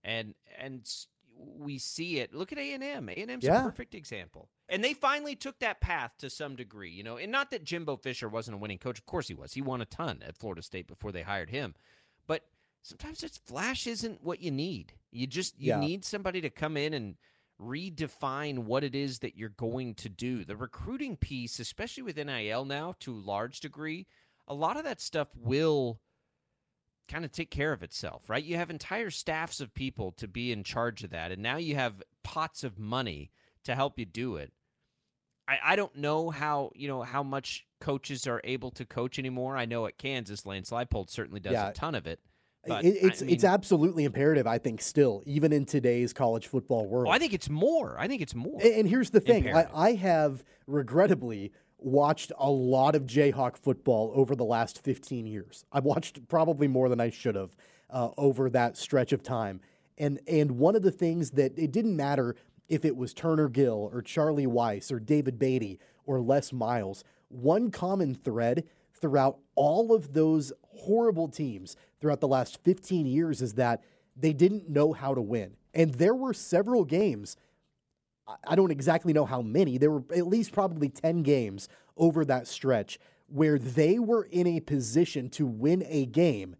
And 0.04 0.34
and 0.58 0.88
we 1.36 1.78
see 1.78 2.18
it. 2.18 2.34
Look 2.34 2.52
at 2.52 2.58
A 2.58 2.74
and 2.74 2.82
M. 2.82 3.08
A 3.08 3.12
and 3.12 3.30
M's 3.30 3.44
a 3.46 3.62
perfect 3.62 3.94
example. 3.94 4.50
And 4.68 4.82
they 4.84 4.94
finally 4.94 5.34
took 5.34 5.58
that 5.60 5.80
path 5.80 6.12
to 6.18 6.28
some 6.30 6.56
degree, 6.56 6.90
you 6.90 7.02
know. 7.02 7.16
And 7.16 7.32
not 7.32 7.50
that 7.50 7.64
Jimbo 7.64 7.96
Fisher 7.96 8.28
wasn't 8.28 8.54
a 8.56 8.58
winning 8.58 8.78
coach. 8.78 8.98
Of 8.98 9.06
course 9.06 9.28
he 9.28 9.34
was. 9.34 9.52
He 9.54 9.62
won 9.62 9.80
a 9.80 9.86
ton 9.86 10.22
at 10.26 10.36
Florida 10.36 10.62
State 10.62 10.86
before 10.86 11.12
they 11.12 11.22
hired 11.22 11.50
him. 11.50 11.74
But 12.26 12.42
sometimes 12.82 13.22
it's 13.22 13.38
flash 13.38 13.86
isn't 13.86 14.22
what 14.22 14.40
you 14.40 14.50
need. 14.50 14.94
You 15.10 15.26
just 15.26 15.58
you 15.58 15.68
Yeah. 15.68 15.80
need 15.80 16.04
somebody 16.04 16.40
to 16.42 16.50
come 16.50 16.76
in 16.76 16.94
and 16.94 17.16
redefine 17.60 18.60
what 18.60 18.84
it 18.84 18.94
is 18.94 19.20
that 19.20 19.36
you're 19.36 19.48
going 19.50 19.94
to 19.94 20.08
do. 20.08 20.44
The 20.44 20.56
recruiting 20.56 21.16
piece, 21.16 21.60
especially 21.60 22.02
with 22.02 22.16
NIL 22.16 22.64
now 22.64 22.94
to 23.00 23.14
a 23.14 23.16
large 23.16 23.60
degree, 23.60 24.06
a 24.48 24.54
lot 24.54 24.76
of 24.76 24.84
that 24.84 25.00
stuff 25.00 25.28
will 25.36 26.00
kind 27.08 27.24
of 27.24 27.32
take 27.32 27.50
care 27.50 27.72
of 27.72 27.82
itself, 27.82 28.28
right? 28.28 28.42
You 28.42 28.56
have 28.56 28.70
entire 28.70 29.10
staffs 29.10 29.60
of 29.60 29.74
people 29.74 30.12
to 30.12 30.28
be 30.28 30.52
in 30.52 30.64
charge 30.64 31.04
of 31.04 31.10
that, 31.10 31.30
and 31.32 31.42
now 31.42 31.56
you 31.56 31.74
have 31.74 32.02
pots 32.22 32.64
of 32.64 32.78
money 32.78 33.30
to 33.64 33.74
help 33.74 33.98
you 33.98 34.04
do 34.04 34.36
it. 34.36 34.52
I, 35.48 35.58
I 35.64 35.76
don't 35.76 35.96
know 35.96 36.30
how 36.30 36.70
you 36.74 36.88
know 36.88 37.02
how 37.02 37.22
much 37.22 37.66
coaches 37.80 38.26
are 38.26 38.40
able 38.44 38.70
to 38.72 38.84
coach 38.84 39.18
anymore. 39.18 39.56
I 39.56 39.64
know 39.64 39.86
at 39.86 39.98
Kansas, 39.98 40.46
Lance 40.46 40.70
Leipold 40.70 41.10
certainly 41.10 41.40
does 41.40 41.52
Yeah. 41.52 41.70
a 41.70 41.72
ton 41.72 41.94
of 41.94 42.06
it. 42.06 42.20
But 42.64 42.84
it's 42.84 43.22
I 43.22 43.26
it's 43.26 43.42
absolutely 43.42 44.04
imperative, 44.04 44.46
I 44.46 44.58
think, 44.58 44.80
still, 44.80 45.20
even 45.26 45.52
in 45.52 45.64
today's 45.64 46.12
college 46.12 46.46
football 46.46 46.86
world. 46.86 47.08
Oh, 47.08 47.10
I 47.10 47.18
think 47.18 47.32
it's 47.32 47.50
more. 47.50 47.96
I 47.98 48.06
think 48.06 48.22
it's 48.22 48.36
more. 48.36 48.60
And, 48.62 48.72
and 48.72 48.88
here's 48.88 49.10
the 49.10 49.18
thing: 49.18 49.52
I, 49.52 49.66
I 49.74 49.94
have 49.94 50.44
regrettably 50.68 51.52
watched 51.84 52.32
a 52.38 52.50
lot 52.50 52.94
of 52.94 53.04
Jayhawk 53.04 53.56
football 53.56 54.12
over 54.14 54.34
the 54.34 54.44
last 54.44 54.82
15 54.82 55.26
years. 55.26 55.64
I've 55.72 55.84
watched 55.84 56.26
probably 56.28 56.68
more 56.68 56.88
than 56.88 57.00
I 57.00 57.10
should 57.10 57.34
have 57.34 57.56
uh, 57.90 58.10
over 58.16 58.50
that 58.50 58.76
stretch 58.76 59.12
of 59.12 59.22
time. 59.22 59.60
And 59.98 60.20
and 60.26 60.52
one 60.52 60.74
of 60.74 60.82
the 60.82 60.90
things 60.90 61.32
that 61.32 61.58
it 61.58 61.70
didn't 61.70 61.96
matter 61.96 62.34
if 62.68 62.84
it 62.84 62.96
was 62.96 63.12
Turner 63.12 63.48
Gill 63.48 63.90
or 63.92 64.00
Charlie 64.00 64.46
Weis 64.46 64.90
or 64.90 64.98
David 64.98 65.38
Beatty 65.38 65.78
or 66.06 66.20
Les 66.20 66.52
Miles. 66.52 67.04
one 67.28 67.70
common 67.70 68.14
thread 68.14 68.64
throughout 68.94 69.38
all 69.54 69.94
of 69.94 70.12
those 70.12 70.52
horrible 70.62 71.28
teams 71.28 71.76
throughout 72.00 72.20
the 72.20 72.28
last 72.28 72.62
15 72.62 73.06
years 73.06 73.42
is 73.42 73.54
that 73.54 73.82
they 74.16 74.32
didn't 74.32 74.68
know 74.68 74.92
how 74.92 75.14
to 75.14 75.20
win. 75.20 75.56
And 75.74 75.94
there 75.94 76.14
were 76.14 76.34
several 76.34 76.84
games, 76.84 77.36
I 78.46 78.54
don't 78.54 78.70
exactly 78.70 79.12
know 79.12 79.24
how 79.24 79.42
many, 79.42 79.78
there 79.78 79.90
were 79.90 80.04
at 80.14 80.26
least 80.26 80.52
probably 80.52 80.88
10 80.88 81.22
games 81.22 81.68
over 81.96 82.24
that 82.24 82.46
stretch 82.46 82.98
where 83.26 83.58
they 83.58 83.98
were 83.98 84.24
in 84.24 84.46
a 84.46 84.60
position 84.60 85.28
to 85.30 85.46
win 85.46 85.84
a 85.88 86.06
game 86.06 86.56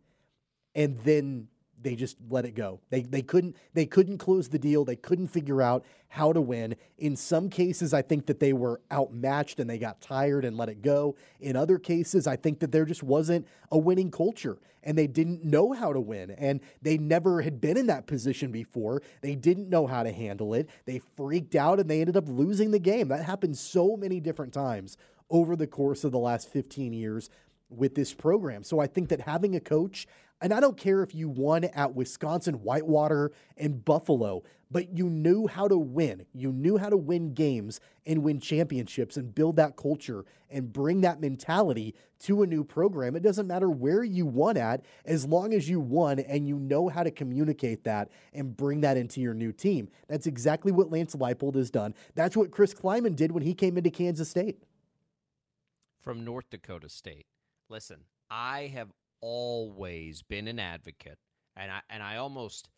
and 0.74 0.98
then 1.00 1.48
they 1.82 1.94
just 1.94 2.16
let 2.30 2.44
it 2.44 2.54
go. 2.54 2.80
They 2.90 3.02
they 3.02 3.22
couldn't 3.22 3.56
they 3.74 3.86
couldn't 3.86 4.18
close 4.18 4.48
the 4.48 4.58
deal. 4.58 4.84
They 4.84 4.96
couldn't 4.96 5.28
figure 5.28 5.60
out 5.60 5.84
how 6.08 6.32
to 6.32 6.40
win. 6.40 6.76
In 6.98 7.16
some 7.16 7.48
cases, 7.48 7.94
I 7.94 8.02
think 8.02 8.26
that 8.26 8.38
they 8.38 8.52
were 8.52 8.80
outmatched 8.92 9.60
and 9.60 9.68
they 9.68 9.78
got 9.78 10.00
tired 10.00 10.44
and 10.44 10.56
let 10.56 10.68
it 10.68 10.82
go. 10.82 11.16
In 11.40 11.56
other 11.56 11.78
cases, 11.78 12.26
I 12.26 12.36
think 12.36 12.60
that 12.60 12.72
there 12.72 12.84
just 12.84 13.02
wasn't 13.02 13.46
a 13.70 13.78
winning 13.78 14.10
culture 14.10 14.58
and 14.82 14.96
they 14.98 15.06
didn't 15.06 15.44
know 15.44 15.72
how 15.72 15.92
to 15.92 16.00
win 16.00 16.30
and 16.32 16.60
they 16.82 16.98
never 16.98 17.40
had 17.42 17.60
been 17.60 17.76
in 17.76 17.86
that 17.86 18.06
position 18.06 18.50
before. 18.52 19.02
They 19.20 19.34
didn't 19.34 19.70
know 19.70 19.86
how 19.86 20.02
to 20.02 20.12
handle 20.12 20.54
it. 20.54 20.68
They 20.84 21.00
freaked 21.16 21.54
out 21.54 21.80
and 21.80 21.88
they 21.88 22.00
ended 22.00 22.16
up 22.16 22.28
losing 22.28 22.70
the 22.70 22.78
game. 22.78 23.08
That 23.08 23.24
happened 23.24 23.56
so 23.56 23.96
many 23.96 24.20
different 24.20 24.52
times 24.52 24.96
over 25.30 25.56
the 25.56 25.66
course 25.66 26.04
of 26.04 26.12
the 26.12 26.18
last 26.18 26.48
15 26.50 26.92
years 26.92 27.30
with 27.70 27.94
this 27.94 28.12
program. 28.12 28.62
So 28.62 28.80
I 28.80 28.86
think 28.86 29.08
that 29.08 29.22
having 29.22 29.56
a 29.56 29.60
coach 29.60 30.06
and 30.43 30.53
I 30.53 30.61
don't 30.61 30.76
care 30.76 31.03
if 31.03 31.14
you 31.14 31.28
won 31.28 31.64
at 31.64 31.95
Wisconsin, 31.95 32.57
Whitewater, 32.62 33.30
and 33.57 33.84
Buffalo, 33.84 34.43
but 34.72 34.97
you 34.97 35.09
knew 35.09 35.47
how 35.47 35.68
to 35.68 35.78
win. 35.78 36.26
You 36.34 36.51
knew 36.51 36.78
how 36.78 36.88
to 36.88 36.97
win 36.97 37.32
games 37.32 37.80
and 38.07 38.24
win 38.24 38.40
championships 38.40 39.16
and 39.16 39.32
build 39.32 39.57
that 39.57 39.76
culture 39.76 40.24
and 40.51 40.72
bring 40.72 41.03
that 41.03 41.20
mentality 41.20 41.95
to 42.20 42.43
a 42.43 42.47
new 42.47 42.64
program. 42.64 43.14
It 43.14 43.22
doesn't 43.22 43.47
matter 43.47 43.70
where 43.70 44.03
you 44.03 44.26
won 44.26 44.57
at, 44.57 44.84
as 45.05 45.24
long 45.24 45.55
as 45.55 45.68
you 45.68 45.78
won 45.78 46.18
and 46.18 46.49
you 46.49 46.59
know 46.59 46.88
how 46.88 47.05
to 47.05 47.11
communicate 47.11 47.84
that 47.84 48.11
and 48.32 48.57
bring 48.57 48.80
that 48.80 48.97
into 48.97 49.20
your 49.20 49.34
new 49.34 49.53
team. 49.53 49.88
That's 50.09 50.26
exactly 50.26 50.72
what 50.72 50.90
Lance 50.90 51.14
Leipold 51.14 51.55
has 51.55 51.70
done. 51.70 51.95
That's 52.16 52.36
what 52.36 52.51
Chris 52.51 52.74
Klieman 52.74 53.14
did 53.14 53.30
when 53.30 53.45
he 53.45 53.55
came 53.55 53.78
into 53.78 53.90
Kansas 53.90 54.28
State. 54.28 54.59
From 56.01 56.24
North 56.24 56.51
Dakota 56.51 56.88
State. 56.88 57.26
Listen, 57.68 58.01
I 58.28 58.72
have 58.74 58.88
always 59.22 60.22
been 60.22 60.46
an 60.48 60.58
advocate, 60.58 61.18
and 61.56 61.70
I 61.70 61.80
and 61.88 62.02
I 62.02 62.16
almost 62.16 62.68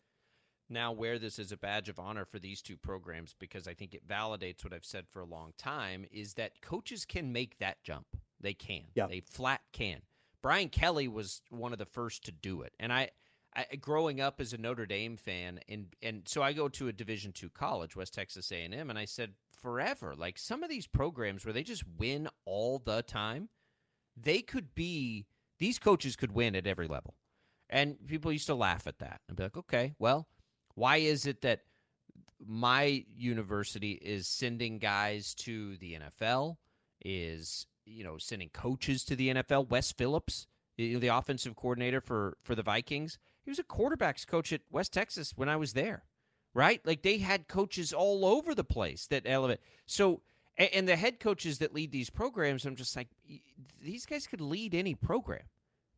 now 0.69 0.91
wear 0.91 1.19
this 1.19 1.39
as 1.39 1.51
a 1.51 1.57
badge 1.57 1.89
of 1.89 1.99
honor 1.99 2.25
for 2.25 2.39
these 2.39 2.61
two 2.61 2.77
programs 2.77 3.35
because 3.37 3.67
I 3.67 3.73
think 3.73 3.93
it 3.93 4.07
validates 4.07 4.63
what 4.63 4.73
I've 4.73 4.85
said 4.85 5.05
for 5.09 5.21
a 5.21 5.25
long 5.25 5.53
time 5.57 6.05
is 6.11 6.33
that 6.35 6.61
coaches 6.61 7.05
can 7.05 7.31
make 7.31 7.59
that 7.59 7.83
jump. 7.83 8.07
They 8.39 8.53
can. 8.53 8.85
Yeah. 8.95 9.07
They 9.07 9.19
flat 9.19 9.61
can. 9.71 10.01
Brian 10.41 10.69
Kelly 10.69 11.07
was 11.07 11.41
one 11.49 11.73
of 11.73 11.79
the 11.79 11.85
first 11.85 12.25
to 12.25 12.31
do 12.31 12.61
it. 12.61 12.73
And 12.79 12.91
I, 12.91 13.09
I 13.55 13.65
growing 13.79 14.21
up 14.21 14.39
as 14.39 14.53
a 14.53 14.57
Notre 14.57 14.85
Dame 14.85 15.17
fan 15.17 15.59
and 15.67 15.87
and 16.01 16.23
so 16.27 16.41
I 16.41 16.53
go 16.53 16.67
to 16.69 16.87
a 16.87 16.93
Division 16.93 17.31
2 17.31 17.49
college, 17.49 17.95
West 17.95 18.13
Texas 18.13 18.51
A&M, 18.51 18.89
and 18.89 18.99
I 18.99 19.05
said 19.05 19.33
forever, 19.51 20.13
like 20.15 20.37
some 20.37 20.63
of 20.63 20.69
these 20.69 20.87
programs 20.87 21.45
where 21.45 21.53
they 21.53 21.63
just 21.63 21.83
win 21.97 22.27
all 22.45 22.79
the 22.79 23.01
time, 23.01 23.49
they 24.15 24.41
could 24.41 24.75
be 24.75 25.25
these 25.59 25.79
coaches 25.79 26.15
could 26.15 26.31
win 26.31 26.55
at 26.55 26.67
every 26.67 26.87
level. 26.87 27.15
And 27.69 27.95
people 28.07 28.31
used 28.31 28.47
to 28.47 28.55
laugh 28.55 28.87
at 28.87 28.99
that 28.99 29.21
and 29.27 29.37
be 29.37 29.43
like, 29.43 29.57
okay, 29.57 29.95
well, 29.97 30.27
why 30.75 30.97
is 30.97 31.25
it 31.25 31.41
that 31.41 31.61
my 32.45 33.05
university 33.15 33.93
is 33.93 34.27
sending 34.27 34.77
guys 34.77 35.33
to 35.35 35.77
the 35.77 35.97
NFL, 35.97 36.57
is, 37.03 37.65
you 37.85 38.03
know, 38.03 38.17
sending 38.17 38.49
coaches 38.49 39.03
to 39.05 39.15
the 39.15 39.33
NFL? 39.33 39.69
Wes 39.69 39.91
Phillips, 39.91 40.47
the 40.77 41.07
offensive 41.07 41.55
coordinator 41.55 42.01
for, 42.01 42.37
for 42.43 42.53
the 42.53 42.63
Vikings, 42.63 43.17
he 43.43 43.51
was 43.51 43.59
a 43.59 43.63
quarterbacks 43.63 44.27
coach 44.27 44.51
at 44.51 44.61
West 44.71 44.91
Texas 44.91 45.33
when 45.35 45.49
I 45.49 45.55
was 45.55 45.73
there, 45.73 46.03
right? 46.53 46.81
Like 46.85 47.03
they 47.03 47.19
had 47.19 47.47
coaches 47.47 47.93
all 47.93 48.25
over 48.25 48.53
the 48.53 48.63
place 48.63 49.07
that 49.07 49.23
elevate. 49.25 49.59
So, 49.85 50.21
and, 50.57 50.69
and 50.73 50.87
the 50.87 50.95
head 50.95 51.19
coaches 51.19 51.59
that 51.59 51.73
lead 51.73 51.91
these 51.91 52.09
programs, 52.09 52.65
I'm 52.65 52.75
just 52.75 52.95
like, 52.95 53.07
these 53.83 54.05
guys 54.05 54.27
could 54.27 54.41
lead 54.41 54.73
any 54.75 54.95
program 54.95 55.43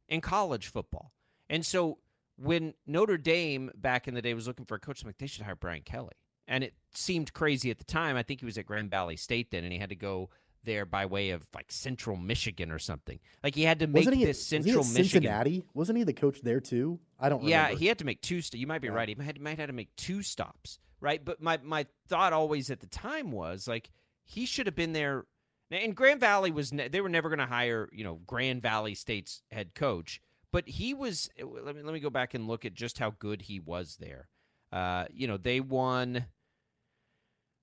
in 0.07 0.21
college 0.21 0.67
football. 0.67 1.11
And 1.49 1.65
so 1.65 1.97
when 2.37 2.73
Notre 2.85 3.17
Dame 3.17 3.71
back 3.75 4.07
in 4.07 4.13
the 4.13 4.21
day 4.21 4.33
was 4.33 4.47
looking 4.47 4.65
for 4.65 4.75
a 4.75 4.79
coach, 4.79 5.01
I'm 5.01 5.07
like, 5.07 5.17
they 5.17 5.27
should 5.27 5.43
hire 5.45 5.55
Brian 5.55 5.81
Kelly. 5.83 6.13
And 6.47 6.63
it 6.63 6.73
seemed 6.93 7.33
crazy 7.33 7.71
at 7.71 7.77
the 7.77 7.83
time. 7.83 8.15
I 8.15 8.23
think 8.23 8.39
he 8.39 8.45
was 8.45 8.57
at 8.57 8.65
Grand 8.65 8.89
Valley 8.89 9.17
State 9.17 9.51
then, 9.51 9.63
and 9.63 9.73
he 9.73 9.79
had 9.79 9.89
to 9.89 9.95
go 9.95 10.29
there 10.63 10.85
by 10.85 11.05
way 11.05 11.29
of 11.31 11.45
like 11.55 11.71
Central 11.71 12.15
Michigan 12.17 12.71
or 12.71 12.79
something. 12.79 13.19
Like 13.43 13.55
he 13.55 13.63
had 13.63 13.79
to 13.79 13.87
make 13.87 14.05
Wasn't 14.05 14.23
this 14.25 14.45
Central 14.45 14.77
was 14.79 14.87
he 14.91 14.97
Michigan. 15.01 15.23
Cincinnati? 15.23 15.65
Wasn't 15.73 15.97
he 15.97 16.03
the 16.03 16.13
coach 16.13 16.41
there 16.41 16.59
too? 16.59 16.99
I 17.19 17.29
don't 17.29 17.43
Yeah, 17.43 17.63
remember. 17.63 17.79
he 17.79 17.87
had 17.87 17.99
to 17.99 18.05
make 18.05 18.21
two. 18.21 18.41
St- 18.41 18.59
you 18.59 18.67
might 18.67 18.81
be 18.81 18.87
Yeah. 18.87 18.93
right. 18.93 19.07
He 19.09 19.15
might, 19.15 19.39
might 19.41 19.59
have 19.59 19.67
to 19.67 19.73
make 19.73 19.95
two 19.95 20.21
stops, 20.23 20.79
right? 21.01 21.23
But 21.23 21.41
my 21.41 21.59
my 21.63 21.85
thought 22.09 22.33
always 22.33 22.69
at 22.69 22.79
the 22.81 22.87
time 22.87 23.31
was 23.31 23.67
like 23.67 23.89
he 24.27 24.45
should 24.45 24.67
have 24.67 24.75
been 24.75 24.93
there. 24.93 25.25
And 25.71 25.95
Grand 25.95 26.19
Valley 26.19 26.51
was 26.51 26.71
ne- 26.71 26.87
they 26.87 27.01
were 27.01 27.09
never 27.09 27.29
going 27.29 27.39
to 27.39 27.45
hire 27.45 27.89
you 27.91 28.03
know 28.03 28.19
Grand 28.25 28.61
Valley 28.61 28.95
State's 28.95 29.41
head 29.51 29.73
coach, 29.73 30.21
but 30.51 30.67
he 30.67 30.93
was. 30.93 31.29
Let 31.39 31.75
me 31.75 31.81
let 31.81 31.93
me 31.93 31.99
go 31.99 32.09
back 32.09 32.33
and 32.33 32.47
look 32.47 32.65
at 32.65 32.73
just 32.73 32.99
how 32.99 33.11
good 33.17 33.43
he 33.43 33.59
was 33.59 33.97
there. 33.99 34.29
Uh, 34.71 35.05
you 35.11 35.27
know 35.27 35.37
they 35.37 35.59
won. 35.59 36.25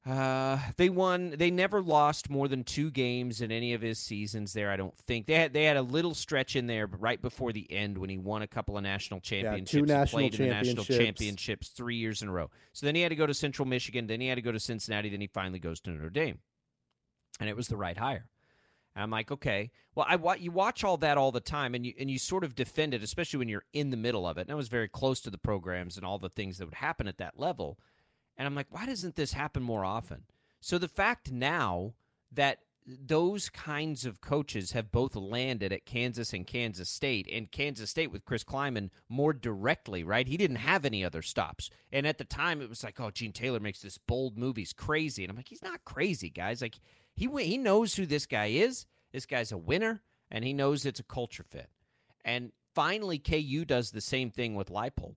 Uh, 0.07 0.59
they 0.77 0.91
won. 0.91 1.31
They 1.31 1.51
never 1.51 1.81
lost 1.81 2.29
more 2.29 2.47
than 2.47 2.63
two 2.63 2.91
games 2.91 3.41
in 3.41 3.51
any 3.51 3.73
of 3.73 3.81
his 3.81 3.99
seasons 3.99 4.53
there. 4.53 4.71
I 4.71 4.77
don't 4.77 4.97
think 4.99 5.25
they 5.27 5.35
had. 5.35 5.55
They 5.55 5.65
had 5.65 5.79
a 5.79 5.83
little 5.83 6.13
stretch 6.13 6.57
in 6.57 6.67
there, 6.67 6.87
but 6.87 7.01
right 7.01 7.21
before 7.21 7.53
the 7.53 7.67
end 7.73 7.97
when 7.97 8.11
he 8.11 8.19
won 8.19 8.43
a 8.43 8.47
couple 8.47 8.77
of 8.77 8.83
national 8.83 9.21
championships, 9.21 9.71
two 9.71 9.87
national 9.87 10.21
played 10.21 10.35
in 10.35 10.49
the 10.49 10.55
national 10.55 10.85
championships. 10.85 10.99
championships 10.99 11.69
three 11.69 11.97
years 11.97 12.21
in 12.21 12.29
a 12.29 12.33
row. 12.33 12.51
So 12.75 12.85
then 12.85 12.95
he 12.95 13.01
had 13.01 13.09
to 13.11 13.17
go 13.17 13.27
to 13.27 13.33
Central 13.33 13.67
Michigan. 13.67 14.07
Then 14.07 14.21
he 14.21 14.29
had 14.29 14.35
to 14.35 14.43
go 14.43 14.53
to 14.53 14.61
Cincinnati. 14.61 15.09
Then 15.09 15.23
he 15.23 15.27
finally 15.27 15.59
goes 15.59 15.81
to 15.81 15.91
Notre 15.91 16.11
Dame, 16.11 16.39
and 17.41 17.49
it 17.49 17.57
was 17.57 17.69
the 17.69 17.77
right 17.77 17.97
hire. 17.97 18.27
And 18.95 19.03
I'm 19.03 19.11
like, 19.11 19.31
okay, 19.33 19.71
well, 19.95 20.07
I 20.09 20.37
you 20.37 20.53
watch 20.53 20.85
all 20.85 20.97
that 20.99 21.19
all 21.19 21.33
the 21.33 21.41
time, 21.41 21.75
and 21.75 21.85
you 21.85 21.95
and 21.99 22.11
you 22.11 22.19
sort 22.19 22.45
of 22.45 22.55
defend 22.55 22.95
it, 22.95 23.03
especially 23.03 23.39
when 23.39 23.49
you're 23.49 23.65
in 23.73 23.91
the 23.91 23.97
middle 23.97 24.27
of 24.27 24.39
it. 24.39 24.43
And 24.43 24.51
I 24.51 24.55
was 24.55 24.69
very 24.69 24.89
close 24.89 25.21
to 25.23 25.31
the 25.31 25.39
programs 25.39 25.97
and 25.97 26.07
all 26.07 26.19
the 26.19 26.29
things 26.29 26.59
that 26.59 26.67
would 26.67 26.75
happen 26.75 27.09
at 27.09 27.19
that 27.19 27.39
level. 27.39 27.79
And 28.37 28.47
I'm 28.47 28.55
like, 28.55 28.67
why 28.71 28.87
doesn't 28.87 29.17
this 29.17 29.33
happen 29.33 29.63
more 29.63 29.85
often? 29.85 30.25
So 30.61 30.79
the 30.79 30.89
fact 30.89 31.31
now 31.31 31.95
that 32.33 32.59
those 32.87 33.49
kinds 33.49 34.05
of 34.05 34.21
coaches 34.21 34.73
have 34.73 34.93
both 34.93 35.17
landed 35.17 35.73
at 35.73 35.87
Kansas 35.87 36.33
and 36.33 36.47
Kansas 36.47 36.91
State, 36.91 37.29
and 37.33 37.51
Kansas 37.51 37.91
State 37.91 38.13
with 38.13 38.25
Chris 38.25 38.45
Klieman 38.45 38.91
more 39.09 39.33
directly, 39.33 40.05
right? 40.05 40.29
He 40.29 40.37
didn't 40.37 40.57
have 40.57 40.85
any 40.85 41.05
other 41.05 41.23
stops. 41.23 41.71
And 41.91 42.07
at 42.07 42.19
the 42.19 42.25
time, 42.25 42.61
it 42.61 42.69
was 42.69 42.85
like, 42.85 43.01
oh, 43.01 43.11
Gene 43.11 43.33
Taylor 43.33 43.61
makes 43.61 43.81
this 43.81 43.99
bold 43.99 44.37
move. 44.37 44.57
He's 44.57 44.73
crazy. 44.73 45.25
And 45.25 45.31
I'm 45.31 45.37
like, 45.37 45.49
he's 45.49 45.63
not 45.63 45.85
crazy, 45.85 46.29
guys. 46.29 46.61
Like, 46.61 46.79
he, 47.15 47.29
he 47.45 47.59
knows 47.59 47.95
who 47.95 48.07
this 48.07 48.27
guy 48.27 48.47
is. 48.47 48.87
This 49.13 49.27
guy's 49.27 49.53
a 49.53 49.59
winner, 49.59 50.03
and 50.31 50.45
he 50.45 50.53
knows 50.53 50.85
it's 50.85 51.01
a 51.01 51.05
culture 51.05 51.45
fit. 51.45 51.69
And 52.25 52.53
finally, 52.75 53.19
KU 53.19 53.65
does 53.65 53.91
the 53.93 54.01
same 54.01 54.31
thing 54.31 54.55
with 54.55 54.71
Leipold 54.71 55.17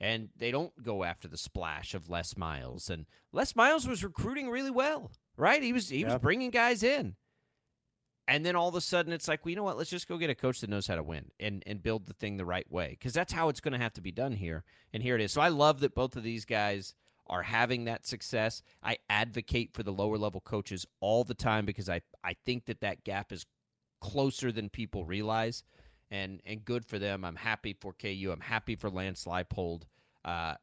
and 0.00 0.28
they 0.36 0.52
don't 0.52 0.80
go 0.80 1.02
after 1.02 1.26
the 1.26 1.36
splash 1.36 1.92
of 1.92 2.08
Les 2.08 2.36
Miles. 2.36 2.88
And 2.88 3.06
Les 3.32 3.56
Miles 3.56 3.84
was 3.88 4.04
recruiting 4.04 4.48
really 4.48 4.70
well, 4.70 5.10
right? 5.36 5.60
He 5.60 5.72
was 5.72 5.88
he 5.88 6.02
Yeah. 6.02 6.12
was 6.12 6.18
bringing 6.22 6.50
guys 6.52 6.84
in, 6.84 7.16
and 8.28 8.44
then 8.46 8.54
all 8.54 8.68
of 8.68 8.74
a 8.74 8.80
sudden 8.80 9.12
it's 9.12 9.26
like, 9.26 9.44
well, 9.44 9.50
you 9.50 9.56
know 9.56 9.64
what? 9.64 9.76
Let's 9.78 9.90
just 9.90 10.06
go 10.06 10.16
get 10.18 10.30
a 10.30 10.34
coach 10.36 10.60
that 10.60 10.70
knows 10.70 10.86
how 10.86 10.94
to 10.96 11.02
win 11.02 11.30
and 11.40 11.62
and 11.66 11.82
build 11.82 12.06
the 12.06 12.14
thing 12.14 12.36
the 12.36 12.44
right 12.44 12.70
way 12.70 12.90
because 12.90 13.12
that's 13.12 13.32
how 13.32 13.48
it's 13.48 13.60
going 13.60 13.72
to 13.72 13.78
have 13.78 13.94
to 13.94 14.00
be 14.00 14.12
done 14.12 14.32
here. 14.32 14.62
And 14.92 15.02
here 15.02 15.16
it 15.16 15.20
is. 15.20 15.32
So 15.32 15.40
I 15.40 15.48
love 15.48 15.80
that 15.80 15.94
both 15.94 16.14
of 16.14 16.22
these 16.22 16.44
guys 16.44 16.94
are 17.28 17.42
having 17.42 17.84
that 17.84 18.06
success. 18.06 18.62
I 18.82 18.98
advocate 19.10 19.72
for 19.74 19.82
the 19.82 19.92
lower 19.92 20.18
level 20.18 20.40
coaches 20.40 20.86
all 21.00 21.24
the 21.24 21.34
time 21.34 21.66
because 21.66 21.88
I 21.88 22.02
I 22.24 22.34
think 22.44 22.66
that 22.66 22.80
that 22.80 23.04
gap 23.04 23.32
is 23.32 23.46
closer 24.00 24.52
than 24.52 24.68
people 24.68 25.04
realize 25.04 25.62
and 26.10 26.40
and 26.44 26.64
good 26.64 26.84
for 26.84 26.98
them. 26.98 27.24
I'm 27.24 27.36
happy 27.36 27.76
for 27.78 27.92
KU. 27.92 28.30
I'm 28.32 28.40
happy 28.40 28.76
for 28.76 28.90
Lance 28.90 29.24
Leipold. 29.24 29.82
Uh, 30.24 30.54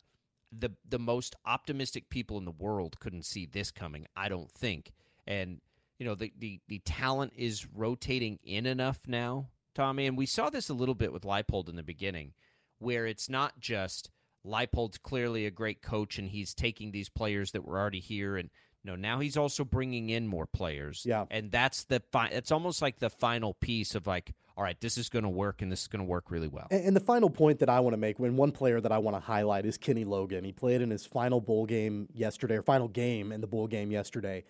the 0.52 0.72
the 0.88 1.00
most 1.00 1.36
optimistic 1.46 2.10
people 2.10 2.38
in 2.38 2.46
the 2.46 2.52
world 2.52 3.00
couldn't 3.00 3.26
see 3.26 3.46
this 3.46 3.72
coming. 3.72 4.08
I 4.16 4.30
don't 4.30 4.52
think. 4.52 4.92
And 5.28 5.62
you 6.00 6.06
know 6.06 6.16
the 6.16 6.34
the 6.38 6.60
the 6.68 6.80
talent 6.80 7.34
is 7.36 7.68
rotating 7.74 8.40
in 8.44 8.66
enough 8.66 9.02
now, 9.08 9.50
Tommy. 9.74 10.08
And 10.08 10.18
we 10.18 10.26
saw 10.26 10.50
this 10.50 10.70
a 10.70 10.74
little 10.74 10.96
bit 10.96 11.14
with 11.14 11.24
Leipold 11.24 11.70
in 11.70 11.76
the 11.76 11.84
beginning, 11.84 12.34
where 12.80 13.06
it's 13.06 13.30
not 13.30 13.60
just 13.60 14.10
Leipold's 14.46 14.98
clearly 14.98 15.46
a 15.46 15.52
great 15.52 15.82
coach 15.82 16.18
and 16.18 16.30
he's 16.30 16.54
taking 16.54 16.92
these 16.92 17.10
players 17.10 17.52
that 17.52 17.66
were 17.66 17.78
already 17.80 18.00
here 18.00 18.38
and. 18.38 18.50
No, 18.84 18.96
now 18.96 19.20
he's 19.20 19.36
also 19.36 19.66
bringing 19.66 20.12
in 20.12 20.28
more 20.28 20.46
players. 20.46 21.02
Yeah. 21.08 21.26
and 21.32 21.52
that's 21.52 21.86
the 21.86 22.04
fi- 22.12 22.28
it's 22.28 22.52
almost 22.52 22.84
like 22.84 23.00
the 23.00 23.10
final 23.10 23.56
piece 23.56 23.96
of 23.96 24.06
like, 24.06 24.32
all 24.56 24.64
right, 24.64 24.80
this 24.80 25.00
is 25.00 25.10
going 25.10 25.24
to 25.24 25.30
work 25.30 25.64
and 25.64 25.72
this 25.72 25.82
is 25.82 25.88
going 25.88 26.06
to 26.06 26.08
work 26.08 26.30
really 26.30 26.48
well. 26.48 26.68
And, 26.70 26.86
and 26.86 26.96
the 26.96 27.02
final 27.02 27.32
point 27.32 27.58
that 27.60 27.70
I 27.70 27.80
want 27.80 27.94
to 27.94 27.98
make, 27.98 28.20
when 28.20 28.38
one 28.38 28.52
player 28.52 28.80
that 28.80 28.92
I 28.92 29.00
want 29.00 29.18
to 29.18 29.20
highlight 29.20 29.66
is 29.66 29.78
Kenny 29.80 30.06
Logan. 30.06 30.44
He 30.44 30.52
played 30.52 30.82
in 30.82 30.92
his 30.92 31.04
final 31.04 31.42
bowl 31.42 31.66
game 31.66 32.08
yesterday, 32.14 32.58
or 32.58 32.62
final 32.62 32.88
game 32.88 33.32
in 33.32 33.42
the 33.42 33.48
bowl 33.48 33.66
game 33.66 33.90
yesterday. 33.92 34.44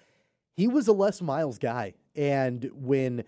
He 0.58 0.68
was 0.68 0.90
a 0.90 0.94
Les 0.94 1.22
Miles 1.22 1.58
guy, 1.58 1.94
and 2.14 2.70
when 2.74 3.24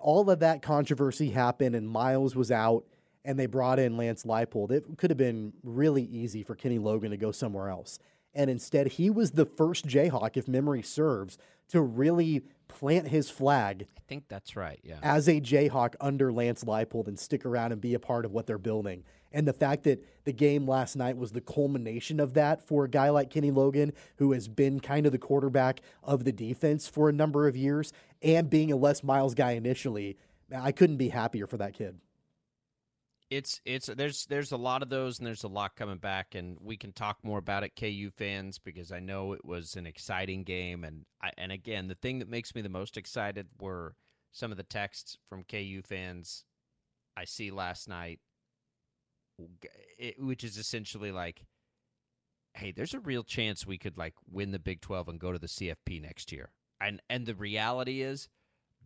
all 0.00 0.28
of 0.30 0.40
that 0.40 0.62
controversy 0.62 1.30
happened 1.30 1.74
and 1.74 1.88
Miles 1.88 2.36
was 2.36 2.50
out 2.50 2.84
and 3.24 3.38
they 3.38 3.46
brought 3.46 3.78
in 3.78 3.96
Lance 3.96 4.24
Leipold. 4.24 4.70
It 4.70 4.84
could 4.98 5.10
have 5.10 5.16
been 5.18 5.52
really 5.62 6.02
easy 6.02 6.42
for 6.42 6.54
Kenny 6.54 6.78
Logan 6.78 7.10
to 7.10 7.16
go 7.16 7.32
somewhere 7.32 7.68
else. 7.68 7.98
And 8.34 8.50
instead, 8.50 8.88
he 8.88 9.10
was 9.10 9.32
the 9.32 9.46
first 9.46 9.86
Jayhawk, 9.86 10.36
if 10.36 10.48
memory 10.48 10.82
serves, 10.82 11.38
to 11.68 11.80
really 11.80 12.42
plant 12.68 13.08
his 13.08 13.30
flag 13.30 13.86
I 13.96 14.00
think 14.08 14.24
that's 14.28 14.56
right. 14.56 14.80
Yeah. 14.82 14.98
as 15.02 15.28
a 15.28 15.40
Jayhawk 15.40 15.94
under 16.00 16.32
Lance 16.32 16.64
Leipold 16.64 17.06
and 17.08 17.18
stick 17.18 17.46
around 17.46 17.72
and 17.72 17.80
be 17.80 17.94
a 17.94 17.98
part 17.98 18.24
of 18.24 18.32
what 18.32 18.46
they're 18.46 18.58
building. 18.58 19.04
And 19.32 19.48
the 19.48 19.52
fact 19.52 19.84
that 19.84 20.04
the 20.24 20.32
game 20.32 20.66
last 20.66 20.94
night 20.94 21.16
was 21.16 21.32
the 21.32 21.40
culmination 21.40 22.20
of 22.20 22.34
that 22.34 22.66
for 22.66 22.84
a 22.84 22.88
guy 22.88 23.10
like 23.10 23.30
Kenny 23.30 23.50
Logan, 23.50 23.92
who 24.16 24.32
has 24.32 24.46
been 24.46 24.78
kind 24.78 25.06
of 25.06 25.12
the 25.12 25.18
quarterback 25.18 25.80
of 26.02 26.24
the 26.24 26.32
defense 26.32 26.86
for 26.86 27.08
a 27.08 27.12
number 27.12 27.48
of 27.48 27.56
years, 27.56 27.92
and 28.22 28.48
being 28.48 28.70
a 28.70 28.76
Les 28.76 29.02
Miles 29.02 29.34
guy 29.34 29.52
initially, 29.52 30.16
I 30.54 30.70
couldn't 30.70 30.98
be 30.98 31.08
happier 31.08 31.46
for 31.46 31.56
that 31.56 31.74
kid. 31.74 31.98
It's 33.36 33.60
it's 33.64 33.86
there's 33.86 34.26
there's 34.26 34.52
a 34.52 34.56
lot 34.56 34.82
of 34.82 34.88
those 34.88 35.18
and 35.18 35.26
there's 35.26 35.44
a 35.44 35.48
lot 35.48 35.74
coming 35.74 35.98
back 35.98 36.34
and 36.34 36.56
we 36.60 36.76
can 36.76 36.92
talk 36.92 37.18
more 37.22 37.38
about 37.38 37.64
it 37.64 37.74
KU 37.74 38.10
fans 38.16 38.58
because 38.58 38.92
I 38.92 39.00
know 39.00 39.32
it 39.32 39.44
was 39.44 39.74
an 39.74 39.86
exciting 39.86 40.44
game 40.44 40.84
and 40.84 41.04
I, 41.20 41.32
and 41.36 41.50
again 41.50 41.88
the 41.88 41.96
thing 41.96 42.20
that 42.20 42.28
makes 42.28 42.54
me 42.54 42.62
the 42.62 42.68
most 42.68 42.96
excited 42.96 43.48
were 43.58 43.96
some 44.32 44.50
of 44.50 44.56
the 44.56 44.62
texts 44.62 45.16
from 45.28 45.44
KU 45.44 45.82
fans 45.82 46.44
I 47.16 47.24
see 47.24 47.50
last 47.50 47.88
night. 47.88 48.20
It, 49.98 50.22
which 50.22 50.44
is 50.44 50.56
essentially 50.56 51.10
like 51.10 51.44
hey 52.54 52.70
there's 52.70 52.94
a 52.94 53.00
real 53.00 53.24
chance 53.24 53.66
we 53.66 53.78
could 53.78 53.98
like 53.98 54.14
win 54.30 54.52
the 54.52 54.60
Big 54.60 54.80
12 54.80 55.08
and 55.08 55.18
go 55.18 55.32
to 55.32 55.40
the 55.40 55.48
CFP 55.48 56.00
next 56.00 56.30
year. 56.30 56.50
And 56.80 57.02
and 57.10 57.26
the 57.26 57.34
reality 57.34 58.00
is 58.00 58.28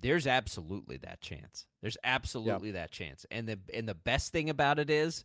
there's 0.01 0.27
absolutely 0.27 0.97
that 0.99 1.21
chance. 1.21 1.67
There's 1.81 1.97
absolutely 2.05 2.73
that 2.73 2.91
chance. 2.91 3.27
And 3.31 3.49
the 3.49 3.59
and 3.75 3.89
the 3.89 3.95
best 3.95 4.33
thing 4.33 4.51
about 4.51 4.79
it 4.79 4.91
is 4.91 5.25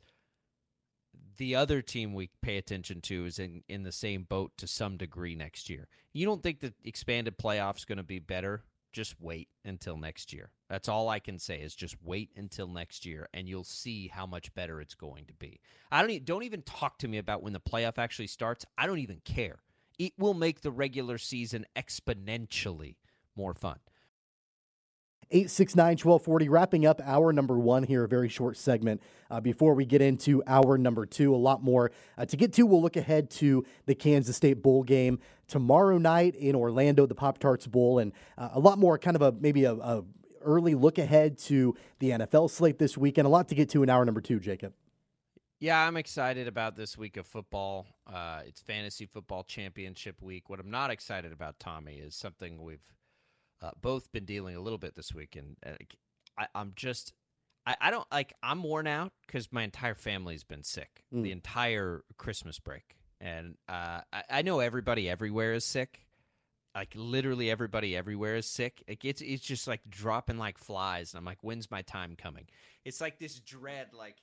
the 1.38 1.56
other 1.56 1.82
team 1.82 2.14
we 2.14 2.30
pay 2.42 2.58
attention 2.58 3.02
to 3.02 3.26
is 3.26 3.40
in, 3.40 3.64
in 3.68 3.84
the 3.84 3.92
same 3.92 4.24
boat 4.24 4.52
to 4.58 4.68
some 4.68 4.98
degree 4.98 5.36
next 5.36 5.70
year. 5.70 5.88
You 6.12 6.26
don't 6.26 6.44
think 6.44 6.60
the 6.60 6.74
expanded 6.84 7.38
playoffs 7.38 7.88
going 7.88 7.98
to 7.98 8.04
be 8.04 8.20
better? 8.20 8.64
Just 8.92 9.16
wait 9.20 9.48
until 9.66 9.98
next 9.98 10.32
year. 10.32 10.52
That's 10.70 10.88
all 10.88 11.10
I 11.10 11.20
can 11.20 11.40
say 11.40 11.60
is 11.60 11.74
just 11.74 11.96
wait 12.04 12.30
until 12.36 12.68
next 12.68 13.06
year 13.06 13.28
and 13.34 13.48
you'll 13.48 13.64
see 13.64 14.08
how 14.08 14.28
much 14.28 14.54
better 14.54 14.80
it's 14.80 14.94
going 14.94 15.26
to 15.26 15.34
be. 15.34 15.60
I 15.92 16.02
don't 16.02 16.12
e- 16.12 16.20
don't 16.20 16.44
even 16.44 16.62
talk 16.62 17.00
to 17.00 17.08
me 17.08 17.18
about 17.18 17.42
when 17.42 17.54
the 17.54 17.60
playoff 17.60 17.98
actually 17.98 18.28
starts. 18.28 18.66
I 18.78 18.86
don't 18.86 19.00
even 19.00 19.22
care. 19.26 19.58
It 19.98 20.14
will 20.18 20.36
make 20.36 20.62
the 20.62 20.72
regular 20.72 21.18
season 21.18 21.66
exponentially 21.76 22.96
more 23.36 23.54
fun. 23.56 23.80
869 25.34 25.86
1240, 25.94 26.48
wrapping 26.48 26.86
up 26.86 27.02
hour 27.04 27.34
number 27.34 27.58
one 27.58 27.82
here, 27.82 28.04
a 28.04 28.08
very 28.08 28.30
short 28.30 28.56
segment 28.56 29.02
uh, 29.32 29.42
before 29.42 29.74
we 29.74 29.84
get 29.84 30.00
into 30.00 30.44
hour 30.46 30.78
number 30.78 31.08
two. 31.08 31.34
A 31.34 31.38
lot 31.38 31.64
more 31.64 31.92
uh, 32.20 32.26
to 32.26 32.38
get 32.38 32.54
to. 32.54 32.68
We'll 32.68 32.84
look 32.84 32.98
ahead 32.98 33.32
to 33.32 33.66
the 33.88 33.96
Kansas 33.96 34.38
State 34.38 34.62
Bowl 34.62 34.84
game 34.84 35.20
tomorrow 35.48 35.98
night 35.98 36.36
in 36.36 36.56
Orlando, 36.56 37.08
the 37.08 37.16
Pop 37.16 37.40
Tarts 37.40 37.66
Bowl, 37.66 37.98
and 37.98 38.14
uh, 38.38 38.50
a 38.54 38.60
lot 38.60 38.78
more 38.78 39.00
kind 39.00 39.16
of 39.16 39.24
a 39.24 39.32
maybe 39.32 39.64
a, 39.64 39.74
a 39.74 40.04
early 40.44 40.76
look 40.76 41.00
ahead 41.00 41.40
to 41.40 41.76
the 41.98 42.12
NFL 42.12 42.52
slate 42.52 42.78
this 42.78 42.96
weekend. 42.96 43.26
A 43.26 43.30
lot 43.30 43.50
to 43.50 43.56
get 43.56 43.70
to 43.70 43.82
in 43.82 43.90
hour 43.90 44.06
number 44.06 44.22
two, 44.22 44.40
Jacob. 44.40 44.74
Yeah, 45.60 45.80
I'm 45.80 45.98
excited 45.98 46.48
about 46.48 46.76
this 46.76 46.96
week 46.96 47.18
of 47.18 47.26
football. 47.26 47.88
Uh, 48.06 48.42
it's 48.46 48.62
fantasy 48.62 49.06
football 49.08 49.44
championship 49.44 50.22
week. 50.22 50.50
What 50.50 50.60
I'm 50.60 50.70
not 50.70 50.92
excited 50.92 51.32
about, 51.32 51.58
Tommy, 51.58 51.96
is 51.96 52.14
something 52.16 52.62
we've 52.62 52.94
uh, 53.64 53.72
both 53.82 54.12
been 54.12 54.26
dealing 54.26 54.56
a 54.56 54.60
little 54.62 54.78
bit 54.78 54.94
this 54.96 55.14
week, 55.14 55.36
and 55.36 55.56
uh, 55.66 55.72
I, 56.38 56.48
I'm 56.54 56.74
just, 56.76 57.14
I, 57.66 57.76
I 57.80 57.92
don't 57.92 58.06
like, 58.12 58.34
I'm 58.44 58.62
worn 58.62 58.86
out 58.88 59.14
because 59.26 59.52
my 59.52 59.64
entire 59.64 59.96
family's 59.96 60.44
been 60.44 60.64
sick 60.64 61.04
Mm. 61.14 61.24
the 61.24 61.32
entire 61.32 62.04
Christmas 62.18 62.60
break, 62.60 62.98
and 63.22 63.56
uh, 63.70 64.02
I, 64.12 64.24
I 64.30 64.42
know 64.42 64.60
everybody 64.60 65.10
everywhere 65.10 65.54
is 65.54 65.64
sick. 65.66 66.02
Like 66.76 66.92
literally 66.96 67.52
everybody 67.52 67.96
everywhere 67.96 68.36
is 68.36 68.48
sick. 68.48 68.84
Like 68.88 69.06
it's 69.06 69.22
it's 69.22 69.44
just 69.44 69.68
like 69.68 69.82
dropping 69.90 70.40
like 70.40 70.58
flies, 70.58 71.14
and 71.14 71.20
I'm 71.20 71.26
like, 71.26 71.38
when's 71.44 71.70
my 71.70 71.84
time 71.84 72.16
coming? 72.18 72.48
It's 72.84 73.00
like 73.00 73.20
this 73.20 73.40
dread, 73.40 73.90
like 73.94 74.16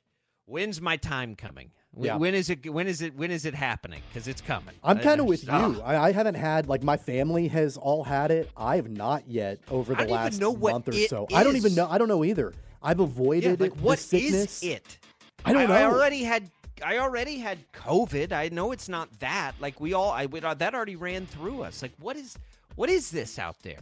when's 0.50 0.80
my 0.80 0.96
time 0.96 1.34
coming? 1.36 1.70
When, 1.92 2.06
Yeah. 2.06 2.16
when 2.16 2.34
is 2.34 2.50
it? 2.50 2.70
When 2.72 2.86
is 2.86 3.02
it? 3.02 3.14
When 3.16 3.30
is 3.30 3.44
it 3.44 3.54
happening? 3.54 4.02
Because 4.08 4.28
it's 4.28 4.40
coming. 4.40 4.74
I'm 4.84 4.98
kind 5.00 5.20
of 5.20 5.26
with 5.26 5.44
you. 5.46 5.50
I, 5.50 6.08
I 6.08 6.12
haven't 6.12 6.36
had 6.36 6.68
like 6.68 6.82
my 6.82 6.96
family 6.96 7.48
has 7.48 7.76
all 7.76 8.04
had 8.04 8.30
it. 8.30 8.50
I 8.56 8.76
have 8.76 8.88
not 8.88 9.28
yet 9.28 9.58
over 9.70 9.94
the 9.94 10.04
last 10.06 10.40
month 10.40 10.88
or 10.88 10.92
so. 10.92 11.26
I 11.34 11.42
don't 11.42 11.56
even 11.56 11.74
know. 11.74 11.88
I 11.88 11.98
don't 11.98 12.08
know 12.08 12.24
either. 12.24 12.52
I've 12.82 12.98
Yeah, 12.98 13.04
avoided 13.04 13.60
like 13.60 13.74
what 13.80 13.98
the 13.98 14.18
is 14.24 14.62
it? 14.62 14.98
I 15.44 15.52
don't 15.52 15.62
I 15.62 15.66
know. 15.66 15.74
I 15.74 15.84
already 15.84 16.22
had. 16.22 16.50
I 16.82 16.96
already 16.98 17.36
had 17.38 17.58
COVID. 17.72 18.32
I 18.32 18.48
know 18.48 18.72
it's 18.72 18.88
not 18.88 19.08
that. 19.20 19.52
Like 19.60 19.80
we 19.80 19.92
all, 19.92 20.10
I 20.12 20.26
we- 20.26 20.40
uh, 20.40 20.54
that 20.54 20.74
already 20.74 20.96
ran 20.96 21.26
through 21.26 21.62
us. 21.62 21.82
Like 21.82 21.92
what 22.00 22.16
is, 22.16 22.38
what 22.74 22.88
is 22.88 23.10
this 23.10 23.38
out 23.38 23.56
there? 23.62 23.80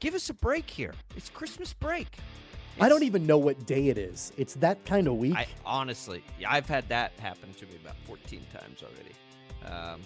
Give 0.00 0.14
us 0.14 0.30
a 0.30 0.34
break 0.34 0.70
here. 0.70 0.94
It's 1.14 1.28
Christmas 1.28 1.74
break. 1.74 2.16
I 2.80 2.88
don't 2.88 3.02
even 3.04 3.26
know 3.26 3.38
what 3.38 3.64
day 3.66 3.88
it 3.88 3.96
is. 3.98 4.32
It's 4.36 4.54
that 4.54 4.84
kind 4.84 5.06
of 5.08 5.14
week. 5.16 5.34
I 5.34 5.46
honestly, 5.64 6.22
I've 6.46 6.68
had 6.68 6.88
that 6.90 7.12
happen 7.18 7.52
to 7.54 7.66
me 7.66 7.72
about 7.82 7.96
14 8.06 8.40
times 8.52 8.82
already. 8.82 9.14
Um, 9.94 10.00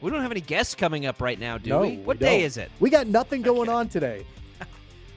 we 0.00 0.10
don't 0.10 0.22
have 0.22 0.30
any 0.30 0.40
guests 0.40 0.74
coming 0.74 1.06
up 1.06 1.20
right 1.20 1.38
now, 1.38 1.58
do 1.58 1.70
no, 1.70 1.80
we? 1.80 1.96
What 1.98 2.18
day 2.18 2.38
don't. 2.38 2.46
is 2.46 2.56
it? 2.58 2.70
We 2.80 2.90
got 2.90 3.06
nothing 3.06 3.42
going 3.50 3.68
Okay. 3.68 3.72
on 3.72 3.88
today. 3.88 4.26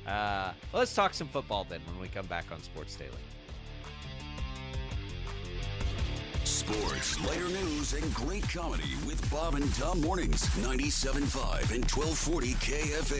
Uh, 0.08 0.54
let's 0.72 0.96
talk 0.96 1.14
some 1.14 1.28
football 1.28 1.66
then 1.70 1.82
when 1.92 2.00
we 2.00 2.08
come 2.08 2.26
back 2.28 2.46
on 2.54 2.64
Sports 2.64 2.96
Daily. 2.96 3.12
Sports, 6.46 7.20
later 7.28 7.50
news, 7.50 7.92
and 7.94 8.14
great 8.14 8.48
comedy 8.48 8.96
with 9.06 9.30
Bob 9.30 9.56
and 9.56 9.74
Tom 9.76 10.00
Mornings, 10.00 10.44
97.5 10.62 11.74
and 11.76 11.84
1240 11.92 12.54
KFH. 12.54 13.20